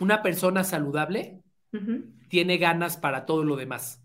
una 0.00 0.22
persona 0.22 0.64
saludable 0.64 1.42
tiene 2.28 2.58
ganas 2.58 2.96
para 2.96 3.26
todo 3.26 3.44
lo 3.44 3.56
demás. 3.56 4.02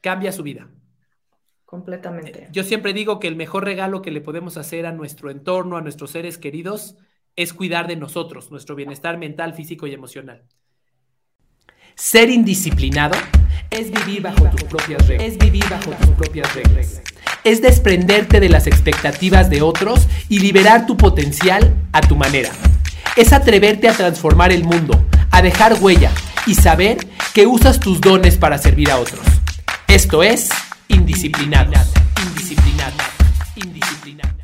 Cambia 0.00 0.32
su 0.32 0.42
vida. 0.42 0.68
Completamente. 1.64 2.48
Yo 2.52 2.62
siempre 2.62 2.92
digo 2.92 3.18
que 3.18 3.28
el 3.28 3.36
mejor 3.36 3.64
regalo 3.64 4.02
que 4.02 4.10
le 4.10 4.20
podemos 4.20 4.56
hacer 4.56 4.86
a 4.86 4.92
nuestro 4.92 5.30
entorno, 5.30 5.76
a 5.76 5.80
nuestros 5.80 6.10
seres 6.10 6.38
queridos, 6.38 6.96
es 7.36 7.52
cuidar 7.52 7.88
de 7.88 7.96
nosotros, 7.96 8.50
nuestro 8.50 8.76
bienestar 8.76 9.18
mental, 9.18 9.54
físico 9.54 9.86
y 9.86 9.92
emocional. 9.92 10.44
Ser 11.96 12.28
indisciplinado 12.30 13.16
es 13.70 13.90
vivir 13.90 14.22
bajo 14.22 14.48
tus 14.50 14.64
propias 14.64 15.06
reglas. 15.08 15.32
Es 15.32 15.38
vivir 15.38 15.64
bajo 15.68 15.90
tus 15.92 16.10
propias 16.10 16.54
reglas. 16.54 17.02
Es 17.44 17.60
desprenderte 17.60 18.40
de 18.40 18.48
las 18.48 18.66
expectativas 18.66 19.50
de 19.50 19.62
otros 19.62 20.06
y 20.28 20.40
liberar 20.40 20.86
tu 20.86 20.96
potencial 20.96 21.74
a 21.92 22.00
tu 22.00 22.16
manera. 22.16 22.50
Es 23.16 23.32
atreverte 23.32 23.88
a 23.88 23.92
transformar 23.92 24.50
el 24.50 24.64
mundo, 24.64 25.06
a 25.30 25.40
dejar 25.40 25.74
huella 25.80 26.10
y 26.48 26.56
saber 26.56 26.98
que 27.32 27.46
usas 27.46 27.78
tus 27.78 28.00
dones 28.00 28.36
para 28.36 28.58
servir 28.58 28.90
a 28.90 28.98
otros. 28.98 29.20
Esto 29.86 30.24
es 30.24 30.50
indisciplinado. 30.88 31.70
Indisciplinado. 32.26 32.96
Indisciplinado. 33.54 34.34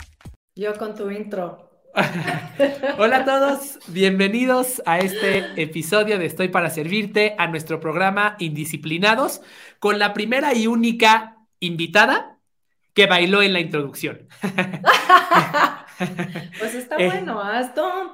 Yo 0.54 0.78
con 0.78 0.94
tu 0.94 1.10
intro. 1.10 1.68
Hola 2.98 3.16
a 3.16 3.24
todos, 3.24 3.80
bienvenidos 3.88 4.80
a 4.86 5.00
este 5.00 5.60
episodio 5.60 6.20
de 6.20 6.26
Estoy 6.26 6.46
para 6.46 6.70
Servirte, 6.70 7.34
a 7.38 7.48
nuestro 7.48 7.80
programa 7.80 8.36
Indisciplinados, 8.38 9.40
con 9.80 9.98
la 9.98 10.14
primera 10.14 10.54
y 10.54 10.68
única 10.68 11.38
invitada 11.58 12.38
que 12.94 13.06
bailó 13.06 13.42
en 13.42 13.52
la 13.52 13.58
introducción. 13.58 14.28
pues 16.58 16.74
está 16.74 16.96
eh. 16.96 17.06
bueno, 17.06 17.40
haz 17.40 17.74
ton, 17.74 18.10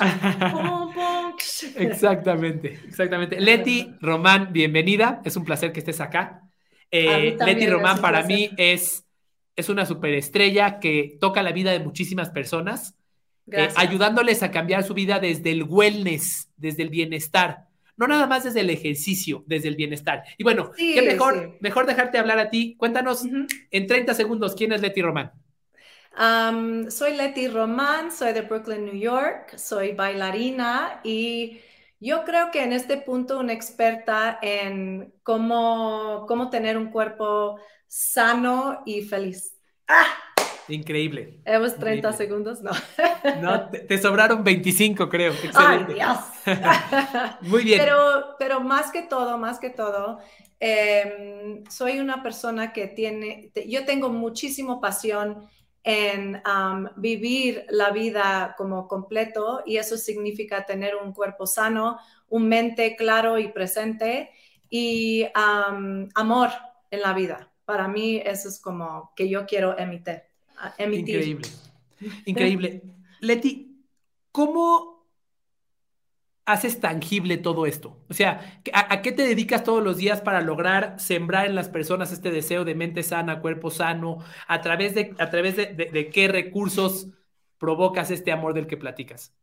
Exactamente, 1.76 2.80
exactamente. 2.86 3.40
Leti 3.40 3.94
Román, 4.00 4.52
bienvenida, 4.52 5.20
es 5.24 5.36
un 5.36 5.44
placer 5.44 5.72
que 5.72 5.80
estés 5.80 6.00
acá. 6.00 6.42
Eh, 6.90 7.36
Leti 7.44 7.66
Román 7.66 8.00
para 8.00 8.22
mí 8.22 8.50
es 8.56 9.04
es 9.56 9.68
una 9.68 9.86
superestrella 9.86 10.80
que 10.80 11.16
toca 11.20 11.42
la 11.42 11.52
vida 11.52 11.72
de 11.72 11.80
muchísimas 11.80 12.30
personas, 12.30 12.96
eh, 13.50 13.68
ayudándoles 13.76 14.42
a 14.42 14.50
cambiar 14.50 14.82
su 14.84 14.94
vida 14.94 15.18
desde 15.20 15.52
el 15.52 15.64
wellness, 15.64 16.50
desde 16.56 16.82
el 16.82 16.88
bienestar. 16.88 17.68
No 17.96 18.08
nada 18.08 18.26
más 18.26 18.42
desde 18.42 18.60
el 18.60 18.70
ejercicio, 18.70 19.44
desde 19.46 19.68
el 19.68 19.76
bienestar. 19.76 20.24
Y 20.36 20.42
bueno, 20.42 20.72
qué 20.76 21.02
mejor, 21.02 21.56
mejor 21.60 21.86
dejarte 21.86 22.18
hablar 22.18 22.40
a 22.40 22.50
ti. 22.50 22.74
Cuéntanos 22.76 23.24
en 23.70 23.86
30 23.86 24.14
segundos 24.14 24.54
quién 24.56 24.72
es 24.72 24.80
Leti 24.80 25.00
Román. 25.00 25.30
Soy 26.90 27.16
Leti 27.16 27.48
Román, 27.48 28.12
soy 28.12 28.32
de 28.32 28.42
Brooklyn, 28.42 28.84
New 28.84 28.98
York, 28.98 29.56
soy 29.56 29.92
bailarina 29.92 31.00
y 31.02 31.60
yo 32.00 32.24
creo 32.24 32.50
que 32.50 32.62
en 32.62 32.72
este 32.72 32.98
punto 32.98 33.38
una 33.38 33.52
experta 33.52 34.38
en 34.42 35.14
cómo, 35.22 36.26
cómo 36.28 36.50
tener 36.50 36.76
un 36.76 36.90
cuerpo 36.90 37.58
sano 37.86 38.82
y 38.84 39.02
feliz. 39.02 39.56
¡Ah! 39.88 40.06
Increíble. 40.68 41.40
Hemos 41.44 41.76
30 41.76 42.12
segundos, 42.12 42.62
no. 42.62 42.70
No, 43.40 43.68
te, 43.70 43.98
sobraron 43.98 44.44
25, 44.44 45.08
creo. 45.08 45.32
Excelente. 45.32 45.94
¡Ay, 45.94 45.94
Dios! 45.94 47.38
Muy 47.40 47.64
bien. 47.64 47.80
Pero, 47.82 48.36
pero 48.38 48.60
más 48.60 48.90
que 48.90 49.02
todo, 49.02 49.38
más 49.38 49.58
que 49.58 49.70
todo, 49.70 50.18
em, 50.60 51.64
soy 51.68 52.00
una 52.00 52.22
persona 52.22 52.72
que 52.72 52.86
tiene, 52.86 53.50
yo 53.66 53.84
tengo 53.84 54.10
muchísimo 54.10 54.80
pasión 54.80 55.48
en 55.84 56.40
vivir 56.96 57.66
la 57.68 57.90
vida 57.90 58.54
como 58.56 58.88
completo 58.88 59.62
y 59.64 59.76
eso 59.76 59.96
significa 59.96 60.64
tener 60.64 60.96
un 60.96 61.12
cuerpo 61.12 61.46
sano, 61.46 61.98
un 62.30 62.48
mente 62.48 62.96
claro 62.96 63.38
y 63.38 63.48
presente 63.48 64.30
y 64.70 65.26
amor 65.34 66.50
en 66.90 67.00
la 67.00 67.12
vida 67.12 67.50
para 67.64 67.88
mí 67.88 68.20
eso 68.24 68.48
es 68.48 68.60
como 68.60 69.12
que 69.16 69.28
yo 69.28 69.46
quiero 69.46 69.76
emitir. 69.78 70.22
Increíble. 70.78 71.48
Increíble. 72.26 72.82
Leti, 73.20 73.84
¿cómo 74.30 74.93
haces 76.46 76.80
tangible 76.80 77.38
todo 77.38 77.66
esto? 77.66 77.98
O 78.08 78.14
sea, 78.14 78.60
¿a, 78.72 79.02
qué 79.02 79.12
te 79.12 79.22
dedicas 79.22 79.64
todos 79.64 79.82
los 79.82 79.96
días 79.96 80.20
para 80.20 80.40
lograr 80.40 80.98
sembrar 80.98 81.46
en 81.46 81.54
las 81.54 81.68
personas 81.68 82.12
este 82.12 82.30
deseo 82.30 82.64
de 82.64 82.74
mente 82.74 83.02
sana, 83.02 83.40
cuerpo 83.40 83.70
sano? 83.70 84.18
¿A 84.46 84.60
través 84.60 84.94
de, 84.94 85.14
a 85.18 85.30
través 85.30 85.56
de, 85.56 86.10
qué 86.12 86.28
recursos 86.28 87.08
provocas 87.58 88.10
este 88.10 88.32
amor 88.32 88.54
del 88.54 88.66
que 88.66 88.76
platicas? 88.76 89.34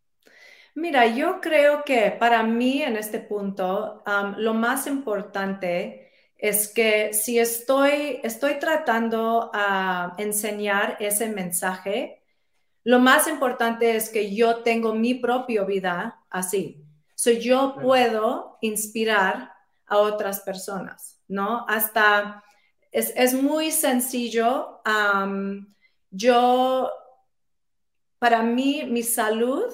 Mira, 0.73 1.05
yo 1.07 1.41
creo 1.41 1.83
que 1.83 2.11
para 2.11 2.43
mí 2.43 2.81
en 2.81 2.95
este 2.95 3.19
punto, 3.19 4.03
lo 4.37 4.53
más 4.53 4.87
importante 4.87 6.11
es 6.37 6.67
que 6.73 7.13
si 7.13 7.39
estoy, 7.39 8.19
estoy 8.23 8.55
tratando 8.55 9.51
a 9.53 10.15
enseñar 10.17 10.97
ese 10.99 11.27
mensaje, 11.27 12.21
lo 12.83 12.99
más 12.99 13.27
importante 13.27 13.95
es 13.95 14.09
que 14.09 14.33
yo 14.33 14.63
tengo 14.63 14.95
mi 14.95 15.13
propia 15.13 15.63
vida 15.63 16.23
así. 16.29 16.83
So 17.21 17.29
yo 17.29 17.75
puedo 17.79 18.57
inspirar 18.61 19.53
a 19.85 19.97
otras 19.99 20.39
personas, 20.39 21.21
¿no? 21.27 21.67
Hasta 21.67 22.43
es, 22.91 23.35
muy 23.35 23.69
sencillo. 23.69 24.81
yo, 26.09 26.89
para 28.17 28.41
mí, 28.41 28.85
mi 28.87 29.03
salud 29.03 29.71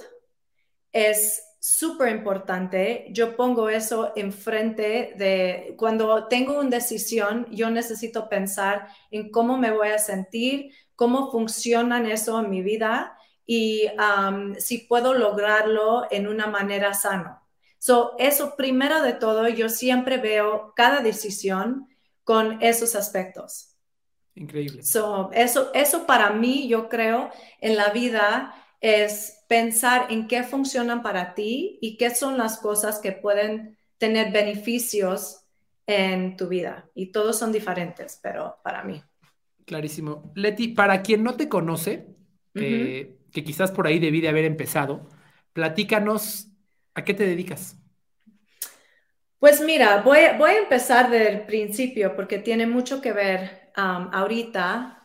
es 0.92 1.42
súper 1.58 2.10
importante. 2.10 3.08
Yo 3.12 3.38
pongo 3.38 3.70
eso 3.70 4.12
enfrente 4.18 5.14
de 5.16 5.74
cuando 5.78 6.28
tengo 6.28 6.60
una 6.60 6.70
decisión, 6.70 7.48
yo 7.50 7.70
necesito 7.70 8.28
pensar 8.28 8.90
en 9.10 9.32
cómo 9.32 9.58
me 9.58 9.72
voy 9.72 9.88
a 9.88 10.00
sentir, 10.00 10.74
cómo 10.96 11.32
funcionan 11.32 12.08
eso 12.08 12.42
en 12.42 12.50
mi 12.50 12.62
vida 12.62 13.17
y 13.48 13.88
si 14.60 14.80
puedo 14.80 15.14
lograrlo 15.14 16.06
en 16.12 16.28
una 16.28 16.46
manera 16.48 16.94
sana. 16.94 17.42
So, 17.80 18.16
eso 18.20 18.56
primero 18.58 19.02
de 19.02 19.14
todo, 19.14 19.48
yo 19.48 19.70
siempre 19.70 20.18
veo 20.18 20.74
cada 20.76 21.00
decisión 21.00 21.88
con 22.24 22.62
esos 22.62 22.96
aspectos. 22.96 23.76
Increíble. 24.36 24.84
So, 24.84 25.32
eso, 25.32 25.72
eso 25.74 26.06
para 26.06 26.32
mí, 26.32 26.68
yo 26.68 26.90
creo, 26.90 27.32
en 27.62 27.78
la 27.78 27.92
vida 27.92 28.54
es 28.82 29.46
pensar 29.48 30.08
en 30.12 30.28
qué 30.28 30.44
funcionan 30.44 31.02
para 31.02 31.34
ti 31.34 31.80
y 31.82 31.98
qué 31.98 32.14
son 32.14 32.38
las 32.38 32.58
cosas 32.58 33.00
que 33.00 33.14
pueden 33.14 33.78
tener 33.98 34.34
beneficios 34.34 35.46
en 35.88 36.36
tu 36.36 36.50
vida. 36.50 36.90
Y 36.94 37.14
todos 37.14 37.40
son 37.40 37.54
diferentes, 37.54 38.20
pero 38.22 38.58
para 38.64 38.84
mí. 38.84 39.02
Clarísimo. 39.66 40.32
Leti, 40.36 40.70
para 40.70 41.02
quien 41.02 41.24
no 41.24 41.36
te 41.36 41.48
conoce, 41.48 42.08
eh, 42.56 43.17
que 43.38 43.44
quizás 43.44 43.70
por 43.70 43.86
ahí 43.86 44.00
debí 44.00 44.20
de 44.20 44.30
haber 44.30 44.46
empezado, 44.46 45.08
platícanos 45.54 46.48
a 46.96 47.04
qué 47.04 47.14
te 47.14 47.24
dedicas. 47.24 47.78
Pues 49.38 49.62
mira, 49.62 50.02
voy, 50.02 50.22
voy 50.40 50.50
a 50.50 50.58
empezar 50.58 51.12
del 51.12 51.42
principio 51.42 52.16
porque 52.16 52.40
tiene 52.40 52.66
mucho 52.66 53.00
que 53.00 53.14
ver 53.14 53.72
um, 53.78 54.10
ahorita. 54.12 55.04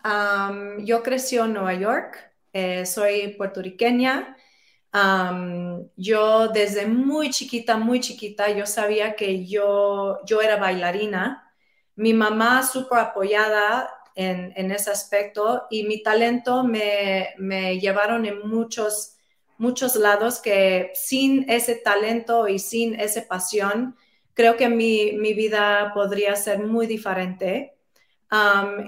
Yo 0.79 1.03
crecí 1.03 1.37
en 1.37 1.53
Nueva 1.53 1.75
York, 1.75 2.17
eh, 2.55 2.87
soy 2.87 3.35
puertorriqueña. 3.37 4.35
yo 5.97 6.49
desde 6.49 6.87
muy 6.87 7.29
chiquita, 7.29 7.77
muy 7.77 8.01
chiquita, 8.01 8.49
yo 8.49 8.65
sabía 8.65 9.15
que 9.15 9.45
yo, 9.45 10.21
yo 10.25 10.41
era 10.41 10.57
bailarina. 10.57 11.53
Mi 11.97 12.15
mamá 12.15 12.63
súper 12.63 12.99
apoyada 13.01 13.91
en, 14.15 14.53
en, 14.57 14.71
ese 14.71 14.91
aspecto 14.91 15.65
y 15.71 15.85
mi 15.85 16.03
talento 16.03 16.65
me, 16.65 17.31
me, 17.39 17.79
llevaron 17.79 18.27
en 18.27 18.47
muchos, 18.49 19.17
muchos 19.59 19.97
lados 19.97 20.41
que 20.41 20.91
sin 20.95 21.49
ese 21.49 21.77
talento 21.77 22.49
y 22.49 22.59
sin 22.59 22.99
esa 22.99 23.27
pasión, 23.27 23.97
creo 24.35 24.57
que 24.57 24.69
mi, 24.69 25.13
mi 25.13 25.35
vida 25.35 25.93
podría 25.95 26.37
ser 26.37 26.61
muy 26.61 26.87
diferente 26.87 27.73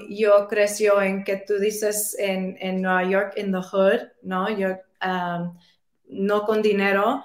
yo 0.09 0.49
creció 0.49 1.03
en 1.03 1.25
que 1.25 1.37
tú 1.37 1.59
dices 1.59 2.17
en, 2.19 2.56
en 2.61 2.81
Nueva 2.81 3.05
York, 3.05 3.32
en 3.37 3.53
the 3.53 3.59
hood, 3.59 4.00
¿no? 4.23 4.49
Yo 4.56 4.77
no 6.09 6.44
con 6.44 6.62
dinero. 6.62 7.23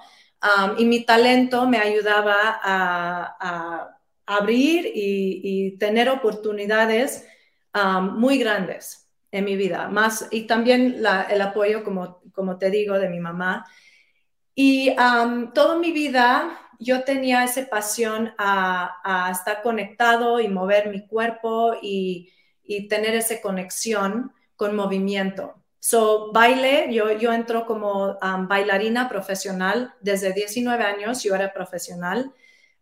y 0.78 0.84
mi 0.84 1.04
talento 1.04 1.66
me 1.66 1.78
ayudaba 1.78 2.60
a, 2.62 3.96
abrir 4.26 4.92
y, 4.94 5.76
tener 5.78 6.08
oportunidades 6.08 7.26
muy 7.74 8.38
grandes 8.38 9.08
en 9.30 9.44
mi 9.44 9.56
vida. 9.56 9.88
Más, 9.88 10.28
y 10.30 10.46
también 10.46 11.02
el 11.30 11.40
apoyo, 11.40 11.84
como, 11.84 12.20
como 12.32 12.58
te 12.58 12.70
digo, 12.70 12.98
de 12.98 13.08
mi 13.08 13.20
mamá. 13.20 13.66
Y 14.54 14.94
toda 15.54 15.78
mi 15.78 15.92
vida 15.92 16.58
yo 16.80 17.04
tenía 17.04 17.44
esa 17.44 17.66
pasión 17.68 18.34
a, 18.38 19.28
estar 19.30 19.62
conectado 19.62 20.40
y 20.40 20.48
mover 20.48 20.88
mi 20.88 21.06
cuerpo 21.06 21.74
y, 21.80 22.32
tener 22.88 23.16
esa 23.16 23.40
conexión 23.40 24.32
con 24.54 24.76
movimiento. 24.76 25.56
So, 25.80 26.30
baile, 26.32 26.86
yo, 26.92 27.10
yo 27.10 27.32
entro 27.32 27.66
como 27.66 28.16
bailarina 28.46 29.08
profesional 29.08 29.92
desde 30.00 30.32
19 30.32 30.84
años, 30.84 31.22
yo 31.24 31.34
era 31.34 31.52
profesional. 31.52 32.32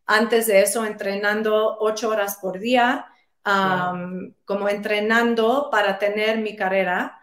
Antes 0.05 0.47
de 0.47 0.61
eso, 0.61 0.85
entrenando 0.85 1.79
ocho 1.81 2.11
horas 2.11 2.39
por 2.43 2.59
día, 2.59 3.07
um, 3.49 4.33
como 4.45 4.69
entrenando 4.69 5.69
para 5.71 5.99
tener 5.99 6.39
mi 6.39 6.55
carrera. 6.55 7.19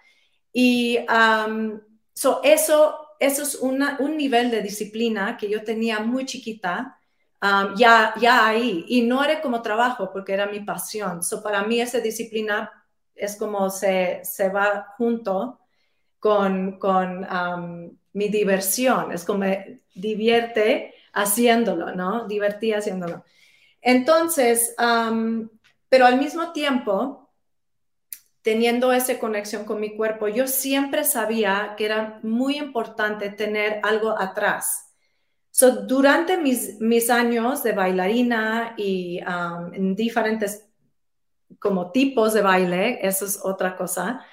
Y 0.52 1.00
um, 1.10 1.80
so 2.14 2.42
eso, 2.44 3.16
eso 3.20 3.44
es 3.44 3.56
una, 3.56 3.98
un 4.00 4.18
nivel 4.18 4.50
de 4.50 4.62
disciplina 4.62 5.38
que 5.38 5.50
yo 5.50 5.64
tenía 5.64 6.00
muy 6.00 6.26
chiquita, 6.26 6.98
um, 7.42 7.76
ya, 7.76 8.14
ya 8.20 8.48
ahí. 8.48 8.86
Y 8.88 9.02
no 9.04 9.24
era 9.24 9.42
como 9.42 9.62
trabajo, 9.62 10.12
porque 10.12 10.34
era 10.34 10.48
mi 10.48 10.62
pasión. 10.62 11.22
So 11.22 11.44
para 11.44 11.64
mí 11.64 11.80
esa 11.80 12.00
disciplina 12.00 12.72
es 13.14 13.36
como 13.36 13.70
se, 13.70 14.22
se 14.24 14.50
va 14.50 14.94
junto 14.98 15.60
con, 16.20 16.80
con 16.80 17.24
um, 17.24 17.98
mi 18.14 18.30
diversión, 18.30 19.12
es 19.12 19.24
como 19.24 19.40
me 19.40 19.82
divierte 19.94 20.96
haciéndolo, 21.14 21.94
¿no? 21.94 22.28
Divertí 22.28 22.74
haciéndolo. 22.74 23.24
Entonces, 23.82 24.76
um, 24.80 25.48
pero 25.90 26.06
al 26.06 26.18
mismo 26.18 26.52
tiempo, 26.52 27.32
teniendo 28.42 28.94
esa 28.94 29.18
conexión 29.18 29.66
con 29.66 29.80
mi 29.80 29.96
cuerpo, 29.96 30.28
yo 30.28 30.48
siempre 30.48 31.04
sabía 31.04 31.74
que 31.78 31.86
era 31.86 32.20
muy 32.24 32.58
importante 32.58 33.30
tener 33.30 33.80
algo 33.84 34.12
atrás. 34.18 34.94
So, 35.52 35.86
durante 35.86 36.38
mis, 36.38 36.80
mis 36.82 37.10
años 37.10 37.64
de 37.64 37.72
bailarina 37.72 38.76
y 38.78 39.22
um, 39.24 39.74
en 39.74 39.96
diferentes 39.96 40.68
como 41.60 41.92
tipos 41.92 42.34
de 42.34 42.42
baile, 42.42 43.00
eso 43.02 43.26
es 43.26 43.40
otra 43.42 43.76
cosa, 43.76 44.26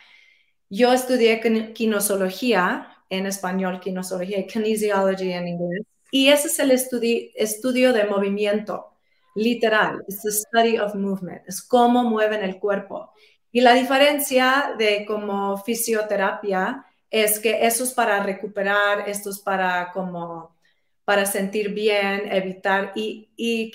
yo 0.69 0.93
estudié 0.93 1.41
kinesiología, 1.75 2.89
en 3.09 3.27
español 3.27 3.79
kinesiología 3.79 4.41
y 4.41 4.47
kinesiology 4.47 5.33
en 5.33 5.49
inglés, 5.49 5.87
y 6.11 6.29
ese 6.29 6.49
es 6.49 6.59
el 6.59 6.71
estudio 6.71 7.93
de 7.93 8.05
movimiento, 8.05 8.92
literal, 9.35 10.05
es 10.09 10.23
the 10.23 10.31
study 10.31 10.79
of 10.79 10.95
movement, 10.95 11.43
es 11.47 11.63
cómo 11.63 12.05
mueven 12.05 12.43
el 12.43 12.59
cuerpo. 12.59 13.13
Y 13.51 13.61
la 13.61 13.75
diferencia 13.75 14.75
de 14.79 15.05
como 15.07 15.57
fisioterapia 15.59 16.85
es 17.11 17.39
que 17.39 17.67
eso 17.67 17.85
es 17.85 17.93
para 17.93 18.23
recuperar, 18.23 19.09
esto 19.09 19.31
es 19.31 19.39
para 19.39 19.91
como 19.93 20.57
para 21.05 21.27
sentir 21.27 21.75
bien, 21.75 22.31
evitar, 22.33 22.93
y, 22.95 23.29
y 23.37 23.73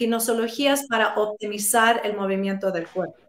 es 0.68 0.88
para 0.88 1.16
optimizar 1.16 2.02
el 2.04 2.16
movimiento 2.16 2.72
del 2.72 2.88
cuerpo. 2.88 3.22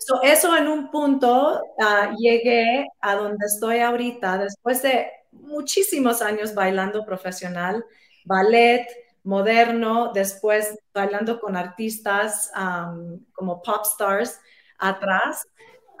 So, 0.00 0.22
eso 0.22 0.56
en 0.56 0.68
un 0.68 0.90
punto 0.90 1.62
uh, 1.78 2.16
llegué 2.18 2.86
a 3.00 3.14
donde 3.14 3.46
estoy 3.46 3.78
ahorita, 3.78 4.38
después 4.38 4.82
de 4.82 5.08
muchísimos 5.32 6.22
años 6.22 6.54
bailando 6.54 7.04
profesional, 7.04 7.84
ballet, 8.24 8.86
moderno, 9.24 10.12
después 10.12 10.78
bailando 10.92 11.40
con 11.40 11.56
artistas 11.56 12.50
um, 12.56 13.24
como 13.32 13.62
pop 13.62 13.82
stars 13.84 14.40
atrás, 14.78 15.46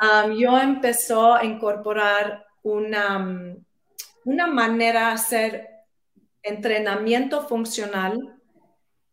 um, 0.00 0.32
yo 0.32 0.58
empezó 0.58 1.34
a 1.34 1.44
incorporar 1.44 2.46
una, 2.62 3.56
una 4.24 4.46
manera 4.46 5.08
de 5.08 5.14
hacer 5.14 5.68
entrenamiento 6.42 7.46
funcional, 7.46 8.36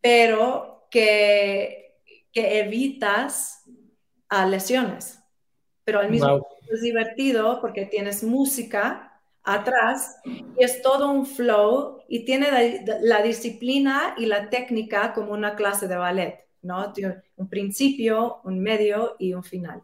pero 0.01 0.87
que, 0.89 1.97
que 2.31 2.59
evitas 2.59 3.63
a 4.29 4.45
lesiones. 4.45 5.19
Pero 5.83 5.99
al 5.99 6.09
mismo 6.09 6.39
tiempo 6.39 6.73
es 6.73 6.81
divertido 6.81 7.61
porque 7.61 7.85
tienes 7.85 8.23
música 8.23 9.14
atrás 9.45 10.17
y 10.25 10.63
es 10.63 10.81
todo 10.81 11.11
un 11.11 11.25
flow 11.25 11.99
y 12.07 12.25
tiene 12.25 12.47
la, 13.01 13.21
disciplina 13.21 14.15
y 14.17 14.25
la 14.25 14.49
técnica 14.49 15.13
como 15.13 15.31
una 15.31 15.55
clase 15.55 15.87
de 15.87 15.95
ballet, 15.95 16.45
¿no? 16.61 16.91
Tiene 16.93 17.21
un 17.35 17.47
principio, 17.47 18.41
un 18.43 18.59
medio 18.59 19.15
y 19.19 19.33
un 19.33 19.43
final. 19.43 19.83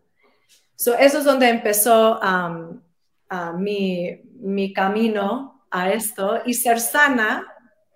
So, 0.75 0.97
eso 0.97 1.19
es 1.19 1.25
donde 1.25 1.49
empezó 1.49 2.19
um, 2.19 2.81
mi, 3.59 4.21
mi, 4.39 4.73
camino 4.73 5.65
a 5.69 5.91
esto 5.91 6.41
y 6.45 6.55
Cersana, 6.55 7.47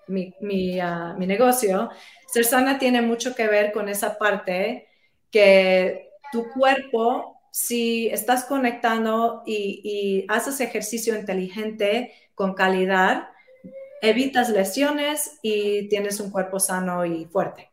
mi, 0.08 0.34
mi, 0.40 0.80
uh, 0.80 1.18
mi 1.18 1.26
negocio, 1.26 1.90
Cersana 2.32 2.78
tiene 2.78 3.02
mucho 3.02 3.34
que 3.34 3.48
ver 3.48 3.72
con 3.72 3.90
esa 3.90 4.18
parte 4.18 4.88
que 5.32 6.10
tu 6.32 6.48
cuerpo 6.52 7.35
si 7.56 8.07
estás 8.07 8.44
conectando 8.44 9.42
y, 9.46 10.25
haces 10.28 10.60
ejercicio 10.60 11.18
inteligente 11.18 12.12
con 12.34 12.54
calidad, 12.54 13.30
evitas 14.02 14.50
lesiones 14.50 15.40
y 15.42 15.88
tienes 15.88 16.19
un 16.19 16.31
cuerpo 16.31 16.60
sano 16.60 17.06
y 17.06 17.24
fuerte. 17.24 17.69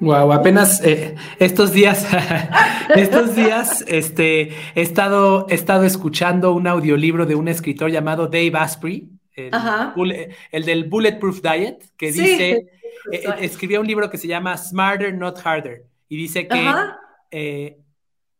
Wow, 0.00 0.32
apenas 0.32 0.82
eh, 0.84 1.14
estos 1.38 1.72
días, 1.72 2.08
estos 2.96 3.36
días, 3.36 3.84
este, 3.86 4.48
he 4.74 4.82
estado, 4.82 5.46
he 5.48 5.54
estado 5.54 5.84
escuchando 5.84 6.52
un 6.52 6.66
audiolibro 6.66 7.24
de 7.24 7.36
un 7.36 7.46
escritor 7.46 7.88
llamado 7.88 8.26
Dave 8.26 8.52
Asprey, 8.56 9.08
el, 9.36 10.64
del 10.64 10.84
Bulletproof 10.88 11.40
Diet, 11.40 11.84
que 11.96 12.10
dice, 12.10 12.66
eh, 13.12 13.24
escribió 13.42 13.80
un 13.80 13.86
libro 13.86 14.10
que 14.10 14.18
se 14.18 14.26
llama 14.26 14.58
Smarter, 14.58 15.14
Not 15.14 15.38
Harder, 15.46 15.84
y 16.08 16.16
dice 16.16 16.48
que 16.48 17.76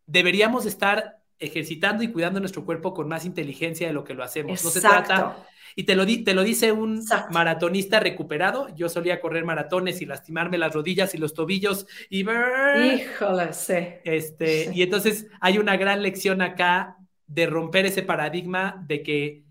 deberíamos 0.07 0.67
estar 0.67 1.23
ejercitando 1.39 2.03
y 2.05 2.09
cuidando 2.09 2.41
nuestro 2.41 2.65
cuerpo 2.65 2.95
con 2.95 3.09
más 3.09 3.25
inteligencia 3.25 3.87
de 3.87 3.93
lo 3.93 4.05
que 4.05 4.15
lo 4.15 4.23
hacemos. 4.23 4.63
No 4.65 4.71
se 4.71 4.81
trata. 4.81 5.37
Y 5.75 5.85
te 5.85 5.95
lo, 5.95 6.07
te 6.07 6.35
lo 6.35 6.45
dice 6.45 6.71
un 6.71 7.03
maratonista 7.31 7.99
recuperado. 7.99 8.69
Yo 8.75 8.89
solía 8.89 9.21
correr 9.21 9.45
maratones 9.45 10.03
y 10.03 10.07
lastimarme 10.07 10.59
las 10.59 10.75
rodillas 10.75 11.15
y 11.15 11.19
los 11.19 11.35
tobillos 11.35 11.87
y. 12.11 12.21
Híjole, 12.21 13.53
sí. 13.53 13.75
Este, 14.05 14.71
Y 14.75 14.83
entonces 14.83 15.27
hay 15.41 15.59
una 15.59 15.77
gran 15.77 16.03
lección 16.03 16.43
acá 16.43 16.97
de 17.27 17.47
romper 17.47 17.87
ese 17.87 18.03
paradigma 18.03 18.85
de 18.87 19.03
que 19.03 19.43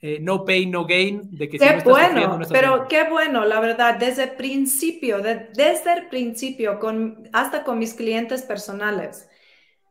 eh, 0.00 0.18
no 0.20 0.44
pain, 0.44 0.70
no 0.70 0.86
gain, 0.86 1.28
de 1.30 1.48
que 1.48 1.58
qué 1.58 1.80
bueno, 1.84 2.40
pero 2.50 2.88
qué 2.88 3.04
bueno, 3.08 3.44
la 3.44 3.60
verdad, 3.60 3.96
desde 3.98 4.24
el 4.24 4.30
principio, 4.32 5.20
desde 5.20 5.92
el 5.92 6.08
principio, 6.08 6.80
con, 6.80 7.28
hasta 7.32 7.62
con 7.62 7.78
mis 7.78 7.94
clientes 7.94 8.42
personales 8.42 9.28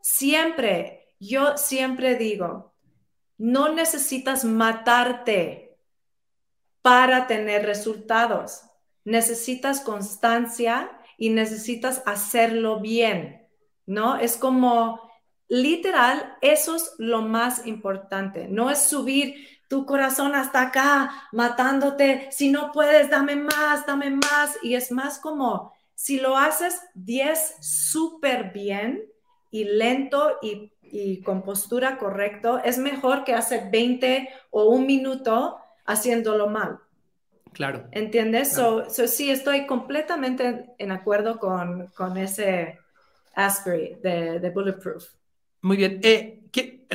Siempre, 0.01 1.15
yo 1.19 1.57
siempre 1.57 2.15
digo, 2.15 2.73
no 3.37 3.69
necesitas 3.69 4.45
matarte 4.45 5.77
para 6.81 7.27
tener 7.27 7.65
resultados. 7.65 8.63
Necesitas 9.03 9.81
constancia 9.81 10.91
y 11.17 11.29
necesitas 11.29 12.03
hacerlo 12.05 12.79
bien, 12.79 13.47
¿no? 13.85 14.17
Es 14.17 14.37
como, 14.37 15.11
literal, 15.47 16.37
eso 16.41 16.75
es 16.75 16.93
lo 16.97 17.21
más 17.21 17.65
importante. 17.65 18.47
No 18.47 18.69
es 18.69 18.83
subir 18.83 19.47
tu 19.67 19.85
corazón 19.85 20.35
hasta 20.35 20.61
acá, 20.61 21.29
matándote. 21.31 22.27
Si 22.31 22.49
no 22.49 22.71
puedes, 22.71 23.09
dame 23.09 23.35
más, 23.35 23.85
dame 23.85 24.09
más. 24.09 24.57
Y 24.61 24.75
es 24.75 24.91
más 24.91 25.17
como, 25.19 25.73
si 25.95 26.19
lo 26.19 26.37
haces 26.37 26.81
10 26.93 27.57
súper 27.59 28.51
bien, 28.51 29.10
y 29.51 29.65
lento 29.65 30.39
y, 30.41 30.71
con 31.23 31.43
postura 31.43 31.97
correcto 31.97 32.59
es 32.65 32.77
mejor 32.77 33.23
que 33.23 33.33
hacer 33.33 33.71
20 33.71 34.27
o 34.49 34.65
un 34.65 34.85
minuto 34.85 35.57
haciéndolo 35.85 36.49
mal. 36.49 36.79
Claro. 37.53 37.87
¿Entiendes? 37.91 38.59
sí, 38.89 39.29
estoy 39.29 39.65
completamente 39.67 40.73
en 40.77 40.91
acuerdo 40.91 41.39
con, 41.39 42.17
ese 42.17 42.77
Asprey 43.35 43.97
de, 44.01 44.51
Bulletproof. 44.53 45.05
Muy 45.61 45.77
bien. 45.77 46.01
Eh, 46.03 46.41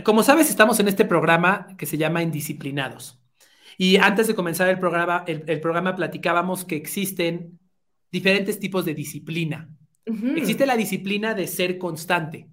como 0.03 0.23
sabes, 0.23 0.51
estamos 0.51 0.79
en 0.79 0.89
este 0.89 1.07
programa 1.07 1.69
que 1.79 1.87
se 1.87 1.97
llama 1.97 2.23
Indisciplinados. 2.23 3.19
Y 3.79 3.97
antes 3.97 4.27
de 4.27 4.35
comenzar 4.35 4.69
el 4.69 4.79
programa, 4.79 5.25
el 5.27 5.61
programa 5.61 5.97
platicábamos 5.97 6.67
que 6.67 6.77
existen 6.77 7.59
diferentes 8.11 8.59
tipos 8.59 8.85
de 8.85 8.95
disciplina. 8.95 9.71
Existe 10.07 10.67
la 10.67 10.77
disciplina 10.77 11.35
de 11.35 11.49
ser 11.49 11.79
constante, 11.79 12.49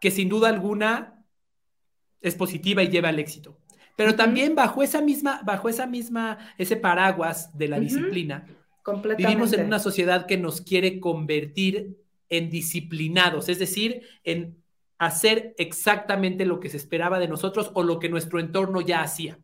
que 0.00 0.10
sin 0.10 0.28
duda 0.28 0.48
alguna 0.48 1.24
es 2.20 2.36
positiva 2.36 2.82
y 2.82 2.88
lleva 2.88 3.08
al 3.08 3.18
éxito. 3.18 3.58
Pero 3.96 4.14
también 4.14 4.54
bajo 4.54 4.82
esa 4.82 5.00
misma, 5.00 5.40
bajo 5.44 5.68
esa 5.68 5.86
misma, 5.86 6.38
ese 6.58 6.76
paraguas 6.76 7.56
de 7.56 7.68
la 7.68 7.80
disciplina, 7.80 8.46
vivimos 9.16 9.52
en 9.54 9.66
una 9.66 9.78
sociedad 9.78 10.26
que 10.26 10.36
nos 10.36 10.60
quiere 10.60 11.00
convertir 11.00 11.96
en 12.28 12.50
disciplinados, 12.50 13.48
es 13.48 13.58
decir, 13.58 14.02
en 14.22 14.62
hacer 14.98 15.54
exactamente 15.58 16.44
lo 16.46 16.60
que 16.60 16.68
se 16.68 16.76
esperaba 16.76 17.18
de 17.18 17.28
nosotros 17.28 17.70
o 17.74 17.82
lo 17.82 17.98
que 17.98 18.08
nuestro 18.08 18.38
entorno 18.38 18.80
ya 18.80 19.02
hacía. 19.02 19.38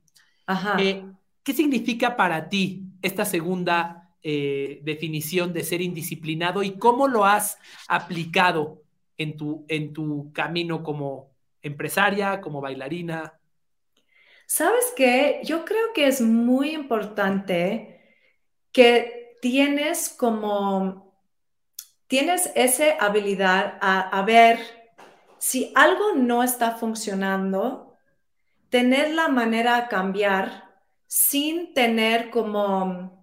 Eh, 0.78 1.04
¿Qué 1.42 1.52
significa 1.52 2.16
para 2.16 2.48
ti 2.48 2.84
esta 3.02 3.24
segunda 3.24 4.01
eh, 4.22 4.80
definición 4.82 5.52
de 5.52 5.64
ser 5.64 5.80
indisciplinado 5.80 6.62
y 6.62 6.78
cómo 6.78 7.08
lo 7.08 7.24
has 7.24 7.58
aplicado 7.88 8.82
en 9.18 9.36
tu, 9.36 9.64
en 9.68 9.92
tu 9.92 10.32
camino 10.32 10.82
como 10.82 11.32
empresaria, 11.60 12.40
como 12.40 12.60
bailarina? 12.60 13.38
¿Sabes 14.46 14.92
qué? 14.96 15.40
Yo 15.44 15.64
creo 15.64 15.92
que 15.94 16.06
es 16.06 16.20
muy 16.20 16.70
importante 16.70 18.00
que 18.70 19.38
tienes 19.40 20.08
como, 20.08 21.16
tienes 22.06 22.52
esa 22.54 22.96
habilidad 23.00 23.78
a, 23.80 24.22
ver 24.22 24.58
si 25.38 25.72
algo 25.74 26.12
no 26.14 26.42
está 26.42 26.72
funcionando, 26.76 27.96
tener 28.68 29.14
la 29.14 29.28
manera 29.28 29.80
de 29.80 29.88
cambiar 29.88 30.70
sin 31.06 31.74
tener 31.74 32.30
como, 32.30 33.21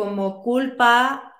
como 0.00 0.42
culpa 0.42 1.30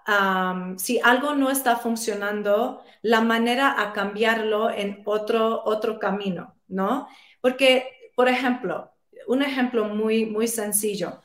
si 0.76 1.00
algo 1.02 1.34
no 1.34 1.50
está 1.50 1.76
funcionando, 1.76 2.82
la 3.00 3.22
manera 3.22 3.80
a 3.80 3.94
cambiarlo 3.94 4.68
en 4.68 5.00
otro, 5.06 5.62
otro 5.64 5.98
camino, 5.98 6.56
¿no? 6.68 7.08
Porque, 7.40 8.12
por 8.14 8.28
ejemplo, 8.28 8.92
un 9.28 9.42
ejemplo 9.42 9.86
muy, 9.86 10.26
muy 10.26 10.46
sencillo, 10.46 11.22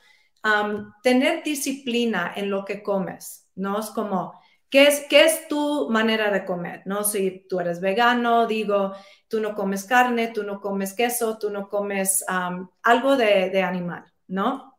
tener 1.04 1.44
disciplina 1.44 2.32
en 2.38 2.50
lo 2.50 2.64
que 2.64 2.82
comes, 2.82 3.50
¿no? 3.56 3.80
Es 3.80 3.88
como, 3.88 4.40
¿qué 4.70 4.88
es, 4.88 5.02
¿qué 5.10 5.26
es 5.26 5.50
tu 5.50 5.90
manera 5.90 6.32
de 6.32 6.46
comer? 6.46 6.84
¿No? 6.86 7.04
Si 7.04 7.46
tú 7.50 7.60
eres 7.60 7.82
vegano, 7.82 8.48
digo, 8.48 8.94
tú 9.28 9.42
no 9.42 9.56
comes 9.56 9.84
carne, 9.84 10.32
tú 10.34 10.44
no 10.44 10.62
comes 10.62 10.94
queso, 10.94 11.38
tú 11.38 11.50
no 11.50 11.68
comes 11.68 12.24
algo 12.82 13.18
de, 13.18 13.50
de 13.50 13.62
animal, 13.62 14.06
¿no? 14.28 14.78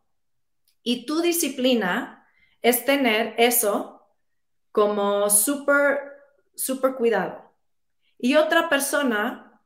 Y 0.82 1.04
tu 1.04 1.20
disciplina 1.20 2.16
es 2.62 2.84
tener 2.84 3.34
eso 3.38 4.02
como 4.72 5.30
súper, 5.30 5.98
súper 6.54 6.94
cuidado. 6.94 7.52
Y 8.18 8.36
otra 8.36 8.68
persona 8.68 9.60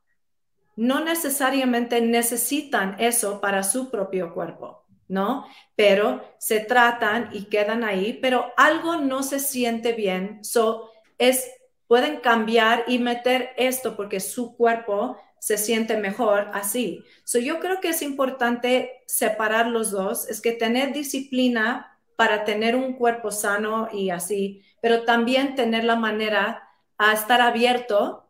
no 0.75 1.03
necesariamente 1.03 2.01
necesitan 2.01 2.95
eso 2.99 3.41
para 3.41 3.63
su 3.63 3.89
propio 3.89 4.33
cuerpo, 4.33 4.85
¿no? 5.07 5.45
Pero 5.75 6.23
se 6.37 6.59
tratan 6.59 7.29
y 7.33 7.45
quedan 7.45 7.83
ahí, 7.83 8.17
pero 8.21 8.53
algo 8.57 8.97
no 8.97 9.23
se 9.23 9.39
siente 9.39 9.93
bien, 9.93 10.43
so 10.43 10.89
es 11.17 11.51
pueden 11.91 12.21
cambiar 12.21 12.85
y 12.87 12.99
meter 12.99 13.49
esto 13.57 13.97
porque 13.97 14.21
su 14.21 14.55
cuerpo 14.55 15.17
se 15.39 15.57
siente 15.57 15.97
mejor 15.97 16.49
así. 16.53 17.03
So 17.25 17.37
yo 17.37 17.59
creo 17.59 17.81
que 17.81 17.89
es 17.89 18.01
importante 18.01 19.01
separar 19.07 19.67
los 19.67 19.91
dos, 19.91 20.29
es 20.29 20.39
que 20.39 20.53
tener 20.53 20.93
disciplina 20.93 21.90
para 22.21 22.43
tener 22.43 22.75
un 22.75 22.93
cuerpo 22.93 23.31
sano 23.31 23.89
y 23.91 24.11
así, 24.11 24.61
pero 24.79 25.05
también 25.05 25.55
tener 25.55 25.83
la 25.83 25.95
manera 25.95 26.69
a 26.99 27.13
estar 27.13 27.41
abierto 27.41 28.29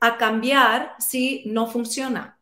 a 0.00 0.16
cambiar 0.16 0.94
si 0.98 1.42
no 1.44 1.66
funciona 1.66 2.38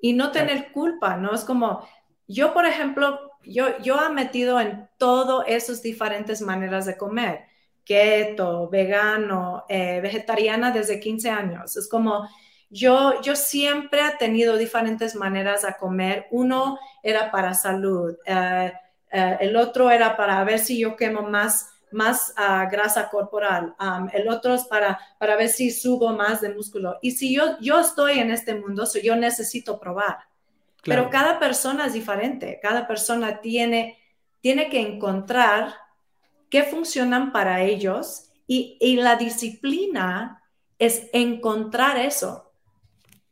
y 0.00 0.14
no 0.14 0.30
tener 0.30 0.72
culpa, 0.72 1.18
¿no? 1.18 1.34
Es 1.34 1.44
como, 1.44 1.86
yo, 2.26 2.54
por 2.54 2.64
ejemplo, 2.64 3.32
yo, 3.42 3.76
yo 3.80 4.02
he 4.02 4.08
metido 4.08 4.58
en 4.58 4.88
todo 4.96 5.44
esas 5.44 5.82
diferentes 5.82 6.40
maneras 6.40 6.86
de 6.86 6.96
comer, 6.96 7.44
keto, 7.84 8.70
vegano, 8.70 9.66
eh, 9.68 10.00
vegetariana 10.00 10.70
desde 10.70 10.98
15 10.98 11.28
años. 11.28 11.76
Es 11.76 11.90
como, 11.90 12.26
yo, 12.70 13.20
yo 13.20 13.36
siempre 13.36 14.00
he 14.00 14.16
tenido 14.16 14.56
diferentes 14.56 15.14
maneras 15.14 15.60
de 15.60 15.74
comer. 15.78 16.28
Uno 16.30 16.78
era 17.02 17.30
para 17.30 17.52
salud, 17.52 18.16
eh, 18.24 18.72
eh, 19.12 19.38
el 19.40 19.56
otro 19.56 19.90
era 19.90 20.16
para 20.16 20.42
ver 20.44 20.58
si 20.58 20.78
yo 20.78 20.96
quemo 20.96 21.22
más 21.22 21.68
más 21.92 22.32
ah, 22.36 22.66
grasa 22.70 23.08
corporal, 23.08 23.74
el 24.12 24.28
otro 24.28 24.54
es 24.54 24.64
para, 24.64 24.98
para 25.18 25.36
ver 25.36 25.48
si 25.48 25.70
subo 25.70 26.12
más 26.12 26.40
de 26.40 26.54
músculo. 26.54 26.98
Y 27.02 27.12
si 27.12 27.34
yo, 27.34 27.58
yo 27.60 27.80
estoy 27.80 28.18
en 28.18 28.30
este 28.30 28.54
mundo, 28.54 28.84
yo 29.02 29.14
necesito 29.16 29.78
probar. 29.78 30.18
Pero 30.84 31.10
cada 31.10 31.38
persona 31.38 31.86
es 31.86 31.92
diferente, 31.92 32.58
cada 32.60 32.88
persona 32.88 33.40
tiene, 33.40 33.98
tiene 34.40 34.68
que 34.68 34.80
encontrar 34.80 35.74
qué 36.50 36.64
funcionan 36.64 37.30
para 37.30 37.62
ellos 37.62 38.30
y, 38.48 38.78
y 38.80 38.96
la 38.96 39.14
disciplina 39.16 40.42
es 40.78 41.08
encontrar 41.12 41.98
eso 41.98 42.52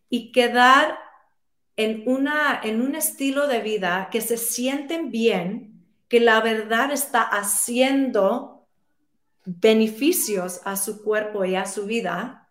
y 0.08 0.30
quedar 0.30 0.96
en, 1.76 2.04
una, 2.06 2.60
en 2.62 2.82
un 2.82 2.94
estilo 2.94 3.48
de 3.48 3.60
vida 3.60 4.08
que 4.12 4.20
se 4.20 4.36
sienten 4.36 5.10
bien 5.10 5.69
que 6.10 6.18
la 6.18 6.40
verdad 6.40 6.90
está 6.90 7.22
haciendo 7.22 8.66
beneficios 9.44 10.60
a 10.64 10.76
su 10.76 11.02
cuerpo 11.04 11.44
y 11.44 11.54
a 11.54 11.64
su 11.66 11.86
vida 11.86 12.48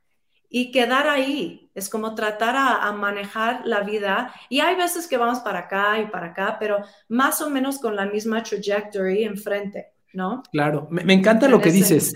y 0.50 0.72
quedar 0.72 1.10
ahí. 1.10 1.70
Es 1.76 1.90
como 1.90 2.16
tratar 2.16 2.56
a, 2.58 2.92
manejar 2.94 3.62
la 3.66 3.82
vida. 3.82 4.34
Y 4.48 4.62
hay 4.62 4.76
veces 4.76 5.08
que 5.08 5.18
vamos 5.18 5.40
para 5.40 5.60
acá 5.60 6.00
y 6.00 6.08
para 6.08 6.28
acá, 6.28 6.56
pero 6.58 6.80
más 7.10 7.42
o 7.42 7.50
menos 7.50 7.80
con 7.80 7.98
la 7.98 8.06
misma 8.06 8.42
trajectory 8.44 9.26
enfrente, 9.26 9.88
¿no? 10.14 10.42
Claro, 10.54 10.88
me, 10.90 11.14
encanta 11.14 11.50
lo 11.50 11.60
que 11.60 11.72
dices. 11.72 12.14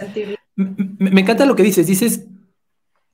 Me, 0.56 1.12
me 1.12 1.22
encanta 1.22 1.46
lo 1.46 1.56
que 1.56 1.64
dices. 1.64 1.86
Dices, 1.86 2.26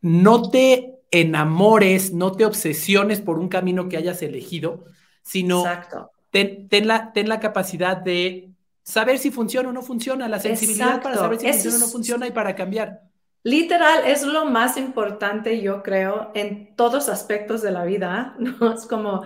no 0.02 0.52
te 0.52 1.00
enamores, 1.10 2.14
no 2.14 2.32
te 2.32 2.46
obsesiones 2.46 3.22
por 3.22 3.40
un 3.40 3.50
camino 3.50 3.90
que 3.90 3.98
hayas 3.98 4.22
elegido, 4.22 4.86
sino 5.24 5.62
Exacto 5.62 6.12
ten, 6.32 6.88
la, 6.88 7.12
ten 7.14 7.28
la 7.30 7.40
capacidad 7.40 7.98
de 7.98 8.50
saber 8.84 9.20
si 9.20 9.32
funciona 9.32 9.70
o 9.70 9.72
no 9.72 9.82
funciona, 9.82 10.28
la 10.28 10.40
sensibilidad 10.40 11.02
para 11.02 11.16
saber 11.16 11.40
si 11.40 11.48
funciona 11.48 11.78
o 11.78 11.80
no 11.80 11.88
funciona 11.88 12.28
y 12.28 12.32
para 12.32 12.56
cambiar. 12.56 13.02
Literal, 13.44 14.06
es 14.06 14.24
lo 14.24 14.46
más 14.46 14.78
importante, 14.78 15.62
yo 15.62 15.82
creo, 15.82 16.32
en 16.36 16.76
todos 16.76 17.08
aspectos 17.08 17.62
de 17.62 17.72
la 17.72 17.86
vida, 17.86 18.36
¿no? 18.40 18.74
Es 18.74 18.86
como 18.86 19.24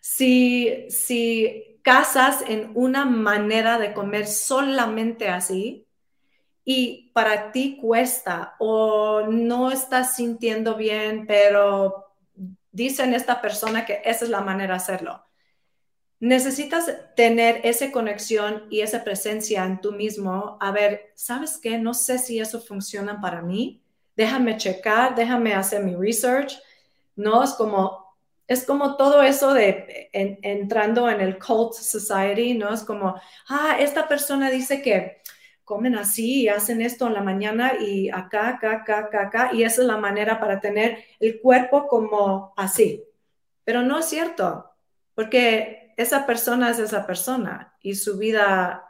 si, 0.00 0.86
si 0.88 1.80
casas 1.82 2.44
en 2.46 2.70
una 2.74 3.04
manera 3.04 3.78
de 3.78 3.92
comer 3.92 4.26
solamente 4.26 5.28
así 5.28 5.86
y 6.64 7.10
para 7.12 7.52
ti 7.52 7.78
cuesta 7.80 8.56
o 8.58 9.22
no 9.28 9.70
estás 9.70 10.16
sintiendo 10.16 10.74
bien, 10.76 11.26
pero 11.26 12.06
dicen 12.72 13.14
esta 13.14 13.40
persona 13.40 13.84
que 13.84 14.02
esa 14.04 14.24
es 14.24 14.30
la 14.30 14.40
manera 14.40 14.74
de 14.74 14.78
hacerlo 14.78 15.25
necesitas 16.20 16.90
tener 17.14 17.60
esa 17.64 17.90
conexión 17.92 18.66
y 18.70 18.80
esa 18.80 19.04
presencia 19.04 19.64
en 19.64 19.80
tú 19.80 19.92
mismo. 19.92 20.56
A 20.60 20.70
ver, 20.70 21.12
¿sabes 21.14 21.58
qué? 21.58 21.78
No 21.78 21.94
sé 21.94 22.18
si 22.18 22.40
eso 22.40 22.60
funciona 22.60 23.20
para 23.20 23.42
mí. 23.42 23.82
Déjame 24.16 24.56
checar, 24.56 25.14
déjame 25.14 25.54
hacer 25.54 25.82
mi 25.84 25.94
research. 25.94 26.58
No 27.16 27.42
es 27.42 27.52
como, 27.52 28.16
es 28.46 28.64
como 28.64 28.96
todo 28.96 29.22
eso 29.22 29.52
de 29.52 30.08
entrando 30.12 31.10
en 31.10 31.20
el 31.20 31.38
cult 31.38 31.74
society, 31.74 32.54
¿no? 32.54 32.72
Es 32.72 32.82
como, 32.84 33.20
ah, 33.48 33.76
esta 33.78 34.08
persona 34.08 34.50
dice 34.50 34.80
que 34.82 35.22
comen 35.64 35.96
así 35.96 36.42
y 36.42 36.48
hacen 36.48 36.80
esto 36.80 37.08
en 37.08 37.14
la 37.14 37.22
mañana 37.22 37.72
y 37.80 38.08
acá, 38.08 38.48
acá, 38.50 38.72
acá, 38.72 38.98
acá, 39.00 39.22
acá, 39.22 39.50
y 39.52 39.64
esa 39.64 39.82
es 39.82 39.88
la 39.88 39.96
manera 39.96 40.38
para 40.38 40.60
tener 40.60 41.04
el 41.18 41.40
cuerpo 41.40 41.88
como 41.88 42.54
así. 42.56 43.02
Pero 43.64 43.82
no 43.82 43.98
es 43.98 44.06
cierto, 44.06 44.70
porque 45.14 45.85
esa 45.96 46.26
persona 46.26 46.70
es 46.70 46.78
esa 46.78 47.06
persona 47.06 47.74
y 47.82 47.94
su 47.94 48.18
vida, 48.18 48.84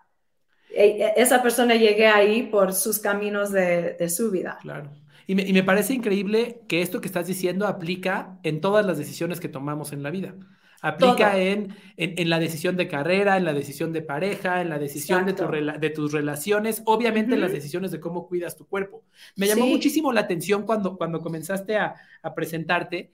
e, 0.70 0.84
e, 0.86 1.12
esa 1.16 1.42
persona 1.42 1.74
llegue 1.74 2.06
ahí 2.06 2.42
por 2.44 2.72
sus 2.72 2.98
caminos 2.98 3.52
de, 3.52 4.08
su 4.08 4.30
vida. 4.30 4.58
Claro. 4.60 4.90
Y 5.28 5.34
me, 5.34 5.62
parece 5.64 5.92
increíble 5.92 6.60
que 6.68 6.82
esto 6.82 7.00
que 7.00 7.08
estás 7.08 7.26
diciendo 7.26 7.66
aplica 7.66 8.38
en 8.44 8.60
todas 8.60 8.86
las 8.86 8.96
decisiones 8.96 9.40
que 9.40 9.48
tomamos 9.48 9.92
en 9.92 10.04
la 10.04 10.10
vida. 10.10 10.34
Aplica 10.82 11.36
en, 11.36 11.74
en, 11.96 12.30
la 12.30 12.38
decisión 12.38 12.76
de 12.76 12.86
carrera, 12.86 13.36
en 13.36 13.44
la 13.44 13.52
decisión 13.52 13.92
de 13.92 14.02
pareja, 14.02 14.60
en 14.60 14.68
la 14.68 14.78
decisión 14.78 15.26
de, 15.26 15.32
de, 15.80 15.90
tus 15.90 16.12
relaciones, 16.12 16.82
obviamente 16.84 17.34
en 17.34 17.40
las 17.40 17.50
decisiones 17.50 17.90
de 17.90 17.98
cómo 17.98 18.28
cuidas 18.28 18.56
tu 18.56 18.68
cuerpo. 18.68 19.02
Me 19.34 19.48
llamó 19.48 19.66
muchísimo 19.66 20.12
la 20.12 20.20
atención 20.20 20.62
cuando, 20.62 20.96
cuando 20.96 21.20
comenzaste 21.20 21.76
a, 21.76 21.94
a 22.22 22.34
presentarte 22.34 23.10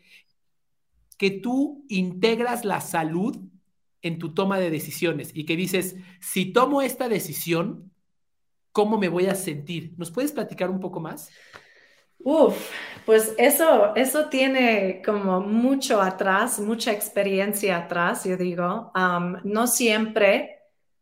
que 1.16 1.30
tú 1.30 1.86
integras 1.88 2.66
la 2.66 2.82
salud 2.82 3.38
en 4.02 4.18
tu 4.18 4.34
toma 4.34 4.58
de 4.58 4.70
decisiones 4.70 5.30
y 5.32 5.46
que 5.46 5.56
dices, 5.56 5.96
si 6.20 6.52
tomo 6.52 6.82
esta 6.82 7.08
decisión, 7.08 7.92
¿cómo 8.72 8.98
me 8.98 9.08
voy 9.08 9.26
a 9.26 9.34
sentir? 9.34 9.94
¿Nos 9.96 10.10
puedes 10.10 10.32
platicar 10.32 10.70
un 10.70 10.80
poco 10.80 11.00
más? 11.00 11.30
Uf, 12.24 12.70
pues 13.04 13.34
eso, 13.36 13.94
eso 13.96 14.28
tiene 14.28 15.02
como 15.04 15.40
mucho 15.40 16.00
atrás, 16.00 16.60
mucha 16.60 16.92
experiencia 16.92 17.76
atrás, 17.78 18.24
yo 18.24 18.36
digo. 18.36 18.92
no 19.44 19.66
siempre, 19.66 20.60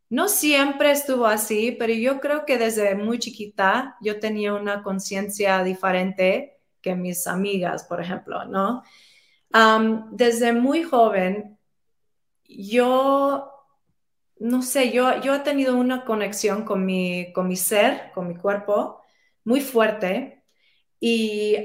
no 0.08 0.28
siempre 0.28 0.92
estuvo 0.92 1.26
así, 1.26 1.72
pero 1.78 1.92
yo 1.92 2.20
creo 2.20 2.46
que 2.46 2.58
desde 2.58 2.94
muy 2.94 3.18
chiquita 3.18 3.96
yo 4.00 4.18
tenía 4.18 4.54
una 4.54 4.82
conciencia 4.82 5.62
diferente 5.62 6.58
que 6.80 6.94
mis 6.94 7.26
amigas, 7.26 7.84
por 7.84 8.00
ejemplo, 8.00 8.44
¿no? 8.46 8.82
desde 10.12 10.52
muy 10.52 10.84
joven 10.84 11.58
yo, 12.50 13.52
no 14.38 14.62
sé, 14.62 14.92
yo, 14.92 15.20
yo 15.20 15.34
he 15.34 15.40
tenido 15.40 15.76
una 15.76 16.04
conexión 16.04 16.64
con 16.64 16.84
mi, 16.84 17.32
con 17.32 17.48
mi 17.48 17.56
ser, 17.56 18.10
con 18.12 18.28
mi 18.28 18.36
cuerpo, 18.36 19.02
muy 19.44 19.60
fuerte. 19.60 20.44
Y 20.98 21.56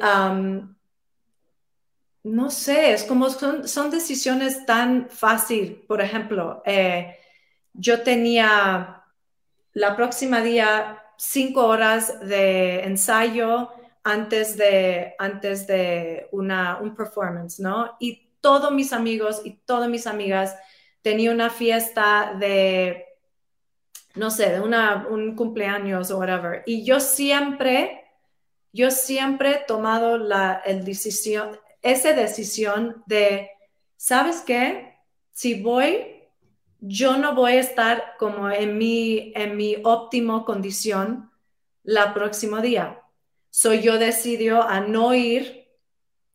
no 2.24 2.50
sé, 2.50 2.94
es 2.94 3.04
como 3.04 3.30
son, 3.30 3.68
son 3.68 3.92
decisiones 3.92 4.66
tan 4.66 5.10
fácil. 5.10 5.84
Por 5.88 6.02
ejemplo, 6.02 6.64
eh, 6.66 7.18
yo 7.74 8.02
tenía 8.02 9.04
la 9.74 9.96
próxima 9.96 10.42
día 10.42 11.04
cinco 11.18 11.66
horas 11.68 12.20
de 12.22 12.84
ensayo 12.84 13.70
antes 14.04 14.58
de, 14.58 15.16
antes 15.20 15.68
de 15.68 16.28
una, 16.32 16.78
un 16.78 16.96
performance, 16.96 17.60
¿no? 17.60 17.96
Y 18.00 18.30
todos 18.40 18.72
mis 18.72 18.94
amigos 18.94 19.42
y 19.44 19.58
todas 19.66 19.90
mis 19.90 20.08
amigas 20.08 20.56
tenían 21.06 21.36
una 21.36 21.52
fiesta 21.52 22.34
de, 22.40 23.06
no 24.16 24.32
sé, 24.32 24.50
de 24.50 24.60
un 24.60 25.36
cumpleaños 25.36 26.10
o 26.10 26.18
whatever. 26.18 26.64
Y 26.66 26.84
yo 26.84 27.00
siempre, 27.00 28.06
yo 28.74 28.90
siempre 28.90 29.52
he 29.52 29.66
tomado 29.68 30.18
la 30.18 30.64
decisión, 30.66 31.60
esa 31.84 32.14
decisión 32.14 33.04
de, 33.06 33.52
¿sabes 33.96 34.42
qué? 34.42 34.98
Si 35.32 35.62
voy, 35.62 36.24
yo 36.80 37.18
no 37.18 37.36
voy 37.36 37.52
a 37.52 37.60
estar 37.60 38.16
como 38.18 38.50
en 38.50 38.76
mi, 38.76 39.32
en 39.36 39.58
mi 39.58 39.78
óptimo 39.84 40.44
condición 40.44 41.30
la 41.84 42.16
próximo 42.16 42.62
día. 42.62 43.00
Soy 43.52 43.84
yo 43.84 44.00
decidió 44.00 44.64
a 44.64 44.80
no 44.80 45.14
ir, 45.14 45.68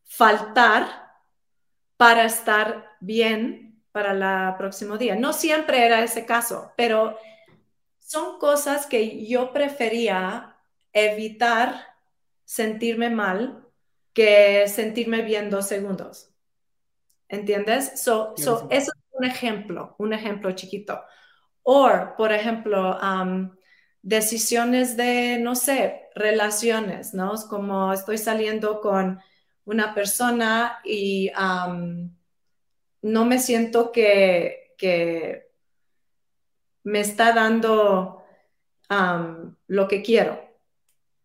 faltar 0.05 1.11
para 1.97 2.23
estar 2.23 2.89
bien 3.01 3.70
para 3.91 4.49
el 4.49 4.55
próximo 4.57 4.97
día. 4.97 5.15
No 5.15 5.33
siempre 5.33 5.85
era 5.85 6.03
ese 6.03 6.25
caso, 6.25 6.71
pero 6.77 7.17
son 7.99 8.39
cosas 8.39 8.85
que 8.85 9.25
yo 9.25 9.53
prefería 9.53 10.55
evitar 10.93 11.87
sentirme 12.45 13.09
mal 13.09 13.67
que 14.13 14.67
sentirme 14.67 15.21
bien 15.21 15.49
dos 15.49 15.67
segundos. 15.67 16.29
¿Entiendes? 17.29 18.03
So, 18.03 18.33
eso 18.35 18.67
es 18.69 18.91
un 19.11 19.23
ejemplo, 19.23 19.95
un 19.97 20.11
ejemplo 20.11 20.51
chiquito. 20.51 21.01
O, 21.63 21.89
por 22.17 22.33
ejemplo, 22.33 22.99
decisiones 24.01 24.97
de, 24.97 25.39
no 25.39 25.55
sé, 25.55 26.09
relaciones, 26.15 27.13
¿no? 27.13 27.33
Es 27.33 27.45
como 27.45 27.93
estoy 27.93 28.17
saliendo 28.17 28.81
con 28.81 29.21
una 29.63 29.93
persona 29.93 30.79
y 30.83 31.31
no 33.01 33.25
me 33.25 33.39
siento 33.39 33.91
que, 33.91 34.73
que, 34.77 35.49
me 36.83 36.99
está 36.99 37.31
dando 37.33 38.23
lo 39.67 39.87
que 39.87 40.01
quiero, 40.01 40.43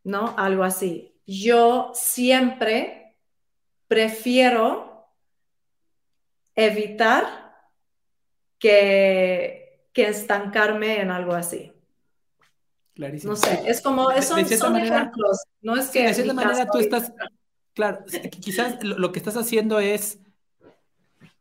¿no? 0.05 0.35
Algo 0.37 0.63
así 0.63 1.17
yo 1.27 1.91
siempre 1.95 3.17
prefiero 3.89 5.11
evitar 6.55 7.55
que, 8.59 9.89
que 9.93 10.09
estancarme 10.09 11.01
en 11.01 11.11
algo 11.11 11.35
así. 11.35 11.73
Clarísimo. 12.95 13.33
No 13.33 13.37
sé, 13.37 13.63
es 13.67 13.83
como, 13.83 14.11
son, 14.23 14.39
ejemplos, 14.39 15.43
no 15.61 15.77
es 15.77 15.89
que... 15.89 16.07
de 16.07 16.15
cierta 16.15 16.33
manera 16.33 16.67
tú 16.71 16.79
estás, 16.79 17.13
claro, 17.75 18.05
quizás 18.41 18.83
lo, 18.83 19.13
que 19.13 19.19
estás 19.19 19.37
haciendo 19.37 19.81
es 19.81 20.19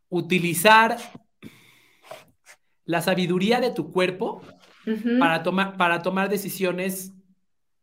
utilizar 0.08 0.96
la 2.84 3.02
sabiduría 3.02 3.60
de 3.60 3.70
tu 3.70 3.92
cuerpo 3.92 4.42
para, 5.18 5.42
tomar, 5.42 5.76
para 5.76 6.02
tomar 6.02 6.28
decisiones 6.28 7.12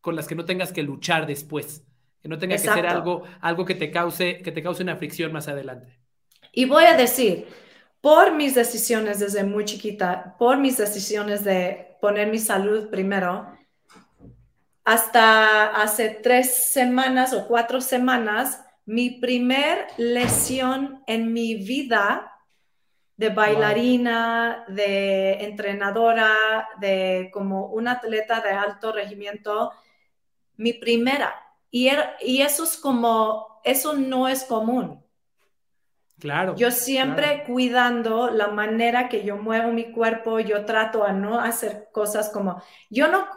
con 0.01 0.15
las 0.15 0.27
que 0.27 0.35
no 0.35 0.45
tengas 0.45 0.71
que 0.71 0.83
luchar 0.83 1.27
después 1.27 1.85
que 2.23 2.29
no 2.29 2.39
tenga 2.39 2.55
que 2.55 2.61
ser 2.61 2.87
algo, 2.87 3.23
algo 3.41 3.65
que, 3.65 3.75
te 3.75 3.91
cause, 3.91 4.41
que 4.41 4.53
te 4.53 4.63
cause 4.63 4.81
una 4.81 4.95
fricción 4.95 5.33
más 5.33 5.49
adelante. 5.49 5.99
Y 6.53 6.63
voy 6.63 6.85
a 6.85 6.95
decir, 6.95 7.47
por 7.99 8.33
mis 8.33 8.55
decisiones 8.55 9.19
desde 9.19 9.43
muy 9.43 9.65
chiquita, 9.65 10.37
por 10.39 10.57
mis 10.57 10.77
decisiones 10.77 11.43
de 11.43 11.97
poner 11.99 12.29
mi 12.29 12.39
salud 12.39 12.89
primero, 12.89 13.53
hasta 14.85 15.81
hace 15.81 16.17
tres 16.23 16.71
semanas 16.71 17.33
o 17.33 17.45
cuatro 17.45 17.81
semanas, 17.81 18.62
mi 18.86 19.12
primer 19.12 19.88
lesión 19.98 21.04
en 21.08 21.32
mi 21.32 21.56
vida 21.56 22.30
de 23.15 23.30
bailarina, 23.30 24.65
de 24.67 25.34
entrenadora, 25.46 26.67
de 26.80 27.30
como 27.32 27.67
un 27.67 27.88
atleta 27.88 28.41
de 28.41 28.50
alto 28.50 28.91
regimiento, 28.91 29.72
mi 30.58 30.74
primera 30.74 31.43
y, 31.74 31.89
eso 32.41 32.65
es 32.65 32.78
como, 32.78 33.60
eso 33.63 33.93
no 33.93 34.28
es 34.28 34.43
común. 34.43 35.04
Claro. 36.19 36.56
Yo 36.56 36.69
siempre 36.69 37.43
cuidando 37.48 38.30
la 38.30 38.50
manera 38.50 39.10
que 39.10 39.26
yo 39.26 39.38
muevo 39.38 39.72
mi 39.72 39.91
cuerpo, 39.91 40.39
yo 40.39 40.65
trato 40.65 41.04
a 41.04 41.13
no 41.13 41.39
hacer 41.39 41.89
cosas 41.91 42.30
como, 42.30 42.62
yo 42.91 43.08
no, 43.08 43.28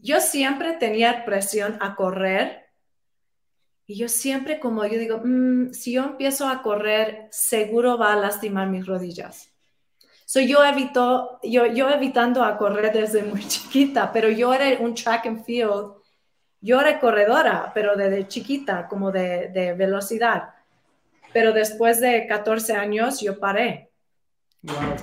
yo 0.00 0.20
siempre 0.20 0.74
tenía 0.74 1.24
presión 1.24 1.76
a 1.80 1.96
correr 1.96 2.61
y 3.92 3.96
yo 3.96 4.08
siempre 4.08 4.58
como 4.58 4.86
yo 4.86 4.98
digo, 4.98 5.20
mm, 5.22 5.72
si 5.72 5.92
yo 5.92 6.04
empiezo 6.04 6.48
a 6.48 6.62
correr, 6.62 7.28
seguro 7.30 7.98
va 7.98 8.14
a 8.14 8.16
lastimar 8.16 8.68
mis 8.70 8.86
rodillas. 8.86 9.50
So 10.24 10.40
yo 10.40 10.64
evito, 10.64 11.38
yo, 11.42 11.66
yo 11.66 11.90
evitando 11.90 12.42
a 12.42 12.56
correr 12.56 12.90
desde 12.90 13.22
muy 13.22 13.46
chiquita, 13.46 14.10
pero 14.10 14.30
yo 14.30 14.54
era 14.54 14.80
un 14.80 14.94
track 14.94 15.26
and 15.26 15.44
field 15.44 15.92
yo 16.62 16.80
era 16.80 17.00
corredora, 17.00 17.72
pero 17.74 17.96
desde 17.96 18.28
chiquita, 18.28 18.86
como 18.88 19.10
de, 19.10 19.74
velocidad. 19.76 20.50
Pero 21.32 21.52
después 21.52 22.00
de 22.00 22.26
14 22.28 22.74
años 22.74 23.20
yo 23.20 23.40
paré, 23.40 23.90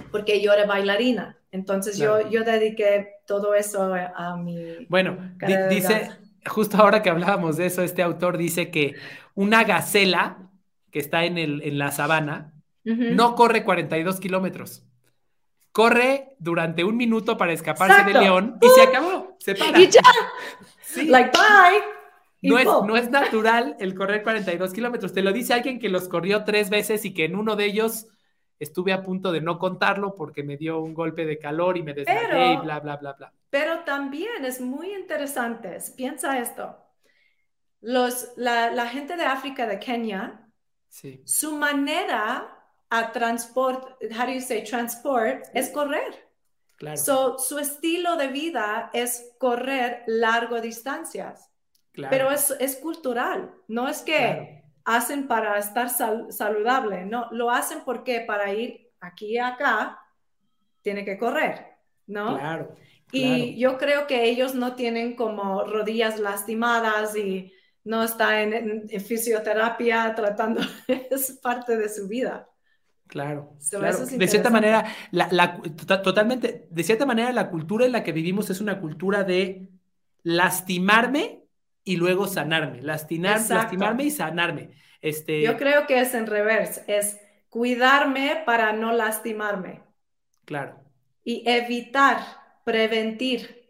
porque 0.10 0.42
yo 0.42 0.54
era 0.54 0.66
bailarina. 0.66 1.38
Entonces 1.52 1.98
yo, 1.98 2.30
yo 2.30 2.46
dediqué 2.46 3.16
todo 3.28 3.54
eso 3.56 3.94
a 3.94 4.38
mi... 4.38 4.86
Bueno, 4.88 5.18
dice, 5.70 6.12
justo 6.46 6.78
ahora 6.78 7.02
que 7.02 7.10
hablábamos 7.10 7.58
de 7.58 7.66
eso, 7.66 7.82
este 7.82 8.02
autor 8.02 8.38
dice 8.38 8.72
que 8.72 8.96
una 9.36 9.64
gacela 9.64 10.50
que 10.92 11.00
está 11.00 11.26
en, 11.26 11.38
el, 11.38 11.62
en 11.64 11.78
la 11.78 11.92
sabana 11.92 12.54
no 12.84 13.36
corre 13.36 13.64
42 13.64 14.20
kilómetros. 14.20 14.84
Corre 15.72 16.36
durante 16.40 16.84
un 16.84 16.98
minuto 16.98 17.38
para 17.38 17.54
escaparse 17.54 18.04
del 18.04 18.20
león 18.20 18.58
y 18.62 18.68
se 18.70 18.82
acabó. 18.82 19.38
Se 19.40 19.54
para. 19.54 19.80
Y 19.80 19.88
ya. 19.90 20.02
Like, 21.06 21.32
bye. 21.32 21.84
No 22.42 22.58
es, 22.58 22.66
no 22.66 22.98
es, 22.98 23.12
natural 23.12 23.76
el 23.80 23.94
correr 23.94 24.24
42 24.24 24.74
kilómetros. 24.74 25.14
Te 25.14 25.22
lo 25.22 25.34
dice 25.34 25.54
alguien 25.54 25.78
que 25.78 25.90
los 25.90 26.08
corrió 26.08 26.46
tres 26.46 26.70
veces 26.70 27.06
y 27.06 27.14
que 27.14 27.26
en 27.26 27.36
uno 27.36 27.56
de 27.56 27.66
ellos 27.66 28.08
estuve 28.60 28.94
a 28.94 29.02
punto 29.02 29.32
de 29.32 29.42
no 29.42 29.58
contarlo 29.58 30.14
porque 30.16 30.44
me 30.44 30.58
dio 30.58 30.80
un 30.82 30.94
golpe 30.94 31.26
de 31.26 31.40
calor 31.40 31.78
y 31.78 31.84
me 31.84 31.94
desmayé 31.94 32.54
y 32.54 32.58
bla, 32.58 32.80
bla, 32.80 32.98
bla, 32.98 33.14
bla. 33.14 33.34
Pero 33.50 33.80
también 33.80 34.46
es 34.46 34.62
muy 34.62 34.94
interesante. 34.94 35.78
Piensa 35.96 36.38
esto. 36.40 36.78
Los, 37.82 38.34
la, 38.36 38.72
la 38.72 38.88
gente 38.88 39.16
de 39.16 39.24
África, 39.24 39.66
de 39.66 39.80
Kenia, 39.80 40.48
sí. 40.90 41.22
su 41.26 41.58
manera 41.58 42.56
a 42.90 43.12
transport, 43.12 43.98
how 44.12 44.26
do 44.26 44.34
you 44.34 44.42
say 44.42 44.64
transport, 44.64 45.46
es 45.54 45.70
correr. 45.70 46.30
So, 46.96 47.38
su 47.38 47.60
estilo 47.60 48.16
de 48.16 48.28
vida 48.28 48.90
es 48.94 49.34
correr 49.38 50.04
largo 50.08 50.62
distancias. 50.62 51.50
Pero 52.10 52.32
es, 52.32 52.52
es, 52.60 52.78
cultural, 52.78 53.54
no 53.68 53.90
es 53.90 54.02
que 54.02 54.59
hacen 54.96 55.28
para 55.28 55.58
estar 55.58 55.90
saludable, 55.90 57.06
no, 57.06 57.28
lo 57.32 57.52
hacen 57.52 57.80
porque 57.86 58.22
para 58.22 58.54
ir 58.54 58.92
aquí 59.00 59.34
y 59.34 59.38
acá 59.38 60.00
tiene 60.82 61.06
que 61.06 61.18
correr, 61.18 61.78
¿no? 62.08 62.38
Claro. 62.38 62.76
Y 63.12 63.58
yo 63.58 63.78
creo 63.78 64.08
que 64.08 64.26
ellos 64.26 64.54
no 64.54 64.76
tienen 64.76 65.16
como 65.16 65.64
rodillas 65.64 66.20
lastimadas 66.20 67.16
y 67.16 67.52
no 67.84 68.04
están 68.04 68.54
en, 68.54 68.86
en 68.90 69.02
fisioterapia 69.02 70.14
tratando, 70.16 70.62
es 70.88 71.40
parte 71.42 71.78
de 71.78 71.90
su 71.90 72.08
vida. 72.08 72.48
Claro, 73.10 73.56
de 73.60 74.28
cierta 74.28 74.52
manera, 74.52 74.86
la, 75.10 75.60
totalmente, 76.04 76.68
de 76.70 76.84
cierta 76.84 77.08
manera 77.08 77.34
la 77.34 77.50
cultura 77.50 77.88
en 77.88 77.92
la 77.92 78.04
que 78.04 78.12
vivimos 78.12 78.52
es 78.52 78.62
una 78.62 78.80
cultura 78.80 79.24
de 79.24 79.68
lastimarme 80.22 81.44
y 81.90 81.96
luego 81.96 82.28
sanarme, 82.28 82.84
lastimar, 82.84 83.42
lastimarme 83.50 84.04
y 84.04 84.12
sanarme. 84.12 84.70
Este... 85.02 85.42
Yo 85.42 85.58
creo 85.58 85.88
que 85.88 86.00
es 86.00 86.14
en 86.14 86.28
reverse, 86.28 86.84
es 86.86 87.20
cuidarme 87.50 88.44
para 88.46 88.74
no 88.74 88.92
lastimarme. 88.92 89.82
Claro. 90.46 90.80
Y 91.24 91.42
evitar, 91.50 92.20
prevenir, 92.64 93.66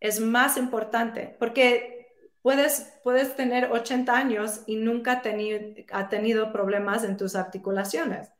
es 0.00 0.18
más 0.18 0.56
importante, 0.56 1.36
porque 1.38 2.06
puedes, 2.40 2.94
puedes 3.04 3.36
tener 3.36 3.70
80 3.70 4.16
años 4.16 4.62
y 4.66 4.76
nunca 4.76 5.20
tenido, 5.20 5.60
ha 5.92 6.08
tenido 6.08 6.52
problemas 6.52 7.04
en 7.04 7.18
tus 7.18 7.36
articulaciones 7.36 8.30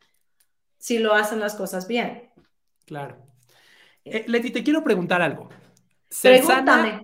si 0.78 1.00
lo 1.00 1.12
hacen 1.12 1.38
las 1.38 1.54
cosas 1.54 1.86
bien. 1.86 2.30
Claro. 2.86 3.18
Eh, 4.06 4.24
Leti, 4.26 4.50
te 4.50 4.64
quiero 4.64 4.82
preguntar 4.82 5.20
algo. 5.20 5.50
Cersana, 6.08 7.02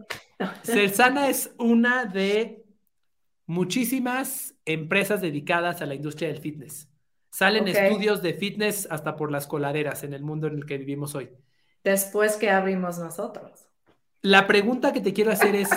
Cersana 0.62 1.28
es 1.28 1.52
una 1.58 2.04
de 2.04 2.64
muchísimas 3.46 4.54
empresas 4.64 5.20
dedicadas 5.20 5.82
a 5.82 5.86
la 5.86 5.94
industria 5.94 6.28
del 6.28 6.40
fitness. 6.40 6.88
Salen 7.30 7.68
estudios 7.68 8.22
de 8.22 8.34
fitness 8.34 8.86
hasta 8.90 9.16
por 9.16 9.30
las 9.30 9.46
coladeras 9.46 10.02
en 10.02 10.12
el 10.12 10.22
mundo 10.22 10.46
en 10.46 10.54
el 10.54 10.66
que 10.66 10.78
vivimos 10.78 11.14
hoy. 11.14 11.30
Después 11.84 12.36
que 12.36 12.50
abrimos 12.50 12.98
nosotros. 12.98 13.68
La 14.22 14.46
pregunta 14.46 14.92
que 14.92 15.00
te 15.00 15.12
quiero 15.12 15.30
hacer 15.30 15.54
es, 15.54 15.70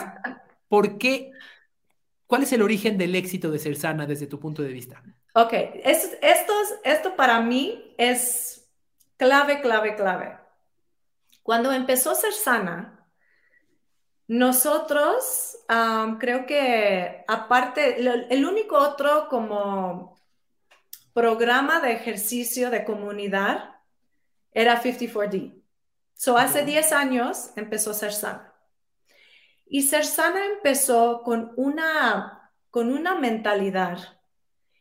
¿por 0.67 0.97
qué? 0.97 1.31
¿Cuál 2.25 2.43
es 2.43 2.53
el 2.53 2.61
origen 2.61 2.97
del 2.97 3.15
éxito 3.15 3.51
de 3.51 3.59
Ser 3.59 3.75
Sana 3.75 4.05
desde 4.05 4.27
tu 4.27 4.39
punto 4.39 4.61
de 4.61 4.71
vista? 4.71 5.03
Ok, 5.35 5.53
esto, 5.83 6.53
esto 6.83 7.15
para 7.15 7.41
mí 7.41 7.93
es 7.97 8.69
clave, 9.17 9.61
clave, 9.61 9.95
clave. 9.95 10.37
Cuando 11.43 11.71
empezó 11.71 12.15
Ser 12.15 12.33
Nosotros 14.31 15.57
creo 16.19 16.45
que 16.45 17.25
aparte, 17.27 17.97
el 17.99 18.45
único 18.45 18.77
otro 18.77 19.27
como 19.27 20.17
programa 21.11 21.81
de 21.81 21.91
ejercicio 21.91 22.69
de 22.69 22.85
comunidad 22.85 23.75
era 24.53 24.81
54D. 24.81 25.61
So, 26.13 26.37
hace 26.37 26.63
10 26.63 26.93
años 26.93 27.51
empezó 27.57 27.93
Ser 27.93 28.13
Sana. 28.13 28.53
Y 29.65 29.81
Ser 29.81 30.05
Sana 30.05 30.45
empezó 30.45 31.23
con 31.23 31.51
una, 31.57 32.53
con 32.69 32.89
una 32.89 33.15
mentalidad 33.15 34.17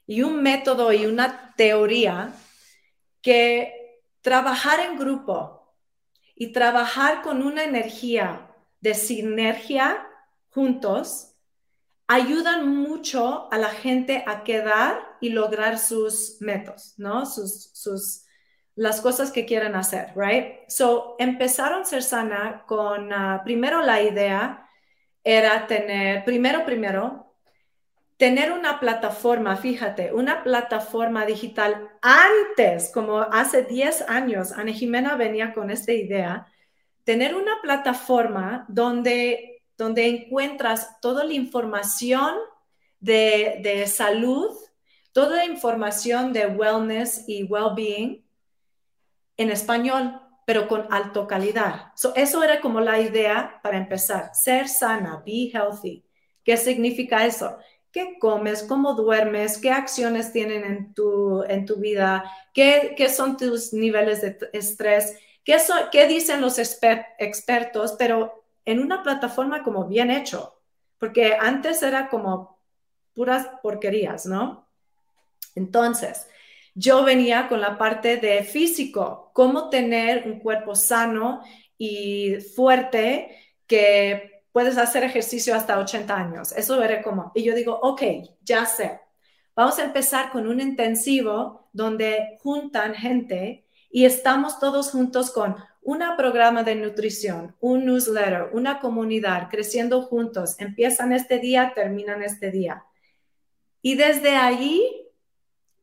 y 0.06 0.22
un 0.22 0.44
método 0.44 0.92
y 0.92 1.06
una 1.06 1.56
teoría 1.56 2.32
que 3.20 3.98
trabajar 4.20 4.78
en 4.78 4.96
grupo 4.96 5.74
y 6.36 6.52
trabajar 6.52 7.22
con 7.22 7.42
una 7.42 7.64
energía 7.64 8.46
de 8.80 8.94
sinergia 8.94 10.06
juntos 10.50 11.30
ayudan 12.08 12.66
mucho 12.74 13.52
a 13.52 13.58
la 13.58 13.68
gente 13.68 14.24
a 14.26 14.42
quedar 14.42 15.00
y 15.20 15.30
lograr 15.30 15.78
sus 15.78 16.38
metas, 16.40 16.94
¿no? 16.98 17.24
Sus, 17.24 17.70
sus, 17.72 18.24
las 18.74 19.00
cosas 19.00 19.30
que 19.30 19.46
quieren 19.46 19.76
hacer, 19.76 20.12
right? 20.16 20.68
So, 20.68 21.14
empezaron 21.20 21.86
Ser 21.86 22.02
Sana 22.02 22.64
con, 22.66 23.12
ah, 23.12 23.42
primero 23.44 23.82
la 23.82 24.02
idea 24.02 24.66
era 25.22 25.66
tener, 25.66 26.24
primero, 26.24 26.64
primero, 26.64 27.30
tener 28.16 28.52
una 28.52 28.80
plataforma, 28.80 29.56
fíjate, 29.56 30.12
una 30.12 30.42
plataforma 30.42 31.24
digital 31.26 31.90
antes, 32.02 32.90
como 32.92 33.20
hace 33.20 33.62
10 33.62 34.08
años, 34.08 34.52
Ana 34.52 34.72
Jimena 34.72 35.16
venía 35.16 35.54
con 35.54 35.70
esta 35.70 35.92
idea, 35.92 36.46
tener 37.10 37.34
una 37.34 37.60
plataforma 37.60 38.64
donde 38.68 39.50
donde 39.80 40.06
encuentras 40.06 41.00
toda 41.00 41.24
la 41.24 41.32
información 41.32 42.34
de, 43.00 43.84
salud, 43.86 44.50
toda 45.12 45.38
la 45.38 45.46
información 45.46 46.34
de 46.34 46.46
wellness 46.46 47.24
y 47.26 47.44
well-being 47.44 48.22
en 49.38 49.50
español, 49.50 50.20
pero 50.46 50.68
con 50.68 50.86
alta 50.90 51.26
calidad. 51.26 51.92
eso 52.14 52.44
era 52.44 52.60
como 52.60 52.80
la 52.80 53.00
idea 53.00 53.58
para 53.62 53.78
empezar, 53.78 54.30
ser 54.34 54.68
sana, 54.68 55.22
be 55.24 55.50
healthy. 55.52 56.04
¿Qué 56.44 56.58
significa 56.58 57.24
eso? 57.24 57.56
¿Qué 57.90 58.18
comes? 58.20 58.62
¿Cómo 58.62 58.92
duermes? 58.92 59.56
¿Qué 59.56 59.70
acciones 59.70 60.30
tienen 60.30 60.62
en 60.64 60.92
tu, 60.92 61.42
en 61.48 61.64
tu 61.64 61.76
vida? 61.76 62.30
¿Qué, 62.52 62.94
¿Qué, 62.96 63.08
son 63.08 63.38
tus 63.38 63.72
niveles 63.72 64.20
de 64.20 64.38
estrés? 64.52 65.16
¿Qué, 65.44 65.56
qué 65.90 66.06
dicen 66.06 66.40
los 66.40 66.58
expertos? 66.58 67.94
Pero 67.98 68.44
en 68.64 68.80
una 68.80 69.02
plataforma 69.02 69.62
como 69.62 69.86
bien 69.86 70.10
hecho, 70.10 70.60
porque 70.98 71.34
antes 71.38 71.82
era 71.82 72.08
como 72.08 72.58
puras 73.14 73.48
porquerías, 73.62 74.26
¿no? 74.26 74.68
Entonces, 75.54 76.26
yo 76.74 77.04
venía 77.04 77.48
con 77.48 77.60
la 77.60 77.76
parte 77.76 78.16
de 78.18 78.42
físico, 78.44 79.30
cómo 79.34 79.68
tener 79.70 80.26
un 80.26 80.38
cuerpo 80.40 80.74
sano 80.74 81.42
y 81.76 82.36
fuerte 82.54 83.36
que 83.66 84.44
puedes 84.52 84.78
hacer 84.78 85.04
ejercicio 85.04 85.54
hasta 85.54 85.78
80 85.78 86.16
años. 86.16 86.52
Eso 86.52 86.82
era 86.82 87.02
como, 87.02 87.32
y 87.34 87.42
yo 87.42 87.54
digo, 87.54 87.78
ok, 87.82 88.02
ya 88.42 88.66
sé. 88.66 89.00
Vamos 89.54 89.78
a 89.78 89.84
empezar 89.84 90.30
con 90.30 90.46
un 90.46 90.60
intensivo 90.60 91.68
donde 91.72 92.38
juntan 92.42 92.94
gente 92.94 93.66
y 93.90 94.04
estamos 94.04 94.58
todos 94.60 94.90
juntos 94.90 95.30
con 95.30 95.56
un 95.82 96.02
programa 96.16 96.62
de 96.62 96.74
nutrición, 96.76 97.56
un 97.60 97.84
newsletter, 97.86 98.50
una 98.52 98.80
comunidad, 98.80 99.48
creciendo 99.50 100.02
juntos. 100.02 100.56
Empiezan 100.58 101.12
este 101.12 101.38
día, 101.38 101.72
terminan 101.74 102.22
este 102.22 102.50
día. 102.50 102.84
Y 103.82 103.94
desde 103.94 104.36
allí 104.36 105.08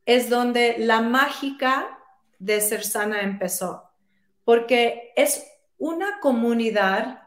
es 0.06 0.30
donde 0.30 0.76
la 0.78 1.00
mágica 1.00 1.98
de 2.38 2.60
ser 2.60 2.84
sana 2.84 3.20
empezó, 3.22 3.90
porque 4.44 5.12
es 5.16 5.44
una 5.76 6.20
comunidad 6.20 7.22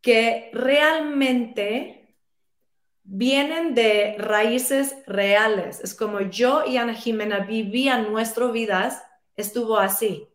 que 0.00 0.50
realmente 0.52 2.16
vienen 3.04 3.74
de 3.74 4.16
raíces 4.18 4.96
reales. 5.06 5.80
Es 5.80 5.94
como 5.94 6.20
yo 6.20 6.64
y 6.66 6.76
Ana 6.76 6.94
Jimena 6.94 7.40
vivían 7.40 8.10
nuestras 8.10 8.52
vidas, 8.52 9.02
estuvo 9.36 9.78
así. 9.78 10.28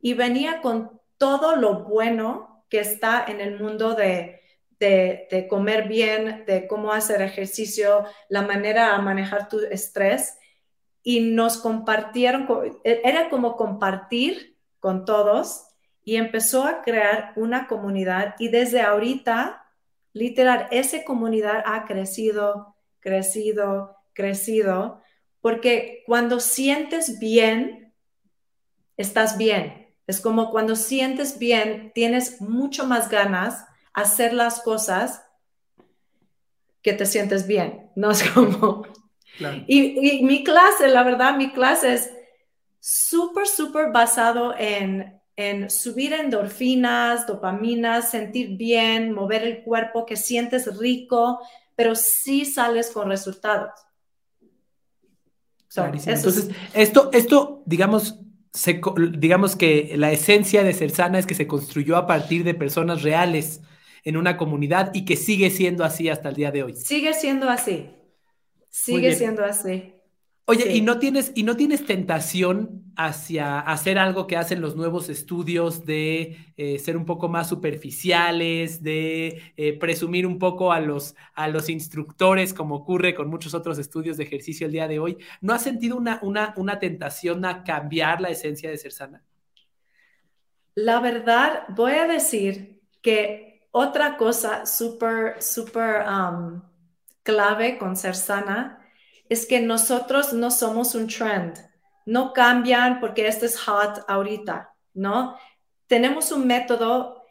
Y 0.00 0.14
venía 0.14 0.60
con 0.60 1.00
todo 1.18 1.56
lo 1.56 1.84
bueno 1.84 2.64
que 2.68 2.80
está 2.80 3.24
en 3.26 3.40
el 3.40 3.58
mundo 3.58 3.94
de, 3.94 4.40
de, 4.78 5.46
comer 5.48 5.88
bien, 5.88 6.44
de 6.46 6.66
cómo 6.66 6.92
hacer 6.92 7.22
ejercicio, 7.22 8.04
la 8.28 8.42
manera 8.42 8.94
a 8.94 9.00
manejar 9.00 9.48
tu 9.48 9.60
estrés. 9.60 10.36
Y 11.02 11.20
nos 11.32 11.58
compartieron, 11.58 12.48
era 12.82 13.28
como 13.28 13.56
compartir 13.56 14.56
con 14.80 15.04
todos 15.04 15.66
y 16.02 16.16
empezó 16.16 16.64
a 16.64 16.82
crear 16.82 17.32
una 17.36 17.66
comunidad 17.66 18.34
y 18.38 18.48
desde 18.48 18.80
ahorita, 18.80 19.64
literal, 20.12 20.68
esa 20.70 21.04
comunidad 21.04 21.62
ha 21.66 21.84
crecido, 21.84 22.76
crecido, 23.00 23.96
crecido, 24.12 25.02
porque 25.40 26.02
cuando 26.06 26.40
sientes 26.40 27.18
bien, 27.18 27.83
estás 28.96 29.38
bien. 29.38 29.94
Es 30.06 30.20
como 30.20 30.50
cuando 30.50 30.76
sientes 30.76 31.38
bien, 31.38 31.92
tienes 31.94 32.40
mucho 32.40 32.86
más 32.86 33.08
ganas 33.08 33.64
hacer 33.92 34.32
las 34.32 34.60
cosas 34.60 35.22
que 36.82 36.92
te 36.92 37.06
sientes 37.06 37.46
bien. 37.46 37.90
No 37.96 38.10
es 38.10 38.28
como... 38.30 38.86
Y, 39.66 40.22
mi 40.22 40.44
clase, 40.44 40.88
la 40.88 41.02
verdad, 41.02 41.36
mi 41.36 41.52
clase 41.52 41.94
es 41.94 42.12
súper, 42.78 43.48
súper 43.48 43.90
basado 43.90 44.54
en, 44.56 45.20
en 45.34 45.70
subir 45.70 46.12
endorfinas, 46.12 47.26
dopaminas, 47.26 48.10
sentir 48.10 48.56
bien, 48.56 49.12
mover 49.12 49.42
el 49.42 49.62
cuerpo, 49.64 50.06
que 50.06 50.16
sientes 50.16 50.78
rico, 50.78 51.40
pero 51.74 51.96
sí 51.96 52.44
sales 52.44 52.90
con 52.90 53.08
resultados. 53.08 53.72
Entonces, 55.76 56.50
esto, 56.72 57.10
esto, 57.12 57.62
digamos, 57.66 58.20
digamos 59.10 59.56
que 59.56 59.94
la 59.96 60.12
esencia 60.12 60.62
de 60.62 60.72
Ser 60.72 60.90
Sana 60.90 61.18
es 61.18 61.26
que 61.26 61.34
se 61.34 61.46
construyó 61.46 61.96
a 61.96 62.06
partir 62.06 62.44
de 62.44 62.54
personas 62.54 63.02
reales 63.02 63.60
en 64.04 64.16
una 64.16 64.36
comunidad 64.36 64.90
y 64.94 65.04
que 65.04 65.16
sigue 65.16 65.50
siendo 65.50 65.84
así 65.84 66.08
hasta 66.08 66.28
el 66.28 66.36
día 66.36 66.50
de 66.50 66.62
hoy. 66.62 66.76
Sigue 66.76 67.14
siendo 67.14 67.48
así. 67.48 67.90
Sigue 68.70 69.14
siendo 69.14 69.44
así. 69.44 69.93
Oye, 70.46 70.72
¿y, 70.74 70.82
no 70.82 70.98
tienes, 70.98 71.32
¿y 71.34 71.42
no 71.42 71.56
tienes 71.56 71.86
tentación 71.86 72.92
hacia 72.96 73.60
hacer 73.60 73.98
algo 73.98 74.26
que 74.26 74.36
hacen 74.36 74.60
los 74.60 74.76
nuevos 74.76 75.08
estudios 75.08 75.86
de 75.86 76.52
eh, 76.58 76.78
ser 76.78 76.98
un 76.98 77.06
poco 77.06 77.30
más 77.30 77.48
superficiales, 77.48 78.82
de 78.82 79.54
eh, 79.56 79.78
presumir 79.78 80.26
un 80.26 80.38
poco 80.38 80.70
a 80.70 80.80
los, 80.80 81.16
a 81.34 81.48
los 81.48 81.70
instructores, 81.70 82.52
como 82.52 82.74
ocurre 82.74 83.14
con 83.14 83.30
muchos 83.30 83.54
otros 83.54 83.78
estudios 83.78 84.18
de 84.18 84.24
ejercicio 84.24 84.66
el 84.66 84.72
día 84.72 84.86
de 84.86 84.98
hoy? 84.98 85.16
¿No 85.40 85.54
has 85.54 85.62
sentido 85.62 85.96
una, 85.96 86.18
una, 86.20 86.52
una 86.58 86.78
tentación 86.78 87.46
a 87.46 87.64
cambiar 87.64 88.20
la 88.20 88.28
esencia 88.28 88.68
de 88.68 88.76
ser 88.76 88.92
sana? 88.92 89.24
La 90.74 91.00
verdad, 91.00 91.64
voy 91.70 91.92
a 91.92 92.06
decir 92.06 92.82
que 93.00 93.66
otra 93.70 94.18
cosa 94.18 94.66
súper, 94.66 95.42
súper 95.42 96.04
um, 96.06 96.60
clave 97.22 97.78
con 97.78 97.96
ser 97.96 98.14
sana 98.14 98.83
es 99.28 99.46
que 99.46 99.60
nosotros 99.60 100.32
no 100.32 100.50
somos 100.50 100.94
un 100.94 101.08
trend, 101.08 101.54
no 102.06 102.32
cambian 102.32 103.00
porque 103.00 103.26
esto 103.26 103.46
es 103.46 103.58
hot 103.58 104.04
ahorita, 104.08 104.74
¿no? 104.92 105.36
Tenemos 105.86 106.32
un 106.32 106.46
método 106.46 107.22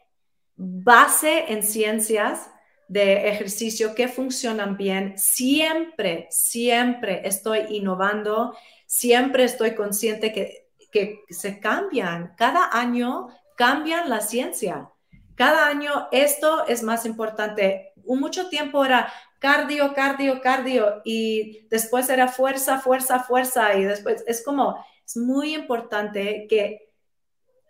base 0.56 1.52
en 1.52 1.62
ciencias 1.62 2.50
de 2.88 3.28
ejercicio 3.28 3.94
que 3.94 4.08
funcionan 4.08 4.76
bien. 4.76 5.14
Siempre, 5.16 6.26
siempre 6.30 7.22
estoy 7.24 7.66
innovando, 7.70 8.56
siempre 8.86 9.44
estoy 9.44 9.74
consciente 9.74 10.32
que, 10.32 10.68
que 10.92 11.20
se 11.30 11.60
cambian. 11.60 12.34
Cada 12.36 12.70
año 12.72 13.28
cambian 13.56 14.10
la 14.10 14.20
ciencia. 14.20 14.90
Cada 15.34 15.66
año 15.66 16.08
esto 16.12 16.66
es 16.66 16.82
más 16.82 17.06
importante. 17.06 17.92
Mucho 18.04 18.48
tiempo 18.48 18.84
era 18.84 19.12
cardio, 19.44 19.92
cardio, 19.92 20.40
cardio 20.40 21.02
y 21.04 21.66
después 21.68 22.08
era 22.08 22.28
fuerza, 22.28 22.80
fuerza, 22.80 23.20
fuerza 23.20 23.76
y 23.76 23.84
después 23.84 24.24
es 24.26 24.42
como, 24.42 24.82
es 25.04 25.18
muy 25.18 25.54
importante 25.54 26.46
que 26.48 26.88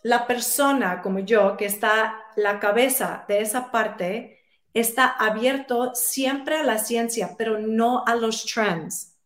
la 0.04 0.24
persona 0.28 1.02
como 1.02 1.18
yo, 1.18 1.56
que 1.56 1.64
está 1.64 2.14
la 2.36 2.60
cabeza 2.60 3.24
de 3.26 3.40
esa 3.40 3.72
parte, 3.72 4.38
está 4.72 5.08
abierto 5.08 5.96
siempre 5.96 6.54
a 6.54 6.62
la 6.62 6.78
ciencia, 6.78 7.34
pero 7.36 7.58
no 7.58 8.04
a 8.06 8.14
los 8.14 8.44
trends. 8.44 9.16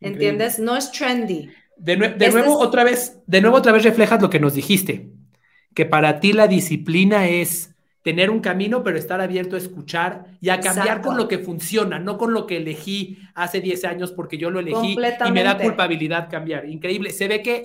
¿Entiendes? 0.00 0.58
No 0.58 0.74
es 0.78 0.90
trendy. 0.92 1.50
De, 1.76 1.98
nuevo, 1.98 2.58
otra 2.58 2.84
vez, 2.84 3.20
de 3.26 3.42
nuevo, 3.42 3.58
otra 3.58 3.72
vez 3.72 3.84
reflejas 3.84 4.22
lo 4.22 4.30
que 4.30 4.40
nos 4.40 4.54
dijiste, 4.54 5.10
que 5.74 5.84
para 5.84 6.20
ti 6.20 6.32
la 6.32 6.48
disciplina 6.48 7.28
es 7.28 7.71
tener 8.02 8.30
un 8.30 8.40
camino, 8.40 8.82
pero 8.82 8.98
estar 8.98 9.20
abierto 9.20 9.56
a 9.56 9.58
escuchar 9.58 10.26
y 10.40 10.48
a 10.48 10.60
cambiar 10.60 11.00
con 11.00 11.16
lo 11.16 11.28
que 11.28 11.38
funciona, 11.38 11.98
no 11.98 12.18
con 12.18 12.34
lo 12.34 12.46
que 12.46 12.56
elegí 12.58 13.18
hace 13.34 13.60
10 13.60 13.84
años 13.84 14.12
porque 14.12 14.36
yo 14.36 14.50
lo 14.50 14.60
elegí 14.60 14.96
y 15.26 15.32
me 15.32 15.44
da 15.44 15.56
culpabilidad 15.58 16.28
cambiar. 16.28 16.68
Increíble. 16.68 17.10
Se 17.10 17.28
ve 17.28 17.42
que 17.42 17.62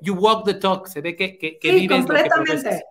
you 0.00 0.14
walk 0.14 0.44
the 0.44 0.54
talk, 0.54 0.86
se 0.86 1.00
ve 1.00 1.16
que, 1.16 1.36
que, 1.36 1.58
sí, 1.60 1.88
completamente. 1.88 2.84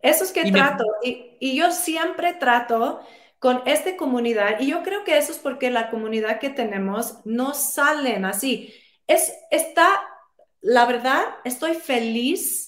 Eso 0.00 0.24
es 0.24 0.32
que 0.32 0.50
trato. 0.50 0.84
Y, 1.02 1.36
y 1.40 1.56
yo 1.56 1.70
siempre 1.70 2.34
trato 2.34 3.00
con 3.38 3.62
esta 3.66 3.96
comunidad, 3.96 4.58
y 4.60 4.68
yo 4.68 4.82
creo 4.82 5.04
que 5.04 5.16
eso 5.16 5.32
es 5.32 5.38
porque 5.38 5.70
la 5.70 5.90
comunidad 5.90 6.40
que 6.40 6.50
tenemos 6.50 7.18
no 7.24 7.54
salen 7.54 8.24
así. 8.24 8.74
Es, 9.06 9.32
está, 9.50 9.88
la 10.60 10.86
verdad, 10.86 11.22
estoy 11.44 11.74
feliz 11.74 12.67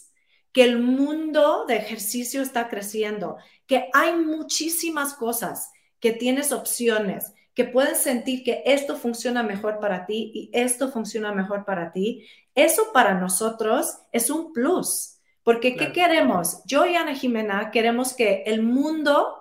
que 0.52 0.64
el 0.64 0.80
mundo 0.80 1.64
de 1.66 1.76
ejercicio 1.76 2.42
está 2.42 2.68
creciendo, 2.68 3.36
que 3.66 3.88
hay 3.92 4.14
muchísimas 4.16 5.14
cosas, 5.14 5.70
que 6.00 6.12
tienes 6.12 6.52
opciones, 6.52 7.32
que 7.54 7.64
puedes 7.64 7.98
sentir 7.98 8.42
que 8.42 8.62
esto 8.64 8.96
funciona 8.96 9.42
mejor 9.42 9.80
para 9.80 10.06
ti 10.06 10.32
y 10.34 10.50
esto 10.52 10.90
funciona 10.90 11.32
mejor 11.32 11.64
para 11.64 11.92
ti. 11.92 12.26
Eso 12.54 12.92
para 12.92 13.14
nosotros 13.14 13.98
es 14.12 14.30
un 14.30 14.52
plus, 14.52 15.18
porque 15.42 15.76
¿qué 15.76 15.92
queremos? 15.92 16.62
Yo 16.64 16.86
y 16.86 16.96
Ana 16.96 17.14
Jimena 17.14 17.70
queremos 17.70 18.14
que 18.14 18.44
el 18.46 18.62
mundo 18.62 19.36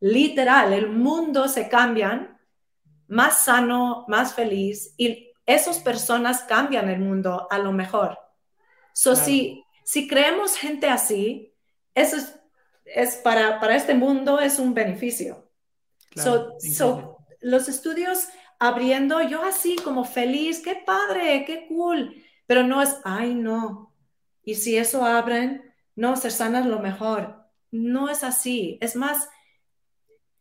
literal, 0.00 0.72
el 0.72 0.88
mundo 0.88 1.48
se 1.48 1.68
cambian, 1.68 2.38
más 3.06 3.44
sano, 3.44 4.04
más 4.08 4.34
feliz, 4.34 4.94
y 4.96 5.32
esas 5.46 5.78
personas 5.80 6.44
cambian 6.44 6.88
el 6.88 7.00
mundo 7.00 7.46
a 7.50 7.58
lo 7.58 7.72
mejor. 7.72 8.18
So, 8.92 9.16
si, 9.16 9.64
si 9.84 10.08
creemos 10.08 10.56
gente 10.56 10.88
así, 10.88 11.54
eso 11.94 12.16
es, 12.84 13.16
para, 13.16 13.60
para, 13.60 13.76
este 13.76 13.94
mundo 13.94 14.40
es 14.40 14.58
un 14.58 14.74
beneficio. 14.74 15.50
so, 16.14 17.18
los 17.40 17.68
estudios 17.68 18.28
abriendo, 18.58 19.22
yo 19.22 19.42
así 19.42 19.76
como 19.76 20.04
feliz, 20.04 20.60
qué 20.60 20.76
padre, 20.84 21.44
qué 21.46 21.66
cool, 21.68 22.22
pero 22.46 22.62
no 22.62 22.82
es, 22.82 22.96
ay 23.04 23.34
no, 23.34 23.90
y 24.44 24.56
si 24.56 24.76
eso 24.76 25.04
abren, 25.04 25.74
no, 25.94 26.16
ser 26.16 26.32
sana 26.32 26.60
es 26.60 26.66
lo 26.66 26.78
mejor. 26.78 27.36
No 27.70 28.08
es 28.08 28.24
así, 28.24 28.78
es 28.80 28.96
más, 28.96 29.28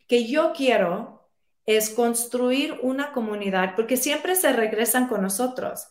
que 0.07 0.25
yo 0.25 0.53
quiero 0.53 1.29
es 1.65 1.91
construir 1.91 2.79
una 2.81 3.11
comunidad, 3.11 3.75
porque 3.75 3.97
siempre 3.97 4.35
se 4.35 4.51
regresan 4.51 5.07
con 5.07 5.21
nosotros. 5.21 5.89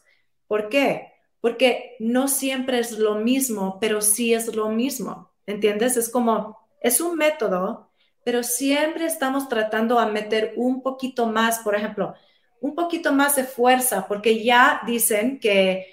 ¿Por 0.49 0.69
qué? 0.69 1.13
Porque 1.41 1.97
no 2.01 2.29
siempre 2.29 2.79
es 2.81 2.99
lo 2.99 3.17
mismo, 3.17 3.79
pero 3.81 4.01
sí 4.01 4.35
es 4.35 4.55
lo 4.55 4.69
mismo. 4.69 5.33
¿Entiendes? 5.47 5.97
Es 5.97 6.11
como, 6.11 6.59
es 6.81 7.01
un 7.01 7.17
método, 7.17 7.91
pero 8.25 8.43
siempre 8.43 9.07
estamos 9.07 9.49
tratando 9.49 9.99
a 9.99 10.07
meter 10.07 10.53
un 10.57 10.83
poquito 10.83 11.27
más, 11.27 11.61
por 11.61 11.75
ejemplo, 11.75 12.15
un 12.61 12.75
poquito 12.75 13.13
más 13.13 13.37
de 13.37 13.45
fuerza, 13.45 14.07
porque 14.07 14.43
ya 14.43 14.83
dicen 14.87 15.41
que 15.41 15.87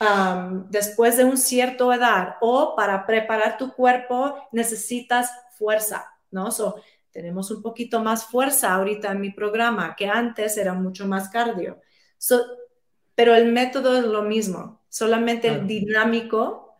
um, 0.00 0.68
después 0.70 1.16
de 1.16 1.24
un 1.24 1.36
cierto 1.36 1.92
edad 1.92 2.36
o 2.40 2.76
para 2.76 3.06
preparar 3.06 3.56
tu 3.58 3.72
cuerpo 3.72 4.36
necesitas 4.52 5.30
fuerza, 5.58 6.06
¿no? 6.30 6.50
tenemos 7.10 7.50
un 7.50 7.62
poquito 7.62 8.02
más 8.02 8.24
fuerza 8.24 8.74
ahorita 8.74 9.12
en 9.12 9.20
mi 9.20 9.30
programa, 9.30 9.94
que 9.96 10.06
antes 10.06 10.56
era 10.56 10.72
mucho 10.74 11.06
más 11.06 11.28
cardio. 11.28 11.80
pero 13.14 13.34
el 13.34 13.52
método 13.52 13.98
es 13.98 14.04
lo 14.04 14.22
mismo, 14.22 14.81
solamente 14.92 15.48
el 15.48 15.66
dinámico 15.66 16.76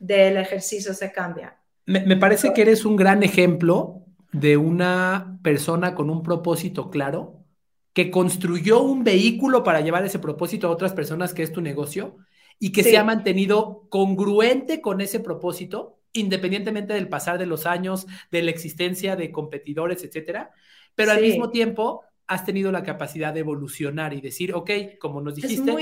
del 0.00 0.36
ejercicio 0.36 0.94
se 0.94 1.12
cambia. 1.12 1.60
Me, 1.86 2.16
parece 2.16 2.52
que 2.52 2.62
eres 2.62 2.84
un 2.84 2.96
gran 2.96 3.22
ejemplo 3.22 4.02
de 4.32 4.56
una 4.56 5.38
persona 5.44 5.94
con 5.94 6.10
un 6.10 6.24
propósito 6.24 6.90
claro, 6.90 7.44
que 7.92 8.10
construyó 8.10 8.82
un 8.82 9.04
vehículo 9.04 9.62
para 9.62 9.80
llevar 9.80 10.04
ese 10.04 10.18
propósito 10.18 10.66
a 10.66 10.70
otras 10.70 10.92
personas, 10.92 11.34
que 11.34 11.44
es 11.44 11.52
tu 11.52 11.60
negocio, 11.60 12.16
y 12.58 12.72
que 12.72 12.82
se 12.82 12.98
ha 12.98 13.04
mantenido 13.04 13.86
congruente 13.90 14.80
con 14.80 15.00
ese 15.00 15.20
propósito 15.20 16.00
independientemente 16.14 16.92
del 16.94 17.08
pasar 17.08 17.38
de 17.38 17.46
los 17.46 17.64
años, 17.64 18.06
de 18.30 18.42
la 18.42 18.50
existencia 18.50 19.16
de 19.16 19.30
competidores, 19.30 20.04
etcétera, 20.04 20.50
pero 20.94 21.12
al 21.12 21.22
mismo 21.22 21.50
tiempo 21.50 22.02
has 22.26 22.44
tenido 22.44 22.72
la 22.72 22.82
capacidad 22.82 23.34
de 23.34 23.40
evolucionar 23.40 24.14
y 24.14 24.20
decir, 24.20 24.54
ok, 24.54 24.70
como 24.98 25.20
nos 25.20 25.34
dijiste, 25.34 25.74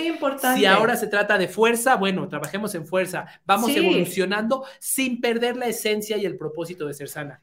si 0.54 0.66
ahora 0.66 0.96
se 0.96 1.06
trata 1.06 1.38
de 1.38 1.48
fuerza, 1.48 1.96
bueno, 1.96 2.28
trabajemos 2.28 2.74
en 2.74 2.86
fuerza, 2.86 3.26
vamos 3.44 3.70
evolucionando 3.76 4.64
sin 4.78 5.20
perder 5.20 5.56
la 5.56 5.66
esencia 5.66 6.16
y 6.16 6.24
el 6.24 6.36
propósito 6.36 6.86
de 6.86 6.94
ser 6.94 7.08
sana. 7.08 7.42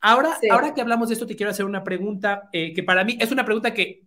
Ahora, 0.00 0.36
ahora 0.50 0.74
que 0.74 0.80
hablamos 0.80 1.08
de 1.08 1.14
esto, 1.14 1.26
te 1.26 1.34
quiero 1.34 1.50
hacer 1.50 1.64
una 1.64 1.82
pregunta 1.82 2.48
eh, 2.52 2.72
que 2.74 2.82
para 2.82 3.02
mí 3.04 3.16
es 3.20 3.32
una 3.32 3.44
pregunta 3.44 3.74
que 3.74 4.04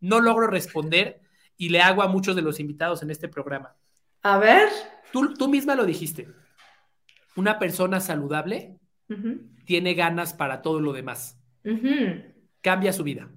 no 0.00 0.20
logro 0.20 0.46
responder 0.46 1.20
y 1.56 1.70
le 1.70 1.80
hago 1.80 2.02
a 2.02 2.08
muchos 2.08 2.36
de 2.36 2.42
los 2.42 2.60
invitados 2.60 3.02
en 3.02 3.10
este 3.10 3.28
programa. 3.28 3.74
A 4.22 4.38
ver. 4.38 4.68
Tú, 5.10 5.34
tú 5.34 5.48
misma 5.48 5.74
lo 5.74 5.84
dijiste 5.86 6.28
una 7.38 7.58
persona 7.60 8.00
saludable 8.00 8.76
tiene 9.64 9.94
ganas 9.94 10.34
para 10.34 10.60
todo 10.60 10.80
lo 10.80 10.92
demás. 10.92 11.40
Cambia 12.60 12.92
su 12.92 13.04
vida. 13.04 13.30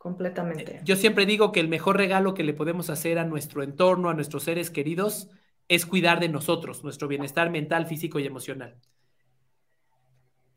Completamente. 0.00 0.80
Yo 0.82 0.96
siempre 0.96 1.26
digo 1.26 1.52
que 1.52 1.60
el 1.60 1.68
mejor 1.68 1.98
regalo 1.98 2.32
que 2.32 2.42
le 2.42 2.54
podemos 2.54 2.88
hacer 2.88 3.18
a 3.18 3.26
nuestro 3.26 3.62
entorno, 3.62 4.08
a 4.08 4.14
nuestros 4.14 4.44
seres 4.44 4.70
queridos, 4.70 5.28
es 5.68 5.84
cuidar 5.84 6.20
de 6.20 6.30
nosotros, 6.30 6.82
nuestro 6.82 7.06
bienestar 7.06 7.50
mental, 7.50 7.84
físico 7.84 8.18
y 8.18 8.24
emocional. 8.24 8.80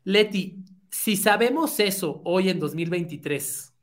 Leti, 0.02 0.64
si 0.90 1.18
sabemos 1.18 1.78
eso 1.78 2.22
hoy 2.24 2.48
en 2.48 2.58
2023, 2.58 3.74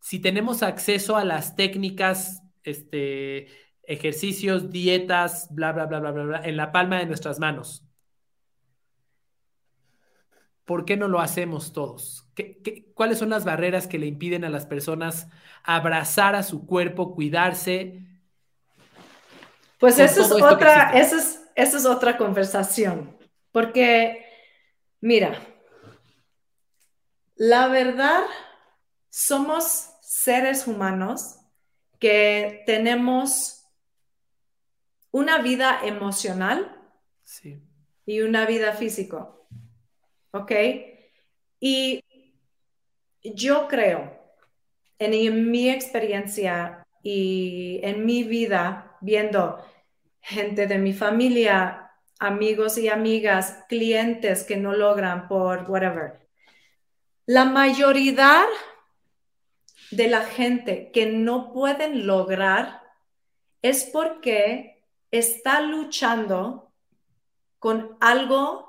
si 0.00 0.18
tenemos 0.18 0.62
acceso 0.62 1.18
a 1.18 1.26
las 1.26 1.56
técnicas 1.56 2.42
este, 2.62 3.48
ejercicios, 3.82 4.70
dietas, 4.70 5.48
bla, 5.50 5.72
bla, 5.72 5.84
bla, 5.84 6.00
bla, 6.00 6.10
bla, 6.10 6.24
bla, 6.24 6.40
en 6.42 6.56
la 6.56 6.72
palma 6.72 7.00
de 7.00 7.04
nuestras 7.04 7.38
manos. 7.38 7.84
¿Por 10.64 10.84
qué 10.84 10.96
no 10.96 11.08
lo 11.08 11.20
hacemos 11.20 11.72
todos? 11.72 12.26
¿Qué, 12.34 12.90
cuáles 12.94 13.18
son 13.18 13.30
las 13.30 13.44
barreras 13.44 13.86
que 13.86 13.98
le 13.98 14.06
impiden 14.06 14.44
a 14.44 14.50
las 14.50 14.66
personas 14.66 15.28
abrazar 15.62 16.34
a 16.34 16.42
su 16.42 16.66
cuerpo, 16.66 17.14
cuidarse? 17.14 18.02
Pues 19.78 19.98
eso 19.98 20.22
es, 20.22 20.32
otra, 20.32 20.90
eso 20.98 21.16
es, 21.16 21.42
eso 21.54 21.76
es 21.76 21.84
otra 21.84 22.16
conversación, 22.16 23.16
porque, 23.52 24.24
mira, 25.00 25.38
la 27.36 27.68
verdad, 27.68 28.22
somos 29.10 29.90
seres 30.00 30.66
humanos 30.66 31.36
que 31.98 32.62
tenemos 32.66 33.64
una 35.10 35.38
vida 35.38 35.80
emocional 35.84 36.80
y 38.06 38.20
una 38.20 38.46
vida 38.46 38.72
físico. 38.72 39.46
¿Ok? 40.34 40.50
Y 41.60 42.04
yo 43.22 43.68
creo, 43.68 44.18
en, 44.98 45.50
mi 45.52 45.70
experiencia 45.70 46.84
y 47.04 47.78
en 47.84 48.04
mi 48.04 48.24
vida, 48.24 48.98
viendo 49.00 49.64
gente 50.20 50.66
de 50.66 50.78
mi 50.78 50.92
familia, 50.92 51.92
amigos 52.18 52.78
y 52.78 52.88
amigas, 52.88 53.64
clientes 53.68 54.42
que 54.42 54.56
no 54.56 54.72
logran 54.72 55.28
por 55.28 55.70
whatever, 55.70 56.26
la 57.26 57.44
mayoría 57.44 58.44
de 59.92 60.08
la 60.08 60.22
gente 60.22 60.90
que 60.90 61.06
no 61.06 61.52
pueden 61.52 62.08
lograr 62.08 62.82
es 63.62 63.84
porque 63.84 64.82
está 65.12 65.60
luchando 65.60 66.72
con 67.60 67.96
algo 68.00 68.63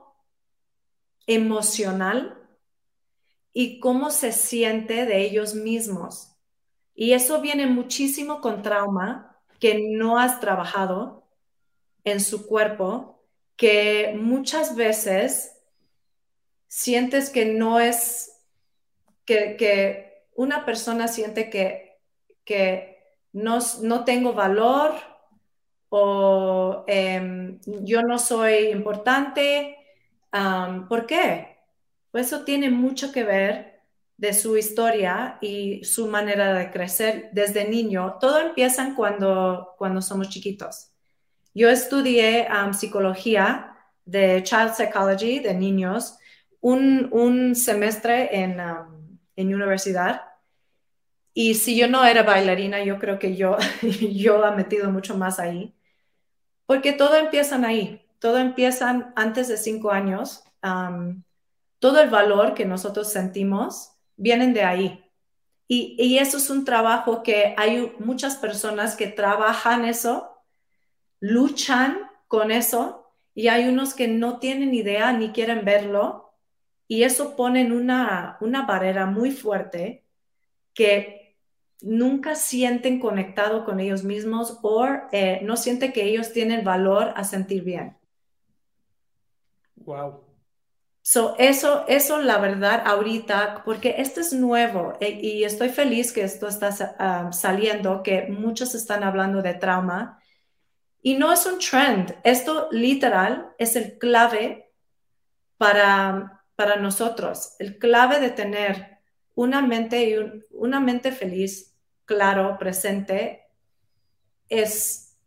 emocional 1.27 2.41
y 3.53 3.79
cómo 3.79 4.11
se 4.11 4.31
siente 4.31 5.05
de 5.05 5.21
ellos 5.21 5.55
mismos. 5.55 6.35
Y 6.93 7.13
eso 7.13 7.41
viene 7.41 7.67
muchísimo 7.67 8.41
con 8.41 8.61
trauma 8.61 9.37
que 9.59 9.81
no 9.91 10.19
has 10.19 10.39
trabajado 10.39 11.27
en 12.03 12.19
su 12.19 12.45
cuerpo, 12.45 13.23
que 13.55 14.13
muchas 14.17 14.75
veces 14.75 15.55
sientes 16.67 17.29
que 17.29 17.45
no 17.45 17.79
es, 17.79 18.41
que, 19.25 20.25
una 20.35 20.65
persona 20.65 21.07
siente 21.07 21.49
que, 21.49 21.97
que 22.43 23.01
no, 23.31 23.59
no 23.81 24.03
tengo 24.03 24.33
valor 24.33 24.93
o 25.89 26.83
em, 26.87 27.59
yo 27.65 28.01
no 28.01 28.19
soy 28.19 28.67
importante, 28.67 29.74
¿por 30.89 31.05
qué? 31.05 31.57
Pues 32.11 32.27
eso 32.27 32.43
tiene 32.43 32.69
mucho 32.69 33.11
que 33.11 33.23
ver 33.23 33.81
de 34.17 34.33
su 34.33 34.57
historia 34.57 35.37
y 35.41 35.83
su 35.83 36.07
manera 36.07 36.53
de 36.53 36.71
crecer 36.71 37.29
desde 37.33 37.67
niño. 37.67 38.17
Todo 38.19 38.39
empieza 38.39 38.95
cuando, 38.95 39.75
cuando 39.77 40.01
somos 40.01 40.29
chiquitos. 40.29 40.91
Yo 41.53 41.69
estudié 41.69 42.47
psicología 42.73 43.75
de 44.05 44.43
Child 44.43 44.73
Psychology 44.73 45.39
de 45.39 45.53
niños 45.53 46.17
un, 46.61 47.55
semestre 47.55 48.35
en, 48.35 48.59
en 49.35 49.55
universidad. 49.55 50.21
Y 51.33 51.55
si 51.55 51.77
yo 51.77 51.87
no 51.87 52.05
era 52.05 52.23
bailarina, 52.23 52.83
yo 52.83 52.97
creo 52.97 53.19
que 53.19 53.35
yo, 53.35 53.57
yo 53.81 54.45
he 54.45 54.55
metido 54.55 54.89
mucho 54.91 55.17
más 55.17 55.39
ahí. 55.39 55.75
Porque 56.65 56.93
todo 56.93 57.15
empieza 57.15 57.55
ahí, 57.57 58.04
todo 58.25 58.39
empieza 58.39 59.13
antes 59.15 59.47
de 59.49 59.55
cinco 59.55 59.91
años. 59.91 60.43
todo 61.77 61.99
el 62.01 62.09
valor 62.09 62.55
que 62.55 62.65
nosotros 62.65 63.11
sentimos 63.11 63.91
vienen 64.15 64.51
de 64.51 64.63
ahí. 64.63 65.05
Y, 65.67 65.95
y, 65.99 66.17
eso 66.17 66.37
es 66.37 66.49
un 66.49 66.65
trabajo 66.65 67.21
que 67.21 67.53
hay 67.55 67.93
muchas 67.99 68.37
personas 68.37 68.95
que 68.95 69.05
trabajan 69.05 69.85
eso, 69.85 70.43
luchan 71.19 71.99
con 72.27 72.49
eso, 72.49 73.11
y 73.35 73.47
hay 73.49 73.67
unos 73.67 73.93
que 73.93 74.07
no 74.07 74.39
tienen 74.39 74.73
idea 74.73 75.13
ni 75.13 75.29
quieren 75.29 75.63
verlo, 75.63 76.33
y 76.87 77.03
eso 77.03 77.35
pone 77.35 77.61
en 77.61 77.73
una, 77.73 78.37
una 78.41 78.63
barrera 78.65 79.05
muy 79.05 79.29
fuerte 79.29 80.03
que 80.73 81.37
nunca 81.81 82.33
sienten 82.33 82.99
conectado 82.99 83.65
con 83.65 83.79
ellos 83.79 84.03
mismos 84.03 84.57
o 84.63 84.87
eh, 85.11 85.41
no 85.43 85.57
sienten 85.57 85.93
que 85.93 86.05
ellos 86.05 86.33
tienen 86.33 86.63
valor 86.63 87.13
a 87.15 87.23
sentir 87.23 87.63
bien. 87.63 87.97
Wow. 89.85 90.25
So, 91.01 91.35
eso, 91.37 91.85
eso, 91.87 92.19
la 92.19 92.39
verdad, 92.39 92.81
ahorita, 92.83 93.61
porque 93.63 93.95
esto 93.99 94.21
es 94.21 94.33
nuevo 94.33 94.93
eh, 94.99 95.19
y 95.21 95.43
estoy 95.43 95.69
feliz 95.69 96.11
que 96.11 96.23
esto 96.23 96.47
está 96.47 96.71
saliendo, 97.31 98.01
que 98.01 98.27
muchos 98.27 98.73
están 98.73 99.03
hablando 99.03 99.43
de 99.43 99.53
trauma. 99.53 100.19
Y 101.03 101.13
no 101.13 101.31
es 101.31 101.45
un 101.45 101.59
trend, 101.59 102.15
esto 102.23 102.69
literal 102.71 103.53
es 103.59 103.75
el 103.75 103.99
clave 103.99 104.73
para, 105.57 106.43
para 106.55 106.77
nosotros, 106.77 107.55
el 107.59 107.77
clave 107.77 108.19
de 108.19 108.31
tener 108.31 108.97
una 109.35 109.61
mente, 109.61 110.09
y 110.09 110.43
una 110.49 110.79
mente 110.79 111.11
feliz, 111.11 111.77
claro, 112.05 112.57
presente, 112.57 113.43
es 114.49 115.19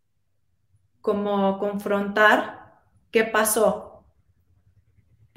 como 1.00 1.58
confrontar 1.58 2.80
qué 3.12 3.22
pasó. 3.22 3.87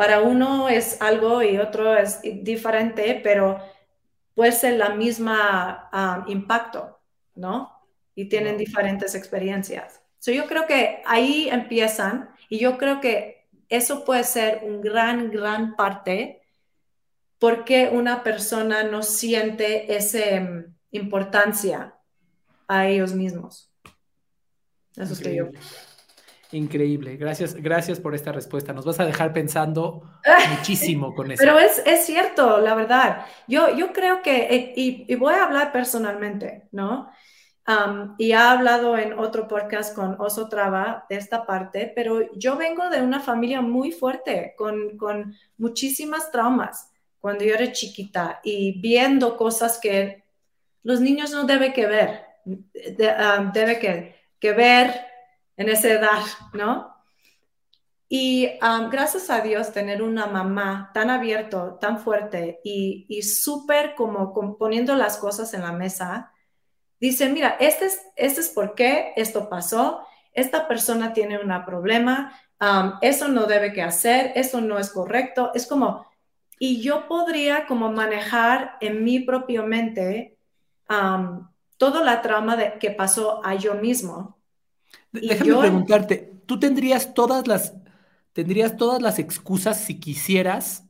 Para 0.02 0.24
uno 0.24 0.68
es 0.68 1.00
algo 1.00 1.44
y 1.44 1.60
otro 1.60 1.96
es 1.96 2.22
diferente, 2.24 3.22
pero 3.24 3.60
puede 4.34 4.52
ser 4.52 4.80
la 4.80 4.96
misma 4.96 5.90
ah, 5.92 6.26
impacto, 6.28 7.00
¿no? 7.36 7.72
Y 8.16 8.26
tienen 8.26 8.58
diferentes 8.58 9.14
experiencias. 9.14 10.02
So, 10.18 10.32
yo 10.32 10.48
creo 10.48 10.66
que 10.66 11.04
ahí 11.06 11.50
empiezan 11.52 12.32
y 12.50 12.58
yo 12.58 12.80
creo 12.80 13.00
que 13.00 13.48
eso 13.70 14.04
puede 14.04 14.24
ser 14.24 14.62
un 14.64 14.82
gran, 14.82 15.30
gran 15.30 15.76
parte 15.76 16.42
porque 17.38 17.92
una 17.94 18.24
persona 18.24 18.82
no 18.82 19.04
siente 19.04 19.96
esa 19.96 20.40
mm, 20.40 20.78
importancia 20.94 21.94
a 22.68 22.88
ellos 22.88 23.14
mismos. 23.14 23.72
Eso 24.96 25.14
es 25.14 25.20
que 25.20 25.36
yo. 25.36 25.50
Increíble, 26.52 27.18
gracias, 27.18 27.56
gracias 27.56 28.00
por 28.00 28.14
esta 28.14 28.32
respuesta. 28.32 28.74
Nos 28.74 28.86
vas 28.86 29.00
a 29.00 29.06
dejar 29.06 29.34
pensando 29.34 30.04
muchísimo 30.58 31.14
con 31.14 31.32
eso. 31.32 31.42
Pero 31.42 31.58
es, 31.60 31.82
es, 31.86 32.06
cierto, 32.06 32.60
la 32.60 32.76
verdad. 32.76 33.26
Yo, 33.48 33.76
yo 33.76 33.94
creo 33.94 34.22
que, 34.22 34.48
eh, 34.54 34.74
y, 34.76 35.06
y 35.08 35.16
voy 35.16 35.34
a 35.34 35.46
hablar 35.46 35.72
personalmente, 35.72 36.68
¿no? 36.72 37.10
y 38.18 38.32
ha 38.32 38.52
hablado 38.52 38.98
en 38.98 39.18
otro 39.18 39.48
podcast 39.48 39.96
con 39.96 40.20
Oso 40.20 40.50
Traba 40.50 41.06
de 41.10 41.16
esta 41.16 41.46
parte, 41.46 41.92
pero 41.96 42.32
yo 42.34 42.58
vengo 42.58 42.90
de 42.90 43.02
una 43.02 43.20
familia 43.20 43.62
muy 43.62 43.92
fuerte, 43.92 44.54
con, 44.58 44.98
con 44.98 45.36
muchísimas 45.58 46.32
traumas 46.32 46.92
cuando 47.20 47.46
yo 47.46 47.54
era 47.54 47.72
chiquita 47.72 48.42
y 48.44 48.82
viendo 48.82 49.38
cosas 49.38 49.80
que 49.80 50.24
los 50.84 51.00
niños 51.00 51.32
no 51.32 51.44
deben 51.44 51.72
que 51.72 51.86
ver, 51.86 52.26
debe 52.44 53.80
que, 53.80 54.16
que, 54.40 54.52
ver 54.54 54.92
en 55.58 55.70
esa 55.70 55.90
edad, 55.90 56.22
¿no? 56.54 56.96
Y 58.08 58.50
gracias 58.90 59.30
a 59.30 59.42
Dios 59.42 59.72
tener 59.72 60.02
una 60.02 60.26
mamá 60.26 60.92
tan 60.94 61.10
abierto, 61.10 61.78
tan 61.80 61.98
fuerte 62.00 62.60
y, 62.64 63.06
y 63.08 63.22
súper 63.22 63.96
como 63.96 64.34
poniendo 64.58 64.96
las 64.96 65.18
cosas 65.18 65.54
en 65.54 65.62
la 65.62 65.72
mesa, 65.72 66.34
dice, 67.00 67.30
mira, 67.30 67.56
este 67.60 67.86
es, 67.86 68.02
este 68.16 68.42
es 68.42 68.50
por 68.50 68.76
qué 68.76 69.14
esto 69.16 69.50
pasó, 69.50 70.06
esta 70.34 70.68
persona 70.68 71.14
tiene 71.14 71.40
un 71.40 71.54
problema, 71.66 72.40
eso 73.02 73.28
no 73.28 73.46
debe 73.46 73.74
que 73.74 73.82
hacer, 73.82 74.32
eso 74.36 74.62
no 74.62 74.78
es 74.78 74.92
correcto, 74.92 75.52
es 75.54 75.66
como, 75.66 76.06
y 76.60 76.82
yo 76.82 77.08
podría 77.08 77.66
como 77.66 77.92
manejar 77.92 78.78
en 78.82 79.04
mi 79.04 79.20
propia 79.20 79.64
mente 79.64 80.38
toda 81.78 82.04
la 82.04 82.22
trama 82.22 82.56
de, 82.56 82.78
que 82.78 82.92
pasó 82.92 83.44
a 83.44 83.56
yo 83.56 83.74
mismo. 83.76 84.38
Déjame 85.12 85.56
preguntarte, 85.56 86.34
¿tú 86.46 86.60
tendrías 86.60 87.14
todas 87.14 87.48
las, 87.48 87.74
tendrías 88.34 88.78
todas 88.78 89.02
las 89.02 89.20
excusas 89.20 89.80
si 89.80 90.00
quisieras 90.00 90.86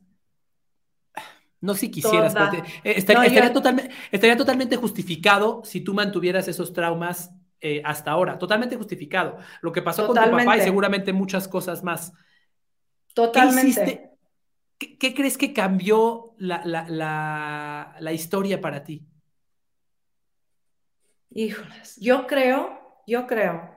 no 1.62 1.74
si 1.74 1.92
quisieras, 1.92 2.34
eh, 2.82 2.94
estaría, 2.96 3.52
totalmente, 4.36 4.76
justificado 4.76 5.62
si 5.64 5.80
tú 5.80 5.94
mantuvieras 5.94 6.48
esos 6.48 6.72
traumas 6.72 7.30
eh, 7.60 7.80
hasta 7.84 8.10
ahora, 8.10 8.36
totalmente 8.36 8.76
justificado. 8.76 9.38
Lo 9.60 9.70
que 9.70 9.80
pasó 9.80 10.08
con 10.08 10.16
tu 10.16 10.30
papá 10.30 10.56
y 10.56 10.62
seguramente 10.62 11.12
muchas 11.12 11.46
cosas 11.46 11.84
más. 11.84 12.12
Totalmente. 13.14 14.10
¿Qué, 14.76 15.14
crees 15.14 15.38
que 15.38 15.52
cambió 15.52 16.34
la, 16.38 16.64
la, 16.64 18.12
historia 18.12 18.60
para 18.60 18.82
ti? 18.82 19.06
Híjoles, 21.30 21.96
yo 22.00 22.26
creo, 22.26 23.02
yo 23.06 23.28
creo, 23.28 23.71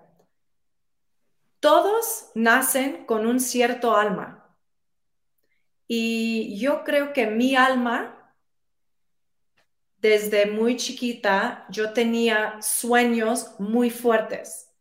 todos 1.65 2.29
nacen 2.35 3.07
con 3.07 3.25
un 3.25 3.39
cierto 3.39 3.97
alma. 3.97 4.55
Y 5.87 6.59
yo 6.59 6.83
creo 6.83 7.11
que 7.11 7.25
mi 7.25 7.55
alma, 7.55 8.31
desde 9.97 10.45
muy 10.45 10.75
chiquita, 10.75 11.65
yo 11.71 11.91
tenía 11.91 12.61
sueños 12.61 13.55
muy 13.57 13.89
fuertes. 13.89 14.75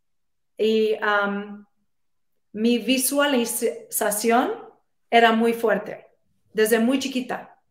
Y 0.58 0.96
mi 2.52 2.76
visualización 2.76 4.52
era 5.08 5.32
muy 5.32 5.54
fuerte, 5.54 6.06
desde 6.52 6.80
muy 6.80 6.98
chiquita. 6.98 7.62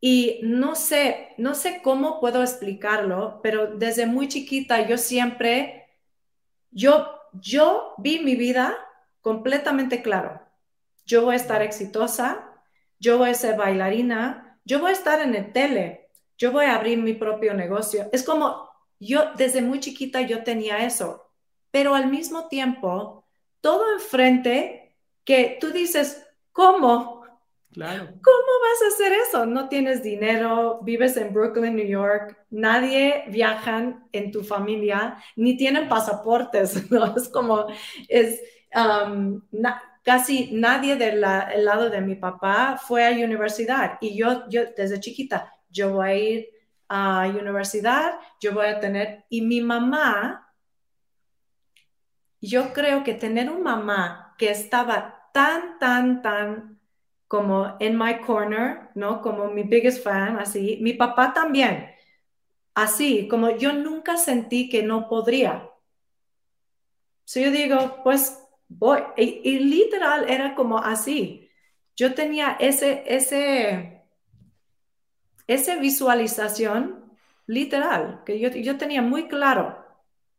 Y 0.00 0.40
no 0.42 0.74
sé, 0.74 1.28
no 1.38 1.54
sé 1.54 1.80
cómo 1.80 2.18
puedo 2.18 2.42
explicarlo, 2.42 3.38
pero 3.40 3.68
desde 3.68 4.06
muy 4.06 4.26
chiquita 4.26 4.84
yo 4.84 4.98
siempre, 4.98 5.86
yo, 6.72 7.19
yo 7.34 7.94
vi 7.98 8.20
mi 8.20 8.34
vida 8.36 8.76
completamente 9.20 10.02
claro 10.02 10.40
yo 11.10 11.22
voy 11.22 11.34
a 11.34 11.36
estar 11.36 11.60
exitosa, 11.60 12.48
yo 13.00 13.18
voy 13.18 13.30
a 13.30 13.34
ser 13.34 13.56
bailarina, 13.56 14.60
yo 14.64 14.78
voy 14.78 14.90
a 14.90 14.94
estar 14.94 15.20
en 15.20 15.34
el 15.34 15.52
tele, 15.52 16.08
yo 16.38 16.52
voy 16.52 16.66
a 16.66 16.76
abrir 16.76 16.98
mi 16.98 17.14
propio 17.14 17.52
negocio. 17.52 18.08
Es 18.12 18.22
como 18.22 18.70
yo 19.00 19.32
desde 19.36 19.60
muy 19.60 19.80
chiquita 19.80 20.20
yo 20.20 20.44
tenía 20.44 20.86
eso, 20.86 21.32
pero 21.72 21.96
al 21.96 22.06
mismo 22.06 22.46
tiempo, 22.46 23.24
todo 23.60 23.92
enfrente 23.92 24.94
que 25.24 25.58
tú 25.60 25.72
dices, 25.72 26.24
¿cómo? 26.52 27.19
¿Cómo 27.72 28.52
vas 28.62 28.82
a 28.82 28.88
hacer 28.88 29.12
eso? 29.12 29.46
No 29.46 29.68
tienes 29.68 30.02
dinero, 30.02 30.80
vives 30.82 31.16
en 31.16 31.32
Brooklyn, 31.32 31.76
New 31.76 31.86
York, 31.86 32.36
nadie 32.50 33.24
viaja 33.28 33.96
en 34.10 34.32
tu 34.32 34.42
familia, 34.42 35.16
ni 35.36 35.56
tienen 35.56 35.88
pasaportes. 35.88 36.76
Es 37.16 37.28
como, 37.28 37.66
es, 38.08 38.40
um, 38.74 39.40
casi 40.02 40.50
nadie 40.52 40.96
del 40.96 41.20
lado 41.20 41.90
de 41.90 42.00
mi 42.00 42.16
papá 42.16 42.76
fue 42.76 43.06
a 43.06 43.24
universidad 43.24 43.98
y 44.00 44.16
yo, 44.16 44.48
yo 44.48 44.62
desde 44.76 44.98
chiquita, 44.98 45.54
yo 45.68 45.92
voy 45.92 46.08
a 46.08 46.14
ir 46.14 46.48
a 46.88 47.28
universidad, 47.28 48.18
yo 48.40 48.52
voy 48.52 48.66
a 48.66 48.80
tener, 48.80 49.24
y 49.28 49.42
mi 49.42 49.60
mamá, 49.60 50.52
yo 52.40 52.72
creo 52.72 53.04
que 53.04 53.14
tener 53.14 53.48
una 53.48 53.76
mamá 53.76 54.34
que 54.36 54.50
estaba 54.50 55.30
tan, 55.32 55.78
tan, 55.78 56.20
tan 56.20 56.79
como 57.30 57.76
in 57.78 57.96
my 57.96 58.18
corner, 58.26 58.88
¿no? 58.96 59.22
Como 59.22 59.52
mi 59.52 59.62
biggest 59.62 60.02
fan, 60.02 60.40
así. 60.40 60.78
Mi 60.80 60.94
papá 60.94 61.32
también, 61.32 61.92
así, 62.74 63.28
como 63.28 63.50
yo 63.56 63.72
nunca 63.72 64.16
sentí 64.16 64.68
que 64.68 64.82
no 64.82 65.08
podría. 65.08 65.70
So 67.24 67.38
yo 67.38 67.52
digo, 67.52 68.00
pues 68.02 68.36
voy. 68.66 69.02
Y, 69.16 69.60
literal 69.60 70.28
era 70.28 70.56
como 70.56 70.78
así. 70.78 71.48
Yo 71.94 72.14
tenía 72.14 72.56
ese, 72.58 73.04
ese, 73.06 74.02
esa 75.46 75.76
visualización 75.76 77.14
literal, 77.46 78.22
que 78.26 78.40
yo, 78.40 78.48
yo 78.48 78.76
tenía 78.76 79.02
muy 79.02 79.28
claro 79.28 79.78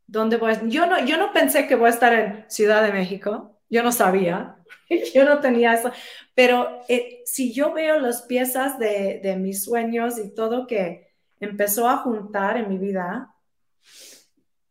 dónde 0.06 0.36
voy. 0.36 0.52
Yo 0.68 0.84
no, 0.84 1.02
yo 1.06 1.16
no 1.16 1.32
pensé 1.32 1.66
que 1.66 1.74
voy 1.74 1.86
a 1.86 1.94
estar 1.94 2.12
en 2.12 2.44
Ciudad 2.50 2.82
de 2.82 2.92
México, 2.92 3.51
yo 3.72 3.82
no 3.82 3.90
sabía, 3.90 4.56
yo 5.14 5.24
no 5.24 5.40
tenía 5.40 5.72
eso, 5.72 5.90
pero 6.34 6.82
eh, 6.88 7.22
si 7.24 7.54
yo 7.54 7.72
veo 7.72 7.98
las 7.98 8.22
piezas 8.22 8.78
de, 8.78 9.20
de 9.22 9.36
mis 9.36 9.64
sueños 9.64 10.18
y 10.18 10.34
todo 10.34 10.66
que 10.66 11.08
empezó 11.40 11.88
a 11.88 11.96
juntar 11.96 12.58
en 12.58 12.68
mi 12.68 12.76
vida, 12.76 13.34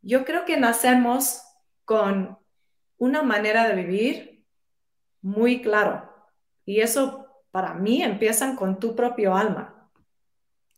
yo 0.04 0.24
creo 0.24 0.45
que 0.45 0.58
nacemos 0.58 1.41
con 1.84 2.38
una 2.97 3.24
manera 3.24 3.68
de 3.68 3.76
vivir 3.76 4.45
muy 5.22 5.64
claro. 5.64 6.08
Y 6.64 6.82
eso 6.82 7.28
para 7.49 7.74
mí 7.74 8.04
empiezan 8.04 8.56
con 8.56 8.80
tu 8.80 8.95
propio 8.95 9.36
alma. 9.36 9.89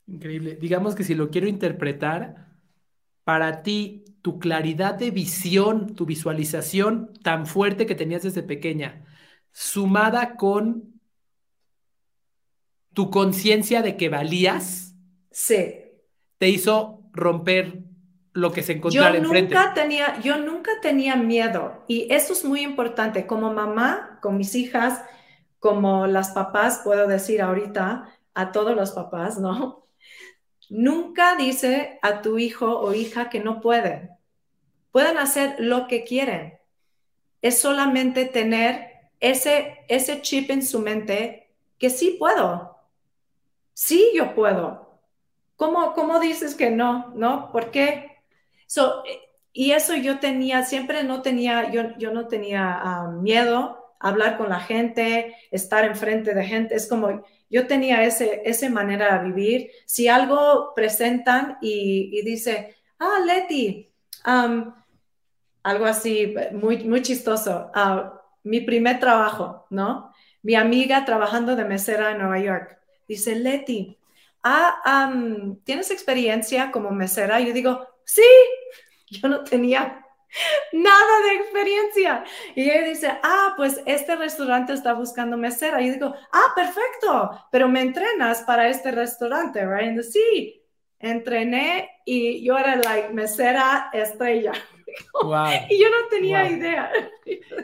Increíble. 0.07 0.55
Digamos 0.55 0.95
que 0.95 1.03
si 1.03 1.13
lo 1.13 1.29
quiero 1.29 1.47
interpretar, 1.47 2.47
para 3.25 3.63
ti, 3.63 4.02
tu 4.23 4.39
claridad 4.39 4.95
de 4.95 5.11
visión, 5.11 5.95
tu 5.95 6.05
visualización 6.05 7.11
tan 7.23 7.45
fuerte 7.45 7.85
que 7.85 7.93
tenías 7.93 8.23
desde 8.23 8.41
pequeña, 8.41 9.05
sumada 9.51 10.37
con 10.37 10.93
tu 12.93 13.09
conciencia 13.09 13.81
de 13.81 13.97
que 13.97 14.07
valías, 14.07 14.95
sí. 15.29 15.75
te 16.37 16.47
hizo 16.47 17.01
romper 17.11 17.83
lo 18.31 18.53
que 18.53 18.63
se 18.63 18.71
encontraba 18.71 19.11
yo 19.11 19.23
enfrente. 19.23 19.55
Nunca 19.55 19.73
tenía, 19.73 20.19
yo 20.21 20.37
nunca 20.37 20.71
tenía 20.81 21.17
miedo 21.17 21.83
y 21.89 22.07
eso 22.09 22.31
es 22.31 22.45
muy 22.45 22.61
importante. 22.61 23.27
Como 23.27 23.53
mamá, 23.53 24.19
con 24.21 24.37
mis 24.37 24.55
hijas, 24.55 25.03
como 25.59 26.07
las 26.07 26.31
papás, 26.31 26.79
puedo 26.81 27.07
decir 27.07 27.41
ahorita 27.41 28.07
a 28.33 28.51
todos 28.53 28.73
los 28.73 28.91
papás, 28.91 29.37
¿no? 29.37 29.82
Nunca 30.69 31.35
dice 31.35 31.99
a 32.01 32.21
tu 32.21 32.37
hijo 32.37 32.79
o 32.79 32.93
hija 32.93 33.29
que 33.29 33.39
no 33.39 33.61
pueden. 33.61 34.11
Pueden 34.91 35.17
hacer 35.17 35.55
lo 35.59 35.87
que 35.87 36.03
quieren. 36.03 36.59
Es 37.41 37.59
solamente 37.59 38.25
tener 38.25 38.93
ese, 39.19 39.85
ese 39.87 40.21
chip 40.21 40.49
en 40.51 40.65
su 40.65 40.79
mente 40.79 41.55
que 41.77 41.89
sí 41.89 42.15
puedo. 42.19 42.77
Sí, 43.73 44.11
yo 44.15 44.35
puedo. 44.35 44.99
¿Cómo, 45.55 45.93
cómo 45.93 46.19
dices 46.19 46.55
que 46.55 46.69
no? 46.69 47.13
¿No? 47.15 47.51
¿Por 47.51 47.71
qué? 47.71 48.11
y 49.53 49.71
eso 49.71 49.95
yo 49.95 50.19
tenía, 50.19 50.63
siempre 50.63 51.03
no 51.03 51.21
tenía, 51.21 51.69
yo, 51.71 51.95
yo 51.99 52.11
no 52.11 52.27
tenía 52.27 52.73
ah, 52.73 53.07
miedo 53.11 53.93
a 53.99 54.09
hablar 54.09 54.35
con 54.35 54.49
la 54.49 54.59
gente, 54.59 55.35
estar 55.51 55.85
enfrente 55.85 56.33
de 56.33 56.43
gente. 56.43 56.73
Es 56.75 56.87
como, 56.87 57.23
yo 57.53 57.67
tenía 57.67 58.03
ese, 58.03 58.41
esa 58.45 58.67
manera 58.67 59.19
de 59.19 59.27
vivir. 59.29 59.71
Si 59.85 60.07
algo 60.07 60.73
presentan 60.75 61.59
y, 61.61 62.23
dice, 62.23 62.75
ah, 62.97 63.19
Leti, 63.23 63.93
algo 65.61 65.85
así, 65.85 66.33
muy, 66.51 66.83
muy 66.83 67.03
chistoso, 67.03 67.69
ah, 67.75 68.19
mi 68.43 68.61
primer 68.61 68.99
trabajo, 68.99 69.67
¿no? 69.69 70.11
Mi 70.41 70.55
amiga 70.55 71.05
trabajando 71.05 71.55
de 71.55 71.63
mesera 71.63 72.11
en 72.11 72.17
Nueva 72.17 72.39
York, 72.39 72.79
dice, 73.07 73.35
Leti, 73.35 73.99
ah, 74.41 75.13
¿tienes 75.63 75.91
experiencia 75.91 76.71
como 76.71 76.89
mesera? 76.89 77.39
Yo 77.39 77.53
digo, 77.53 77.87
sí, 78.03 78.23
yo 79.11 79.27
no 79.29 79.43
tenía 79.43 80.02
nada 80.73 81.19
de 81.25 81.35
experiencia. 81.35 82.23
Y 82.55 82.69
ella 82.69 82.87
dice, 82.87 83.11
ah, 83.23 83.53
pues 83.55 83.81
este 83.85 84.15
restaurante 84.15 84.73
está 84.73 84.93
buscando 84.93 85.37
mesera. 85.37 85.81
Y 85.81 85.87
yo 85.87 85.93
digo, 85.93 86.15
ah, 86.31 86.53
perfecto, 86.55 87.47
pero 87.51 87.67
me 87.67 87.81
entrenas 87.81 88.41
para 88.41 88.69
este 88.69 88.91
restaurante, 88.91 89.65
right? 89.65 89.99
Sí, 90.01 90.63
entrené 90.99 91.89
y 92.05 92.43
yo 92.43 92.57
era 92.57 92.75
la 92.75 93.09
mesera 93.11 93.89
estrella. 93.93 94.53
y 95.69 95.81
yo 95.81 95.89
no 95.89 96.07
tenía 96.09 96.49
idea. 96.49 96.91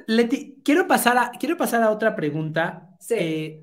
Leti, 0.07 0.61
quiero 0.63 0.88
pasar 0.88 1.17
a, 1.17 1.32
quiero 1.32 1.57
pasar 1.57 1.84
a 1.84 1.91
otra 1.91 2.15
pregunta. 2.15 2.89
Sí. 2.99 3.15
Eh, 3.17 3.61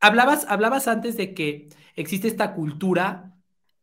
hablabas, 0.00 0.46
hablabas 0.48 0.88
antes 0.88 1.16
de 1.16 1.34
que 1.34 1.68
existe 1.94 2.28
esta 2.28 2.54
cultura 2.54 3.32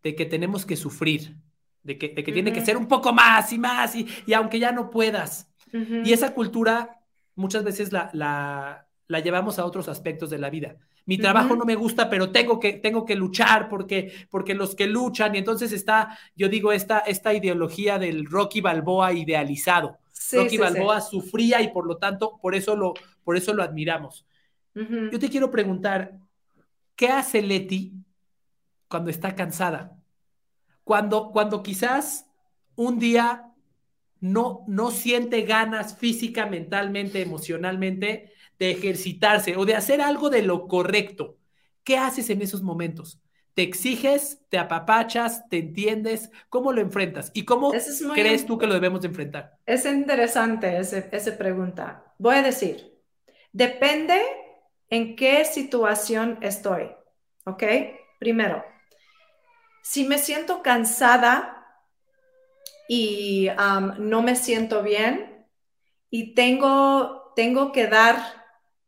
de 0.04 0.16
que 0.16 0.26
tenemos 0.26 0.66
que 0.66 0.76
sufrir 0.76 1.38
de 1.84 1.98
que, 1.98 2.10
tiene 2.10 2.54
que 2.54 2.66
ser 2.66 2.78
un 2.78 2.88
poco 2.88 3.14
más 3.14 3.52
y 3.52 3.60
más, 3.60 3.96
y, 3.96 4.34
aunque 4.34 4.60
ya 4.60 4.72
no 4.72 4.90
puedas. 4.90 5.50
Y 5.72 6.14
esa 6.14 6.34
cultura 6.34 7.02
muchas 7.36 7.64
veces 7.64 7.92
la, 7.92 8.10
la, 8.14 9.20
llevamos 9.20 9.60
a 9.60 9.66
otros 9.66 9.90
aspectos 9.90 10.30
de 10.30 10.38
la 10.38 10.50
vida. 10.50 10.78
Mi 11.06 11.18
trabajo 11.18 11.56
no 11.58 11.66
me 11.66 11.76
gusta, 11.76 12.10
pero 12.10 12.32
tengo 12.32 12.60
que, 12.60 12.74
tengo 12.74 13.06
que 13.06 13.16
luchar 13.16 13.68
porque, 13.68 14.14
porque 14.30 14.54
los 14.54 14.74
que 14.76 14.88
luchan, 14.88 15.36
y 15.36 15.40
entonces 15.40 15.74
está, 15.74 16.18
yo 16.36 16.48
digo, 16.48 16.72
esta, 16.72 17.00
esta 17.00 17.34
ideología 17.34 18.00
del 18.00 18.26
Rocky 18.26 18.62
Balboa 18.62 19.12
idealizado. 19.12 19.98
Rocky 20.32 20.58
Balboa 20.58 21.02
sufría 21.02 21.62
y 21.62 21.70
por 21.70 21.86
lo 21.86 21.98
tanto, 21.98 22.40
por 22.42 22.56
eso 22.56 22.78
lo, 22.78 22.94
por 23.26 23.36
eso 23.36 23.54
lo 23.54 23.64
admiramos. 23.64 24.26
Yo 24.74 25.20
te 25.20 25.30
quiero 25.30 25.52
preguntar, 25.52 26.18
¿qué 26.96 27.10
hace 27.10 27.42
Leti 27.42 27.94
cuando 28.88 29.10
está 29.10 29.36
cansada? 29.36 29.98
Cuando, 30.84 31.32
cuando 31.32 31.64
quizás 31.64 32.28
un 32.76 33.00
día 33.00 33.54
no, 34.20 34.64
no 34.68 34.92
siente 34.92 35.42
ganas 35.42 35.98
física, 35.98 36.46
mentalmente, 36.46 37.22
emocionalmente 37.22 38.32
de 38.58 38.72
ejercitarse 38.72 39.58
o 39.58 39.66
de 39.66 39.76
hacer 39.76 40.02
algo 40.02 40.30
de 40.30 40.44
lo 40.44 40.68
correcto. 40.68 41.38
¿Qué 41.84 41.98
haces 41.98 42.30
en 42.30 42.42
esos 42.42 42.62
momentos? 42.62 43.20
¿Te 43.54 43.62
exiges, 43.62 44.40
te 44.50 44.58
apapachas, 44.58 45.48
te 45.50 45.60
entiendes? 45.60 46.32
¿Cómo 46.50 46.72
lo 46.72 46.82
enfrentas? 46.82 47.32
¿Y 47.34 47.44
cómo 47.46 47.72
crees 48.14 48.46
tú 48.46 48.58
que 48.58 48.66
lo 48.66 48.74
debemos 48.74 49.02
de 49.02 49.10
enfrentar? 49.10 49.58
Es 49.66 49.86
interesante 49.86 50.78
esa 50.80 51.38
pregunta. 51.38 52.14
Voy 52.18 52.36
a 52.36 52.42
decir, 52.42 52.98
depende 53.52 54.20
en 54.90 55.16
qué 55.16 55.46
situación 55.46 56.40
estoy, 56.42 56.90
¿ok? 57.46 57.64
Primero, 58.20 58.64
si 59.84 60.06
me 60.06 60.18
siento 60.18 60.64
cansada 60.64 61.68
y 62.88 63.50
no 64.00 64.24
me 64.24 64.36
siento 64.38 64.82
bien 64.82 65.46
y 66.10 66.34
tengo, 66.34 67.34
tengo 67.36 67.74
que 67.74 67.88
dar 67.88 68.18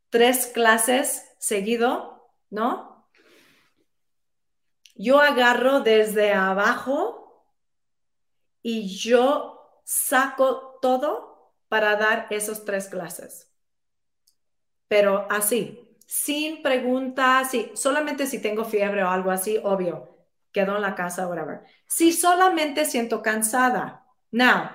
tres 0.08 0.46
clases 0.46 1.36
seguido, 1.38 2.32
¿no? 2.48 3.06
Yo 4.94 5.20
agarro 5.20 5.80
desde 5.80 6.32
abajo 6.32 7.46
y 8.62 8.88
yo 8.96 9.82
saco 9.84 10.78
todo 10.80 11.52
para 11.68 11.96
dar 11.96 12.26
esas 12.30 12.64
tres 12.64 12.88
clases. 12.88 13.52
Pero 14.88 15.26
así, 15.28 15.94
sin 16.06 16.62
preguntas, 16.62 17.50
solamente 17.74 18.26
si 18.26 18.40
tengo 18.40 18.64
fiebre 18.64 19.04
o 19.04 19.10
algo 19.10 19.30
así, 19.30 19.60
obvio 19.62 20.15
quedo 20.56 20.76
en 20.76 20.82
la 20.82 20.94
casa, 20.94 21.28
whatever. 21.28 21.60
Si 21.86 22.12
solamente 22.12 22.86
siento 22.86 23.20
cansada. 23.20 24.06
Now, 24.30 24.70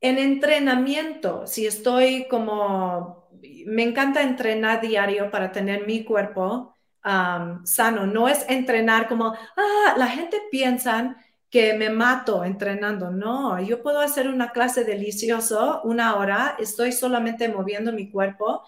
en 0.00 0.18
entrenamiento, 0.18 1.44
si 1.48 1.66
estoy 1.66 2.28
como, 2.28 3.28
me 3.66 3.82
encanta 3.82 4.22
entrenar 4.22 4.80
diario 4.80 5.28
para 5.32 5.50
tener 5.50 5.84
mi 5.88 6.04
cuerpo 6.04 6.72
um, 7.04 7.66
sano. 7.66 8.06
No 8.06 8.28
es 8.28 8.44
entrenar 8.48 9.08
como, 9.08 9.34
ah, 9.56 9.94
la 9.96 10.06
gente 10.06 10.40
piensa 10.52 11.16
que 11.50 11.74
me 11.74 11.90
mato 11.90 12.44
entrenando. 12.44 13.10
No, 13.10 13.60
yo 13.60 13.82
puedo 13.82 13.98
hacer 14.00 14.28
una 14.28 14.52
clase 14.52 14.84
delicioso, 14.84 15.80
una 15.82 16.14
hora, 16.14 16.54
estoy 16.60 16.92
solamente 16.92 17.48
moviendo 17.48 17.92
mi 17.92 18.08
cuerpo, 18.08 18.62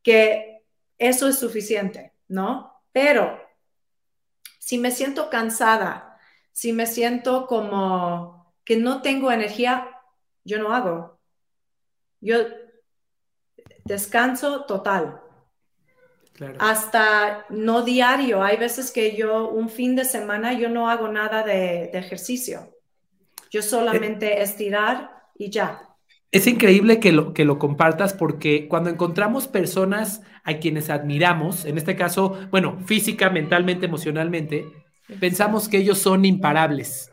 que 0.00 0.62
eso 0.96 1.26
es 1.26 1.38
suficiente, 1.40 2.12
¿no? 2.28 2.72
Pero 2.92 3.45
si 4.66 4.78
me 4.78 4.90
siento 4.90 5.30
cansada, 5.30 6.18
si 6.50 6.72
me 6.72 6.86
siento 6.86 7.46
como 7.46 8.52
que 8.64 8.76
no 8.76 9.00
tengo 9.00 9.30
energía, 9.30 9.88
yo 10.42 10.58
no 10.58 10.74
hago. 10.74 11.20
Yo 12.20 12.38
descanso 13.84 14.64
total. 14.64 15.20
Hasta 16.58 17.46
no 17.48 17.82
diario. 17.82 18.42
Hay 18.42 18.56
veces 18.56 18.90
que 18.90 19.14
yo 19.14 19.48
un 19.50 19.68
fin 19.68 19.94
de 19.94 20.04
semana 20.04 20.52
yo 20.52 20.68
no 20.68 20.90
hago 20.90 21.06
nada 21.06 21.44
de, 21.44 21.84
ejercicio. 21.92 22.76
Yo 23.52 23.62
solamente 23.62 24.42
estirar 24.42 25.28
y 25.38 25.48
ya. 25.48 25.95
Es 26.32 26.46
increíble 26.46 27.00
que 27.00 27.12
lo, 27.12 27.32
que 27.32 27.44
lo 27.44 27.58
compartas 27.58 28.12
porque 28.12 28.68
cuando 28.68 28.90
encontramos 28.90 29.48
personas 29.48 30.22
a 30.44 30.58
quienes 30.58 30.90
admiramos, 30.90 31.64
en 31.64 31.78
este 31.78 31.96
caso, 31.96 32.38
bueno, 32.50 32.78
física, 32.84 33.30
mentalmente, 33.30 33.86
emocionalmente, 33.86 34.66
pensamos 35.20 35.68
que 35.68 35.78
ellos 35.78 35.98
son 35.98 36.24
imparables, 36.24 37.12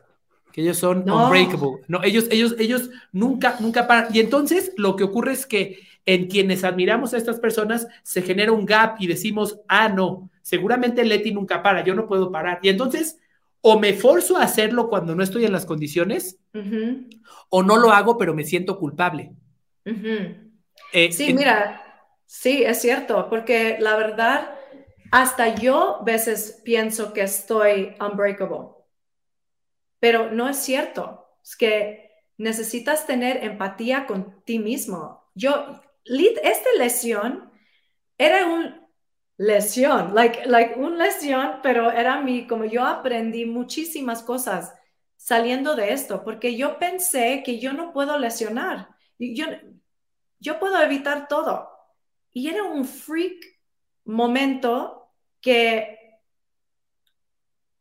que 0.51 0.61
ellos 0.61 0.77
son 0.77 1.09
unbreakable. 1.09 1.83
No, 1.87 2.03
ellos, 2.03 2.27
ellos, 2.31 2.55
ellos 2.59 2.89
nunca, 3.11 3.57
nunca 3.59 3.87
paran. 3.87 4.13
Y 4.13 4.19
entonces 4.19 4.73
lo 4.77 4.95
que 4.95 5.03
ocurre 5.03 5.33
es 5.33 5.45
que 5.45 5.79
en 6.05 6.27
quienes 6.27 6.63
admiramos 6.63 7.13
a 7.13 7.17
estas 7.17 7.39
personas 7.39 7.87
se 8.03 8.21
genera 8.23 8.51
un 8.51 8.65
gap 8.65 8.97
y 8.99 9.07
decimos, 9.07 9.59
ah, 9.67 9.89
no, 9.89 10.29
seguramente 10.41 11.05
Leti 11.05 11.31
nunca 11.31 11.63
para, 11.63 11.83
yo 11.83 11.95
no 11.95 12.07
puedo 12.07 12.31
parar. 12.31 12.59
Y 12.61 12.69
entonces 12.69 13.19
o 13.65 13.79
me 13.79 13.93
forzo 13.93 14.35
a 14.35 14.43
hacerlo 14.43 14.89
cuando 14.89 15.15
no 15.15 15.23
estoy 15.23 15.45
en 15.45 15.53
las 15.53 15.65
condiciones, 15.65 16.37
o 17.49 17.63
no 17.63 17.77
lo 17.77 17.91
hago, 17.91 18.17
pero 18.17 18.33
me 18.33 18.43
siento 18.43 18.77
culpable. 18.77 19.31
Eh, 20.91 21.13
sí, 21.13 21.33
mira, 21.33 21.81
sí, 22.25 22.63
es 22.63 22.81
cierto, 22.81 23.29
porque 23.29 23.77
la 23.79 23.95
verdad, 23.95 24.53
hasta 25.11 25.55
yo 25.55 26.01
a 26.01 26.03
veces 26.03 26.61
pienso 26.65 27.13
que 27.13 27.21
estoy 27.21 27.95
unbreakable, 28.01 28.67
pero 30.01 30.29
no 30.29 30.49
es 30.49 30.57
cierto. 30.57 31.25
Es 31.41 31.55
que 31.55 32.11
necesitas 32.37 33.07
tener 33.07 33.45
empatía 33.45 34.05
con 34.05 34.43
ti 34.43 34.59
mismo. 34.59 35.23
Yo, 35.35 35.81
esta 36.03 36.69
lesión 36.77 37.49
era 38.17 38.45
un 38.45 38.82
lesión, 39.45 40.13
like, 40.15 40.45
like 40.45 40.75
un 40.79 40.97
lesión, 40.97 41.59
pero 41.61 41.91
era 41.91 42.21
mi, 42.21 42.47
como 42.47 42.65
yo 42.65 42.85
aprendí 42.85 43.45
muchísimas 43.45 44.23
cosas 44.23 44.73
saliendo 45.17 45.75
de 45.75 45.93
esto, 45.93 46.23
porque 46.23 46.55
yo 46.55 46.79
pensé 46.79 47.43
que 47.43 47.59
yo 47.59 47.73
no 47.73 47.93
puedo 47.93 48.17
lesionar, 48.17 48.89
yo, 49.19 49.45
yo 50.39 50.59
puedo 50.59 50.81
evitar 50.81 51.27
todo. 51.27 51.69
Y 52.31 52.49
era 52.49 52.63
un 52.63 52.85
freak 52.85 53.43
momento 54.05 55.11
que 55.39 56.19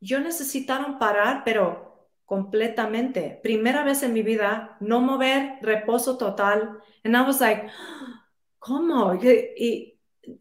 yo 0.00 0.20
necesitaron 0.20 0.98
parar, 0.98 1.42
pero 1.44 2.08
completamente. 2.24 3.38
Primera 3.42 3.84
vez 3.84 4.02
en 4.02 4.12
mi 4.12 4.22
vida, 4.22 4.76
no 4.80 5.00
mover, 5.00 5.58
reposo 5.62 6.18
total. 6.18 6.78
And 7.04 7.16
I 7.16 7.22
was 7.22 7.40
like, 7.40 7.68
¿cómo? 8.58 9.14
Y, 9.14 9.91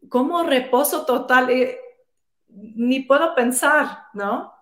como 0.08 0.42
reposo 0.42 1.04
total, 1.04 1.50
eh, 1.50 1.78
ni 2.48 3.00
puedo 3.00 3.34
pensar, 3.34 4.04
¿no? 4.14 4.52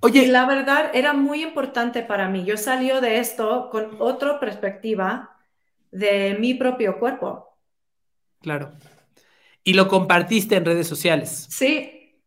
Oye, 0.00 0.28
la 0.28 0.46
verdad 0.46 0.90
era 0.94 1.12
muy 1.12 1.42
importante 1.42 2.02
para 2.02 2.28
mí. 2.28 2.44
Yo 2.44 2.56
salí 2.56 2.88
de 2.88 3.18
esto 3.18 3.68
con 3.70 3.96
otra 3.98 4.38
perspectiva 4.38 5.36
de 5.90 6.36
mi 6.38 6.54
propio 6.54 6.98
cuerpo. 6.98 7.56
Claro. 8.40 8.72
Y 9.64 9.74
lo 9.74 9.88
compartiste 9.88 10.56
en 10.56 10.64
redes 10.64 10.86
sociales. 10.86 11.46
Sí. 11.50 12.22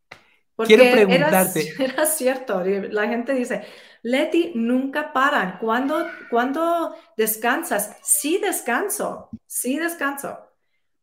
Porque 0.56 0.76
Quiero 0.76 0.92
preguntarte. 0.92 1.74
Era, 1.76 1.84
era 1.94 2.06
cierto. 2.06 2.64
La 2.64 3.08
gente 3.08 3.34
dice, 3.34 3.64
Leti, 4.04 4.52
nunca 4.54 5.14
paran. 5.14 5.58
¿Cuándo, 5.60 6.08
¿Cuándo 6.30 6.96
descansas? 7.16 7.98
Sí 8.04 8.38
descanso, 8.38 9.30
sí 9.48 9.78
descanso. 9.78 10.51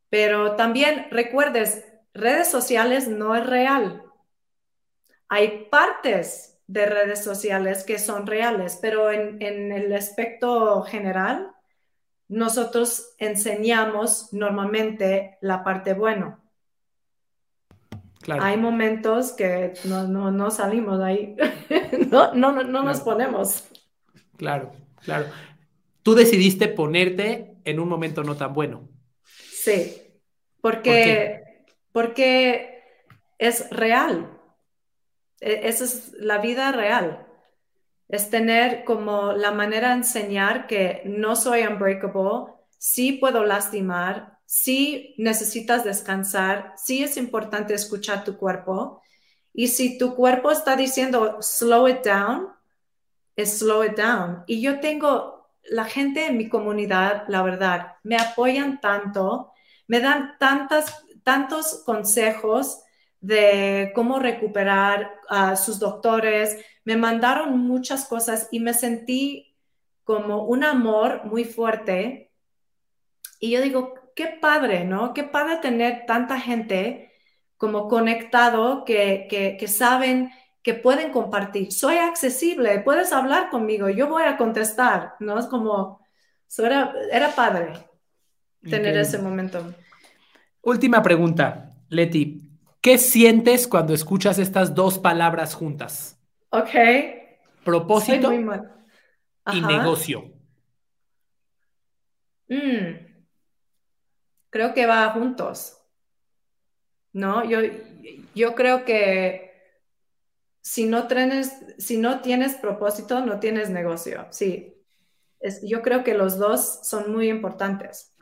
Pero 0.09 0.55
también 0.55 1.07
recuerdes, 1.11 1.85
redes 2.13 2.49
sociales 2.49 3.07
no 3.07 3.35
es 3.35 3.45
real. 3.45 4.03
Hay 5.27 5.67
partes 5.69 6.59
de 6.67 6.85
redes 6.85 7.23
sociales 7.23 7.83
que 7.83 7.99
son 7.99 8.27
reales, 8.27 8.77
pero 8.81 9.11
en, 9.11 9.41
el 9.41 9.93
aspecto 9.93 10.81
general, 10.83 11.51
nosotros 12.27 13.15
enseñamos 13.17 14.33
normalmente 14.33 15.37
la 15.41 15.63
parte 15.63 15.93
buena. 15.93 16.39
Hay 18.27 18.57
momentos 18.57 19.31
que 19.31 19.73
no, 19.85 20.51
salimos 20.51 20.99
de 20.99 21.05
ahí, 21.05 21.35
no, 22.11 22.33
no, 22.33 22.63
no 22.63 22.83
nos 22.83 23.01
ponemos. 23.01 23.67
Claro, 24.37 24.71
claro. 25.03 25.25
Tú 26.03 26.13
decidiste 26.13 26.67
ponerte 26.67 27.55
en 27.65 27.79
un 27.79 27.89
momento 27.89 28.23
no 28.23 28.35
tan 28.35 28.53
bueno. 28.53 28.87
Sí, 29.61 30.01
porque, 30.61 31.65
porque 31.91 32.81
es 33.37 33.69
real. 33.71 34.39
E, 35.41 35.67
esa 35.67 35.83
es 35.83 36.13
la 36.13 36.37
vida 36.37 36.71
real. 36.71 37.27
Es 38.07 38.29
tener 38.29 38.85
como 38.85 39.33
la 39.33 39.51
manera 39.51 39.89
de 39.89 39.95
enseñar 39.95 40.65
que 40.65 41.01
no 41.05 41.35
soy 41.35 41.63
unbreakable, 41.63 42.53
sí 42.77 43.13
puedo 43.13 43.43
lastimar, 43.43 44.39
sí 44.45 45.13
necesitas 45.17 45.83
descansar, 45.83 46.73
sí 46.77 47.03
es 47.03 47.17
importante 47.17 47.73
escuchar 47.73 48.23
tu 48.23 48.37
cuerpo. 48.37 49.01
Y 49.53 49.67
si 49.67 49.97
tu 49.97 50.15
cuerpo 50.15 50.51
está 50.51 50.77
diciendo 50.77 51.37
slow 51.41 51.89
it 51.89 52.05
down, 52.05 52.47
es 53.35 53.59
slow 53.59 53.83
it 53.83 53.97
down. 53.97 54.43
Y 54.47 54.61
yo 54.61 54.79
tengo 54.79 55.38
la 55.63 55.85
gente 55.85 56.27
en 56.27 56.37
mi 56.37 56.49
comunidad, 56.49 57.25
la 57.27 57.41
verdad, 57.43 57.95
me 58.03 58.17
apoyan 58.17 58.79
tanto, 58.79 59.51
me 59.87 59.99
dan 59.99 60.37
tantas, 60.39 61.05
tantos 61.23 61.83
consejos 61.85 62.83
de 63.21 63.91
cómo 63.95 64.19
recuperar 64.19 65.11
a 65.29 65.55
sus 65.55 65.79
doctores, 65.79 66.57
me 66.85 66.95
mandaron 66.95 67.59
muchas 67.59 68.05
cosas 68.05 68.47
y 68.51 68.59
me 68.59 68.73
sentí 68.73 69.55
como 70.03 70.45
un 70.45 70.63
amor 70.63 71.25
muy 71.25 71.43
fuerte. 71.43 72.31
Y 73.39 73.51
yo 73.51 73.61
digo, 73.61 73.93
qué 74.15 74.27
padre, 74.27 74.85
¿no? 74.85 75.13
Qué 75.13 75.23
padre 75.23 75.57
tener 75.57 76.05
tanta 76.07 76.39
gente 76.39 77.11
como 77.57 77.87
conectado 77.89 78.85
que, 78.85 79.27
que 79.59 79.67
saben 79.67 80.31
que 80.61 80.73
pueden 80.73 81.11
compartir. 81.11 81.71
Soy 81.71 81.97
accesible, 81.97 82.79
puedes 82.79 83.11
hablar 83.13 83.49
conmigo, 83.49 83.89
yo 83.89 84.07
voy 84.07 84.23
a 84.23 84.37
contestar, 84.37 85.15
¿no? 85.19 85.39
Es 85.39 85.45
como, 85.47 86.01
era, 86.57 86.93
era 87.11 87.29
padre 87.35 87.73
tener 88.61 88.97
ese 88.97 89.17
momento. 89.19 89.73
Última 90.61 91.01
pregunta, 91.01 91.69
Leti. 91.89 92.45
¿Qué 92.81 92.97
sientes 92.97 93.67
cuando 93.67 93.93
escuchas 93.93 94.39
estas 94.39 94.73
dos 94.73 94.99
palabras 94.99 95.53
juntas? 95.53 96.17
Ok. 96.49 96.69
Propósito 97.63 98.31
y 98.33 99.61
negocio. 99.61 100.31
Mm. 102.47 103.05
Creo 104.49 104.73
que 104.73 104.85
va 104.85 105.09
juntos. 105.09 105.77
¿No? 107.11 107.43
Yo, 107.43 107.59
yo 108.33 108.55
creo 108.55 108.85
que 108.85 109.48
si 110.69 110.85
no, 110.85 111.07
tienes, 111.07 111.51
si 111.79 111.97
no 111.97 112.21
tienes 112.21 112.53
propósito, 112.53 113.25
no 113.25 113.39
tienes 113.39 113.71
negocio. 113.71 114.27
Sí, 114.29 114.75
yo 115.63 115.81
creo 115.81 116.03
que 116.03 116.13
los 116.13 116.37
dos 116.37 116.81
son 116.83 117.11
muy 117.11 117.27
importantes. 117.27 118.13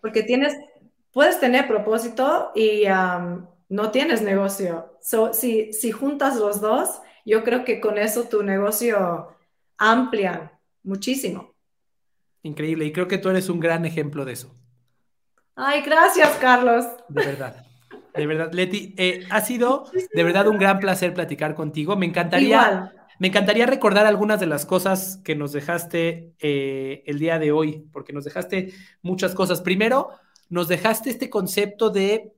porque 0.00 0.24
tienes, 0.24 0.52
puedes 1.12 1.38
tener 1.38 1.68
propósito 1.68 2.50
y 2.56 2.86
no 3.68 3.90
tienes 3.92 4.20
negocio. 4.20 4.98
si, 5.32 5.72
si 5.72 5.92
juntas 5.92 6.34
los 6.34 6.60
dos, 6.60 7.00
yo 7.24 7.44
creo 7.44 7.64
que 7.64 7.80
con 7.80 7.96
eso 7.96 8.24
tu 8.24 8.42
negocio 8.42 9.36
amplia 9.78 10.58
muchísimo. 10.82 11.54
Increíble, 12.42 12.84
y 12.84 12.92
creo 12.92 13.06
que 13.06 13.18
tú 13.18 13.28
eres 13.28 13.48
un 13.48 13.60
gran 13.60 13.84
ejemplo 13.84 14.24
de 14.24 14.32
eso. 14.32 14.52
Ay, 15.54 15.82
gracias, 15.82 16.36
Carlos. 16.38 16.84
De 17.08 17.26
verdad. 17.26 17.64
De 18.14 18.26
verdad, 18.26 18.52
Leti, 18.52 18.94
eh, 18.98 19.26
ha 19.30 19.40
sido 19.40 19.90
de 20.12 20.24
verdad 20.24 20.48
un 20.48 20.58
gran 20.58 20.78
placer 20.80 21.14
platicar 21.14 21.54
contigo. 21.54 21.96
Me 21.96 22.06
encantaría, 22.06 22.92
me 23.18 23.28
encantaría 23.28 23.66
recordar 23.66 24.06
algunas 24.06 24.38
de 24.38 24.46
las 24.46 24.66
cosas 24.66 25.18
que 25.24 25.34
nos 25.34 25.52
dejaste 25.52 26.32
eh, 26.38 27.02
el 27.06 27.18
día 27.18 27.38
de 27.38 27.52
hoy, 27.52 27.86
porque 27.92 28.12
nos 28.12 28.24
dejaste 28.24 28.74
muchas 29.00 29.34
cosas. 29.34 29.62
Primero, 29.62 30.10
nos 30.50 30.68
dejaste 30.68 31.08
este 31.08 31.30
concepto 31.30 31.90
de 31.90 32.32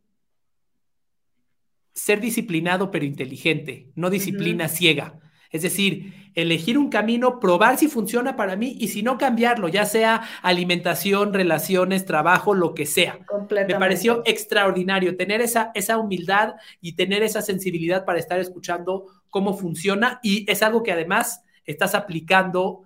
ser 1.94 2.20
disciplinado 2.20 2.90
pero 2.90 3.04
inteligente, 3.04 3.90
no 3.94 4.10
disciplina 4.10 4.68
ciega. 4.68 5.18
Es 5.54 5.62
decir, 5.62 6.12
elegir 6.34 6.76
un 6.76 6.88
camino, 6.88 7.38
probar 7.38 7.78
si 7.78 7.86
funciona 7.86 8.34
para 8.34 8.56
mí 8.56 8.76
y 8.80 8.88
si 8.88 9.04
no 9.04 9.18
cambiarlo, 9.18 9.68
ya 9.68 9.86
sea 9.86 10.24
alimentación, 10.42 11.32
relaciones, 11.32 12.06
trabajo, 12.06 12.54
lo 12.54 12.74
que 12.74 12.86
sea. 12.86 13.20
Me 13.50 13.76
pareció 13.76 14.24
extraordinario 14.26 15.16
tener 15.16 15.40
esa, 15.40 15.70
esa 15.76 15.96
humildad 15.98 16.54
y 16.80 16.94
tener 16.96 17.22
esa 17.22 17.40
sensibilidad 17.40 18.04
para 18.04 18.18
estar 18.18 18.40
escuchando 18.40 19.06
cómo 19.30 19.56
funciona 19.56 20.18
y 20.24 20.44
es 20.50 20.60
algo 20.64 20.82
que 20.82 20.90
además 20.90 21.44
estás 21.66 21.94
aplicando 21.94 22.82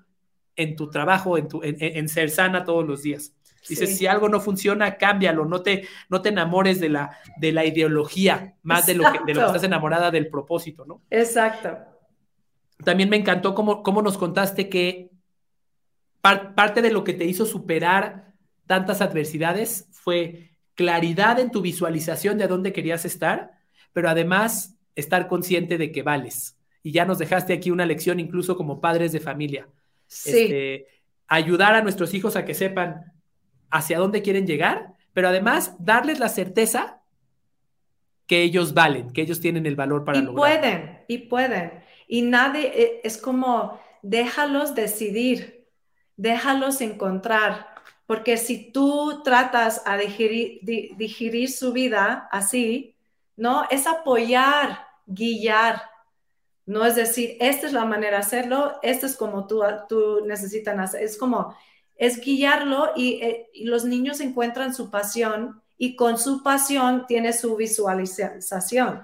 en 0.55 0.77
tu 0.77 0.91
trabajo, 0.91 1.39
en, 1.39 1.49
tu, 1.49 1.63
en, 1.63 2.07
ser 2.11 2.29
sana 2.29 2.67
todos 2.67 2.87
los 2.87 3.03
días. 3.03 3.33
Dices, 3.67 3.97
si 3.97 4.07
algo 4.07 4.29
no 4.29 4.41
funciona, 4.41 4.99
cámbialo, 4.99 5.47
no 5.47 5.63
te, 5.63 5.89
no 6.11 6.21
te 6.21 6.29
enamores 6.29 6.81
de 6.81 6.91
la, 6.91 7.17
de 7.39 7.51
la 7.53 7.65
ideología, 7.65 8.57
más 8.63 8.85
de 8.85 8.95
lo, 8.95 9.11
que, 9.11 9.21
de 9.25 9.33
lo 9.33 9.41
que 9.41 9.47
estás 9.47 9.65
enamorada 9.65 10.11
del 10.11 10.29
propósito, 10.29 10.85
¿no? 10.85 11.01
Exacto. 11.09 11.98
También 12.85 13.09
me 13.09 13.17
encantó 13.17 13.55
cómo, 13.55 13.83
cómo 13.83 14.03
nos 14.03 14.19
contaste 14.19 14.69
que 14.69 15.11
parte 16.21 16.83
de 16.83 16.91
lo 16.91 17.05
que 17.05 17.15
te 17.15 17.25
hizo 17.25 17.47
superar 17.47 18.35
tantas 18.67 19.01
adversidades 19.01 19.89
fue 19.93 20.51
claridad 20.75 21.41
en 21.41 21.51
tu 21.51 21.61
visualización 21.61 22.39
de 22.39 22.45
a 22.45 22.49
dónde 22.49 22.73
querías 22.73 23.05
estar, 23.05 23.53
pero 23.93 24.09
además 24.09 24.77
estar 24.95 25.27
consciente 25.27 25.79
de 25.79 25.91
que 25.91 26.03
vales. 26.03 26.57
Y 26.83 26.93
ya 26.93 27.05
nos 27.05 27.19
dejaste 27.19 27.53
aquí 27.53 27.71
una 27.71 27.87
lección 27.87 28.21
incluso 28.21 28.57
como 28.57 28.81
padres 28.81 29.13
de 29.13 29.21
familia. 29.21 29.69
Sí. 30.07 30.31
Este, 30.31 30.87
ayudar 31.27 31.75
a 31.75 31.83
nuestros 31.83 32.15
hijos 32.15 32.37
a 32.37 32.45
que 32.45 32.55
sepan 32.55 33.13
hacia 33.71 33.99
dónde 33.99 34.23
quieren 34.23 34.47
llegar, 34.47 34.95
pero 35.13 35.29
además 35.29 35.75
darles 35.79 36.21
la 36.21 36.29
certeza 36.29 36.98
que 38.29 38.43
ellos 38.45 38.75
valen, 38.75 39.13
que 39.13 39.23
ellos 39.23 39.41
tienen 39.41 39.67
el 39.67 39.77
valor 39.77 40.05
para 40.07 40.19
y 40.19 40.23
lograr. 40.23 40.57
pueden, 40.61 41.05
y 41.09 41.19
pueden. 41.19 41.85
Y 42.07 42.23
nadie, 42.23 42.73
eh, 42.75 43.01
es 43.05 43.19
como, 43.19 43.81
déjalos 44.03 44.75
decidir, 44.75 45.67
déjalos 46.17 46.81
encontrar, 46.81 47.69
porque 48.07 48.37
si 48.39 48.73
tú 48.73 49.23
tratas 49.25 49.83
a 49.87 49.97
digerir, 49.99 50.61
di- 50.63 50.95
digerir 50.97 51.51
su 51.51 51.73
vida 51.73 52.29
así, 52.33 52.97
¿no? 53.37 53.65
Es 53.71 53.87
apoyar, 53.87 54.87
guiar. 55.07 55.83
No 56.67 56.85
es 56.87 56.97
decir, 56.97 57.37
esta 57.41 57.67
es 57.67 57.73
la 57.73 57.85
manera 57.87 58.19
de 58.19 58.23
hacerlo, 58.25 58.79
esto 58.83 59.07
es 59.07 59.17
como 59.17 59.47
tú, 59.47 59.63
tú 59.89 60.25
necesitan 60.27 60.81
hacer. 60.81 61.03
Es 61.03 61.17
como, 61.19 61.55
es 61.97 62.21
guiarlo 62.21 62.93
y, 62.97 63.21
y 63.55 63.65
los 63.65 63.85
niños 63.85 64.21
encuentran 64.21 64.75
su 64.75 64.91
pasión 64.91 65.63
y 65.79 65.97
con 65.97 66.19
su 66.19 66.43
pasión 66.43 67.07
tiene 67.07 67.33
su 67.33 67.57
visualización. 67.57 69.03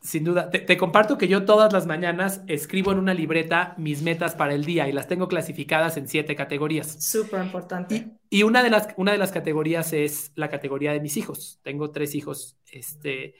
Sin 0.00 0.22
duda, 0.24 0.48
te, 0.50 0.60
te 0.60 0.76
comparto 0.76 1.18
que 1.18 1.26
yo 1.28 1.44
todas 1.44 1.72
las 1.72 1.86
mañanas 1.86 2.42
escribo 2.46 2.92
en 2.92 2.98
una 2.98 3.14
libreta 3.14 3.74
mis 3.78 4.02
metas 4.02 4.36
para 4.36 4.54
el 4.54 4.64
día 4.64 4.88
y 4.88 4.92
las 4.92 5.08
tengo 5.08 5.26
clasificadas 5.28 5.96
en 5.96 6.06
siete 6.08 6.36
categorías. 6.36 6.98
Súper 6.98 7.42
importante. 7.42 7.94
Y, 7.94 8.18
y 8.30 8.42
una, 8.44 8.62
de 8.62 8.70
las, 8.70 8.88
una 8.96 9.12
de 9.12 9.18
las 9.18 9.32
categorías 9.32 9.92
es 9.92 10.32
la 10.36 10.48
categoría 10.50 10.92
de 10.92 11.00
mis 11.00 11.16
hijos. 11.16 11.58
Tengo 11.62 11.90
tres 11.90 12.14
hijos. 12.14 12.56
Este, 12.70 13.34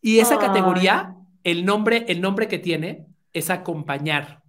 y 0.00 0.18
esa 0.18 0.38
categoría, 0.38 1.16
el 1.44 1.64
nombre, 1.64 2.04
el 2.08 2.20
nombre 2.20 2.48
que 2.48 2.58
tiene 2.58 3.06
es 3.32 3.50
acompañar. 3.50 4.42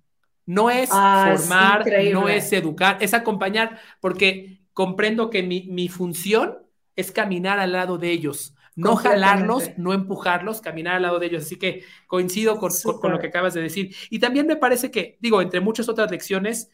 No 0.46 0.70
es 0.70 0.90
Ah, 0.92 1.32
es 1.34 1.42
formar, 1.42 1.80
no 1.80 1.88
increíble. 1.88 2.38
es 2.38 2.52
educar, 2.54 2.98
es 3.02 3.14
acompañar, 3.14 3.80
porque 4.00 4.62
comprendo 4.74 5.30
que 5.30 5.44
mi, 5.44 5.68
mi 5.70 5.88
función 5.88 6.65
es 6.96 7.12
caminar 7.12 7.60
al 7.60 7.72
lado 7.74 7.98
de 7.98 8.12
ellos, 8.12 8.56
no 8.76 8.96
jalarlos, 8.96 9.74
no 9.78 9.94
empujarlos, 9.94 10.62
caminar 10.62 10.96
al 10.96 11.02
lado 11.04 11.20
de 11.20 11.28
ellos. 11.28 11.44
Así 11.44 11.58
que 11.58 11.84
coincido 12.08 12.58
con, 12.60 12.82
con- 12.82 13.00
con 13.00 13.12
lo 13.12 13.20
que 13.20 13.28
acabas 13.28 13.54
de 13.54 13.62
decir. 13.62 13.96
Y 14.10 14.20
también 14.20 14.48
me 14.48 14.56
parece 14.58 14.92
que, 14.92 15.18
digo, 15.22 15.42
entre 15.42 15.62
muchas 15.62 15.90
otras 15.90 16.12
lecciones, 16.12 16.70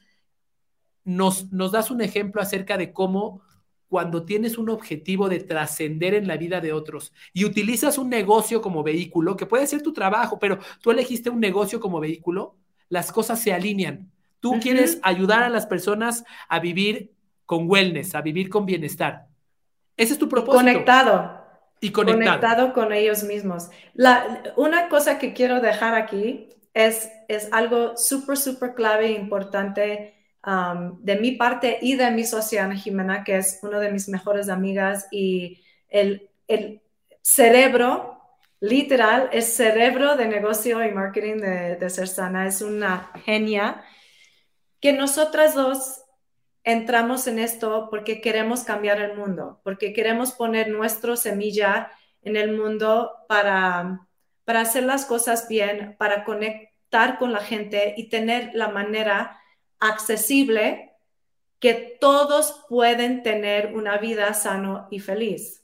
nos, 1.03 1.51
nos 1.51 1.71
das 1.71 1.91
un 1.91 2.01
ejemplo 2.01 2.41
acerca 2.41 2.77
de 2.77 2.93
cómo 2.93 3.41
cuando 3.87 4.23
tienes 4.25 4.57
un 4.57 4.69
objetivo 4.69 5.27
de 5.27 5.39
trascender 5.41 6.13
en 6.13 6.27
la 6.27 6.37
vida 6.37 6.61
de 6.61 6.71
otros 6.73 7.11
y 7.33 7.43
utilizas 7.45 7.97
un 7.97 8.09
negocio 8.09 8.61
como 8.61 8.83
vehículo, 8.83 9.35
que 9.35 9.45
puede 9.45 9.67
ser 9.67 9.81
tu 9.81 9.91
trabajo, 9.93 10.39
pero 10.39 10.59
tú 10.81 10.91
elegiste 10.91 11.29
un 11.29 11.41
negocio 11.41 11.79
como 11.81 11.99
vehículo, 11.99 12.55
las 12.89 13.11
cosas 13.11 13.41
se 13.41 13.53
alinean. 13.53 14.11
Tú 14.39 14.59
quieres 14.59 14.99
ayudar 15.03 15.43
a 15.43 15.49
las 15.49 15.65
personas 15.65 16.23
a 16.47 16.59
vivir 16.59 17.11
con 17.45 17.69
wellness, 17.69 18.15
a 18.15 18.21
vivir 18.21 18.49
con 18.49 18.65
bienestar. 18.65 19.27
Ese 20.01 20.13
es 20.13 20.19
tu 20.19 20.27
propósito. 20.27 20.57
Conectado. 20.57 21.41
y 21.79 21.91
conectado. 21.91 22.39
conectado 22.39 22.73
con 22.73 22.91
ellos 22.91 23.23
mismos. 23.23 23.69
La, 23.93 24.43
una 24.55 24.89
cosa 24.89 25.19
que 25.19 25.33
quiero 25.33 25.61
dejar 25.61 25.93
aquí 25.93 26.49
es, 26.73 27.11
es 27.27 27.49
algo 27.51 27.95
súper, 27.97 28.37
súper 28.37 28.73
clave 28.73 29.07
e 29.07 29.11
importante 29.11 30.15
um, 30.45 30.99
de 31.03 31.17
mi 31.17 31.33
parte 31.33 31.77
y 31.81 31.95
de 31.95 32.09
mi 32.11 32.23
socia 32.23 32.65
Ana 32.65 32.75
Jimena, 32.75 33.23
que 33.23 33.37
es 33.37 33.59
una 33.61 33.79
de 33.79 33.91
mis 33.91 34.09
mejores 34.09 34.49
amigas 34.49 35.07
y 35.11 35.61
el, 35.87 36.29
el 36.47 36.81
cerebro, 37.21 38.19
literal, 38.59 39.29
es 39.31 39.53
cerebro 39.53 40.15
de 40.15 40.27
negocio 40.27 40.83
y 40.83 40.91
marketing 40.91 41.37
de, 41.37 41.75
de 41.75 41.89
Ser 41.89 42.07
Sana, 42.07 42.47
es 42.47 42.61
una 42.61 43.11
genia, 43.23 43.83
que 44.79 44.93
nosotras 44.93 45.53
dos 45.53 46.00
entramos 46.63 47.27
en 47.27 47.39
esto 47.39 47.87
porque 47.89 48.21
queremos 48.21 48.63
cambiar 48.63 48.99
el 48.99 49.17
mundo, 49.17 49.59
porque 49.63 49.93
queremos 49.93 50.31
poner 50.31 50.69
nuestra 50.69 51.15
semilla 51.15 51.91
en 52.21 52.35
el 52.35 52.55
mundo 52.55 53.11
para, 53.27 54.07
para 54.45 54.61
hacer 54.61 54.83
las 54.83 55.05
cosas 55.05 55.47
bien, 55.47 55.95
para 55.97 56.23
conectar 56.23 57.17
con 57.17 57.31
la 57.31 57.41
gente 57.41 57.93
y 57.97 58.09
tener 58.09 58.51
la 58.53 58.67
manera 58.69 59.39
accesible 59.79 60.91
que 61.59 61.97
todos 61.99 62.65
pueden 62.69 63.23
tener 63.23 63.75
una 63.75 63.97
vida 63.97 64.33
sano 64.33 64.87
y 64.89 64.99
feliz. 64.99 65.60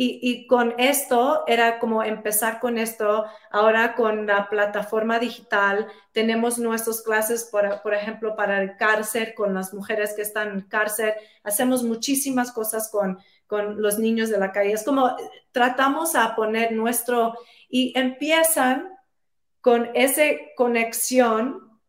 Y, 0.00 0.46
con 0.46 0.74
esto 0.78 1.42
era 1.48 1.80
como 1.80 2.04
empezar 2.04 2.60
con 2.60 2.78
esto. 2.78 3.24
Ahora 3.50 3.96
con 3.96 4.28
la 4.28 4.48
plataforma 4.48 5.18
digital 5.18 5.88
tenemos 6.12 6.56
nuestras 6.58 7.02
clases, 7.02 7.48
por, 7.50 7.82
por, 7.82 7.94
ejemplo, 7.94 8.36
para 8.36 8.62
el 8.62 8.76
cárcel, 8.76 9.34
con 9.34 9.54
las 9.54 9.74
mujeres 9.74 10.14
que 10.14 10.22
están 10.22 10.50
en 10.50 10.60
cárcel. 10.60 11.14
Hacemos 11.42 11.82
muchísimas 11.82 12.52
cosas 12.52 12.88
con, 12.92 13.18
con 13.48 13.82
los 13.82 13.98
niños 13.98 14.30
de 14.30 14.38
la 14.38 14.52
calle. 14.52 14.72
Es 14.72 14.84
como 14.84 15.16
tratamos 15.50 16.14
a 16.14 16.36
poner 16.36 16.70
nuestro 16.70 17.34
y 17.68 17.92
empiezan 17.98 18.90
con 19.60 19.90
esa 19.94 20.22
conexión 20.56 21.80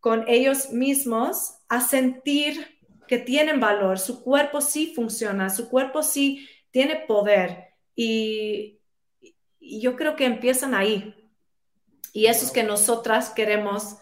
con 0.00 0.24
ellos 0.26 0.70
mismos 0.70 1.58
a 1.68 1.80
sentir 1.80 2.80
que 3.06 3.18
tienen 3.18 3.60
valor, 3.60 3.98
su 3.98 4.24
cuerpo 4.24 4.60
sí 4.60 4.94
funciona, 4.96 5.50
su 5.50 5.68
cuerpo 5.68 6.02
sí 6.02 6.48
tiene 6.72 6.96
poder 7.06 7.68
y, 7.94 8.80
y, 9.60 9.80
yo 9.80 9.94
creo 9.94 10.16
que 10.16 10.24
empiezan 10.24 10.74
ahí. 10.74 11.14
Y 12.12 12.26
eso 12.26 12.44
es 12.44 12.50
que 12.50 12.64
nosotras 12.64 13.30
queremos 13.30 13.98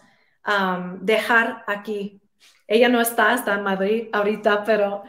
um, 0.47 0.99
dejar 1.01 1.63
aquí. 1.67 2.19
Ella 2.67 2.89
no 2.89 2.99
está, 2.99 3.33
está 3.33 3.53
en 3.53 3.63
Madrid 3.63 4.07
ahorita, 4.11 4.63
pero, 4.63 5.03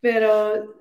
pero 0.00 0.74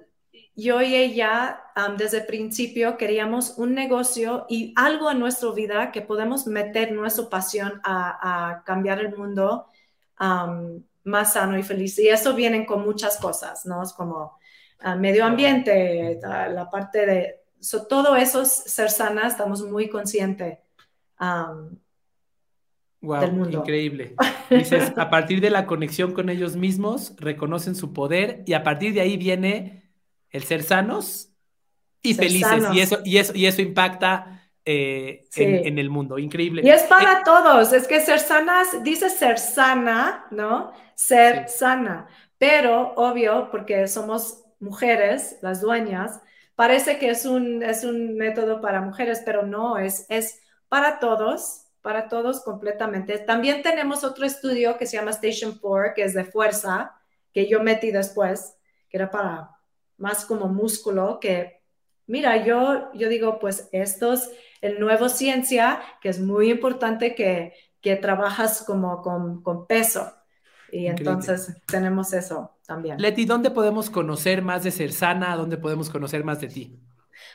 yo 0.55 0.82
y 0.82 0.95
ella 0.95 1.61
um, 1.76 1.97
desde 1.97 2.20
el 2.20 2.26
principio 2.26 2.97
queríamos 2.97 3.57
un 3.57 3.74
negocio 3.74 4.45
y 4.49 4.74
algo 4.76 5.11
en 5.11 5.20
nuestra 5.20 5.51
vida 5.51 5.91
que 5.91 6.01
podemos 6.01 6.47
meter 6.47 6.91
nuestra 6.91 7.30
pasión 7.30 7.82
a, 7.84 8.49
a 8.49 8.63
cambiar 8.63 8.99
el 8.99 9.16
mundo 9.16 9.68
um, 10.20 10.82
más 11.03 11.34
sano 11.34 11.57
y 11.57 11.63
feliz. 11.63 11.99
Y 11.99 12.07
eso 12.07 12.34
viene 12.34 12.66
con 12.66 12.84
muchas 12.84 13.18
cosas, 13.18 13.66
¿no? 13.66 13.84
Es 13.84 13.93
como 13.93 14.38
uh, 14.84 14.97
medio 14.97 15.26
ambiente, 15.26 16.19
la 16.21 16.69
parte 16.69 17.05
de 17.05 17.45
so, 17.65 17.88
todo 17.88 18.15
eso, 18.15 18.45
ser 18.45 18.89
sana, 18.89 19.28
estamos 19.28 19.63
muy 19.63 19.89
conscientes 19.89 20.59
um, 21.19 21.78
wow, 23.01 23.21
del 23.21 23.34
mundo. 23.34 23.59
Increíble. 23.59 24.15
Dices, 24.49 24.93
a 24.95 25.09
partir 25.09 25.41
de 25.41 25.49
la 25.49 25.65
conexión 25.65 26.13
con 26.13 26.30
ellos 26.30 26.55
mismos, 26.55 27.13
reconocen 27.17 27.76
su 27.76 27.93
poder 27.93 28.43
y 28.45 28.53
a 28.53 28.63
partir 28.63 28.93
de 28.93 29.01
ahí 29.01 29.17
viene 29.17 29.91
el 30.30 30.43
ser 30.43 30.63
sanos 30.63 31.30
y 32.01 32.13
ser 32.13 32.26
felices. 32.26 32.49
Sanos. 32.49 32.76
Y, 32.76 32.82
eso, 32.82 32.99
y, 33.03 33.17
eso, 33.17 33.34
y 33.36 33.45
eso 33.47 33.61
impacta 33.61 34.49
eh, 34.63 35.26
sí. 35.32 35.43
en, 35.43 35.65
en, 35.65 35.80
el 35.80 35.89
mundo. 35.89 36.19
Increíble. 36.19 36.61
Y 36.63 36.69
es 36.69 36.84
para 36.84 37.13
eh, 37.13 37.21
todos. 37.26 37.73
Es 37.73 37.88
que 37.88 37.99
ser 38.01 38.19
sanas, 38.19 38.84
dice 38.84 39.09
ser 39.09 39.39
sana, 39.39 40.26
¿no? 40.30 40.71
Ser 40.95 41.47
sí. 41.47 41.59
sana. 41.59 42.07
Pero, 42.38 42.93
obvio, 42.95 43.49
porque 43.49 43.88
somos 43.88 44.44
mujeres, 44.66 45.38
las 45.41 45.61
dueñas, 45.61 46.20
parece 46.55 46.97
que 46.97 47.09
es 47.09 47.26
un, 47.26 47.63
es 47.63 47.84
un 47.84 48.16
método 48.18 48.59
para 48.59 48.82
mujeres, 48.82 49.22
pero 49.24 49.45
no, 49.45 49.78
es, 49.78 50.05
es 50.09 50.41
para 50.68 50.99
todos, 50.99 51.68
para 51.82 52.09
todos 52.09 52.43
completamente. 52.43 53.20
También 53.20 53.61
tenemos 53.61 54.03
otro 54.03 54.26
estudio 54.26 54.78
que 54.78 54.88
se 54.88 54.97
llama 54.97 55.11
Station 55.11 55.57
4, 55.59 55.93
que 55.95 56.03
es 56.03 56.13
de 56.13 56.26
fuerza, 56.26 56.95
que 57.32 57.47
yo 57.47 57.61
metí 57.61 57.91
después, 57.91 58.55
que 58.89 58.97
era 58.97 59.11
para 59.11 59.51
más 59.97 60.26
como 60.26 60.47
músculo, 60.47 61.20
que 61.20 61.61
mira, 62.07 62.43
yo, 62.43 62.91
yo 62.93 63.07
digo, 63.07 63.39
pues 63.39 63.70
esto 63.72 64.13
es 64.13 64.30
el 64.61 64.80
nuevo 64.80 65.09
ciencia, 65.09 65.82
que 66.01 66.09
es 66.09 66.20
muy 66.20 66.49
importante 66.49 67.13
que, 67.13 67.53
que 67.82 67.95
trabajas 67.95 68.63
como 68.66 69.01
con, 69.01 69.43
con 69.43 69.68
peso. 69.68 70.11
Y 70.72 70.88
Increíble. 70.88 71.11
entonces 71.11 71.55
tenemos 71.68 72.11
eso 72.13 72.55
también. 72.66 72.97
Leti, 72.99 73.26
¿dónde 73.26 73.51
podemos 73.51 73.89
conocer 73.89 74.41
más 74.41 74.63
de 74.63 74.72
Ser 74.72 74.91
Sana? 74.91 75.36
¿Dónde 75.36 75.57
podemos 75.57 75.89
conocer 75.89 76.24
más 76.24 76.41
de 76.41 76.47
ti? 76.47 76.80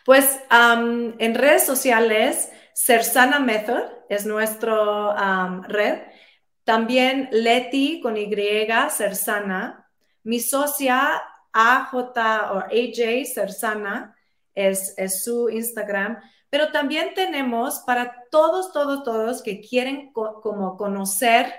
Pues 0.05 0.41
um, 0.51 1.15
en 1.19 1.35
redes 1.35 1.65
sociales, 1.65 2.51
Ser 2.75 3.05
Sana 3.05 3.41
Method 3.41 3.83
es 4.09 4.27
nuestro 4.27 5.15
um, 5.15 5.63
red. 5.63 6.01
También 6.65 7.29
Leti 7.33 8.01
con 8.01 8.17
Y, 8.17 8.31
Ser 8.91 9.17
Sana. 9.17 9.89
Mi 10.23 10.41
socia 10.41 11.23
AJ 11.53 11.95
o 11.95 12.59
AJ 12.59 13.27
Sersana 13.27 14.17
es, 14.55 14.95
es, 14.97 15.25
su 15.25 15.49
Instagram, 15.49 16.19
pero 16.49 16.71
también 16.73 17.15
tenemos 17.15 17.81
para 17.81 18.25
todos, 18.31 18.73
todos, 18.73 19.05
todos 19.05 19.43
que 19.43 19.61
quieren 19.61 20.13
co 20.13 20.41
como 20.41 20.77
conocer 20.77 21.53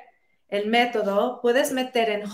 el 0.48 0.68
método, 0.68 1.40
puedes 1.42 1.72
meter 1.72 2.10
en 2.10 2.26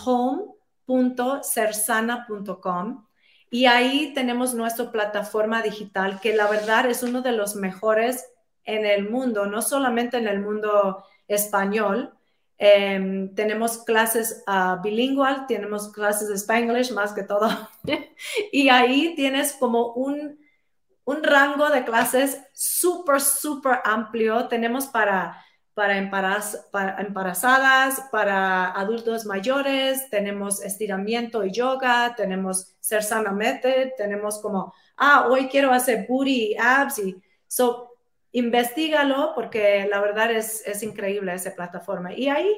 home.cersana.com 0.88 3.08
y 3.50 3.66
ahí 3.66 4.14
tenemos 4.14 4.54
nuestra 4.54 4.92
plataforma 4.92 5.62
digital, 5.62 6.20
que 6.20 6.36
la 6.36 6.48
verdad 6.48 6.86
es 6.88 7.04
uno 7.04 7.22
de 7.22 7.32
los 7.32 7.56
mejores 7.56 8.26
en 8.66 8.86
el 8.86 9.10
mundo, 9.10 9.46
no 9.46 9.62
solamente 9.62 10.18
en 10.18 10.28
el 10.28 10.42
mundo 10.42 11.04
español. 11.28 12.14
Em, 12.58 13.34
tenemos 13.36 13.84
clases 13.84 14.44
uh, 14.48 14.82
bilingüe, 14.82 15.46
tenemos 15.48 15.92
clases 15.94 16.28
de 16.28 16.36
español 16.36 16.82
más 16.94 17.14
que 17.14 17.24
todo. 17.24 17.50
y 18.52 18.70
ahí 18.70 19.16
tienes 19.16 19.54
como 19.54 19.94
un, 19.94 20.40
un 21.06 21.24
rango 21.24 21.70
de 21.70 21.86
clases 21.86 22.42
súper, 22.54 23.22
súper 23.22 23.80
amplio. 23.86 24.50
Tenemos 24.50 24.88
para 24.88 25.42
para, 25.78 25.96
embarazadas, 25.96 28.02
para 28.12 28.72
adultos 28.72 29.28
mayores, 29.28 30.10
tenemos 30.10 30.60
estiramiento 30.64 31.46
y 31.46 31.52
yoga, 31.52 32.16
tenemos 32.18 32.76
ser 32.80 33.04
sana 33.04 33.32
method, 33.32 33.92
tenemos 33.96 34.42
como, 34.42 34.74
ah, 34.98 35.28
hoy 35.30 35.48
quiero 35.48 35.72
hacer 35.72 36.08
booty, 36.10 36.56
abs 36.58 36.98
y 36.98 37.16
so, 37.46 37.92
investigalo 38.32 39.34
porque 39.36 39.88
la 39.88 40.02
verdad 40.02 40.32
es, 40.32 40.66
es 40.66 40.82
increíble 40.82 41.32
esa 41.36 41.54
plataforma. 41.54 42.12
Y 42.12 42.28
ahí 42.28 42.50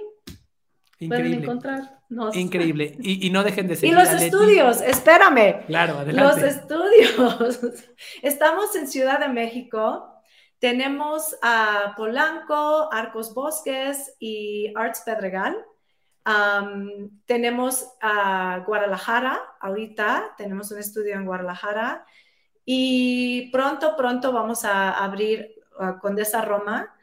Increíble. 0.99 1.29
pueden 1.29 1.43
encontrarnos. 1.43 2.37
Increíble. 2.37 2.95
Y, 3.01 3.29
no 3.31 3.43
dejen 3.43 3.67
de 3.67 3.75
seguir. 3.75 3.97
Y 3.97 3.99
los 3.99 4.13
estudios, 4.13 4.79
espérame. 4.79 5.65
Claro, 5.67 5.99
adelante. 5.99 6.41
Los 6.41 6.55
estudios. 6.55 7.59
Estamos 8.21 8.73
en 8.77 8.87
Ciudad 8.87 9.19
de 9.19 9.27
México 9.27 10.18
tenemos 10.59 11.37
a 11.41 11.93
Polanco, 11.95 12.91
Arcos 12.91 13.33
Bosques 13.33 14.15
y 14.19 14.71
Arts 14.75 15.03
Pedregal. 15.05 15.57
tenemos 17.25 17.87
a 18.01 18.63
Guadalajara, 18.67 19.39
ahorita 19.61 20.35
tenemos 20.37 20.71
un 20.71 20.79
estudio 20.79 21.15
en 21.15 21.25
Guadalajara 21.25 22.05
y 22.65 23.49
pronto, 23.51 23.95
pronto 23.97 24.31
vamos 24.31 24.63
a 24.65 24.91
abrir 25.03 25.55
uh, 25.79 25.99
Condesa 25.99 26.41
Roma 26.41 26.93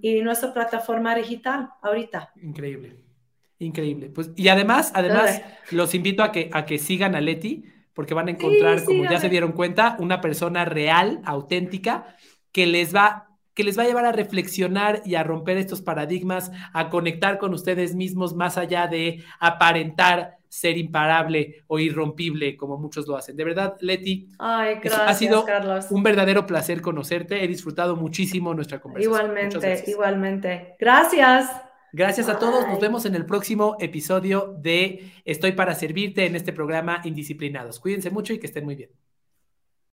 y 0.00 0.22
nuestra 0.22 0.54
plataforma 0.54 1.14
digital 1.14 1.68
ahorita. 1.82 2.32
Increíble, 2.40 2.96
increíble. 3.58 4.08
Pues, 4.08 4.30
y 4.36 4.48
además, 4.48 4.90
además, 4.94 5.42
los 5.70 5.94
invito 5.94 6.22
a 6.22 6.32
que, 6.32 6.48
a 6.52 6.64
que 6.64 6.78
sigan 6.78 7.14
a 7.14 7.20
Leti 7.20 7.64
porque 7.98 8.14
van 8.14 8.28
a 8.28 8.30
encontrar, 8.30 8.84
como 8.84 9.10
ya 9.10 9.18
se 9.18 9.28
dieron 9.28 9.50
cuenta, 9.50 9.96
una 9.98 10.20
persona 10.20 10.64
real, 10.64 11.20
auténtica, 11.24 12.14
que 12.52 12.64
les 12.64 12.94
va 12.94 13.26
que 13.54 13.64
les 13.64 13.76
va 13.76 13.82
a 13.82 13.86
llevar 13.86 14.04
a 14.04 14.12
reflexionar 14.12 15.02
y 15.04 15.16
a 15.16 15.24
romper 15.24 15.56
estos 15.56 15.82
paradigmas, 15.82 16.52
a 16.72 16.90
conectar 16.90 17.38
con 17.38 17.54
ustedes 17.54 17.96
mismos 17.96 18.36
más 18.36 18.56
allá 18.56 18.86
de 18.86 19.24
aparentar 19.40 20.36
ser 20.48 20.78
imparable 20.78 21.64
o 21.66 21.80
irrompible 21.80 22.56
como 22.56 22.78
muchos 22.78 23.08
lo 23.08 23.16
hacen. 23.16 23.34
De 23.34 23.42
verdad, 23.42 23.74
Leti, 23.80 24.28
ha 24.38 25.14
sido 25.14 25.44
un 25.90 26.04
verdadero 26.04 26.46
placer 26.46 26.80
conocerte. 26.80 27.42
He 27.42 27.48
disfrutado 27.48 27.96
muchísimo 27.96 28.54
nuestra 28.54 28.80
conversación. 28.80 29.12
Igualmente, 29.12 29.84
igualmente. 29.88 30.76
Gracias. 30.78 31.50
Gracias 31.92 32.28
a 32.28 32.38
todos. 32.38 32.66
Nos 32.68 32.80
vemos 32.80 33.06
en 33.06 33.14
el 33.14 33.24
próximo 33.24 33.76
episodio 33.80 34.54
de 34.58 35.10
Estoy 35.24 35.52
para 35.52 35.74
servirte 35.74 36.26
en 36.26 36.36
este 36.36 36.52
programa 36.52 37.00
Indisciplinados. 37.04 37.80
Cuídense 37.80 38.10
mucho 38.10 38.32
y 38.34 38.38
que 38.38 38.46
estén 38.46 38.64
muy 38.64 38.74
bien. 38.74 38.90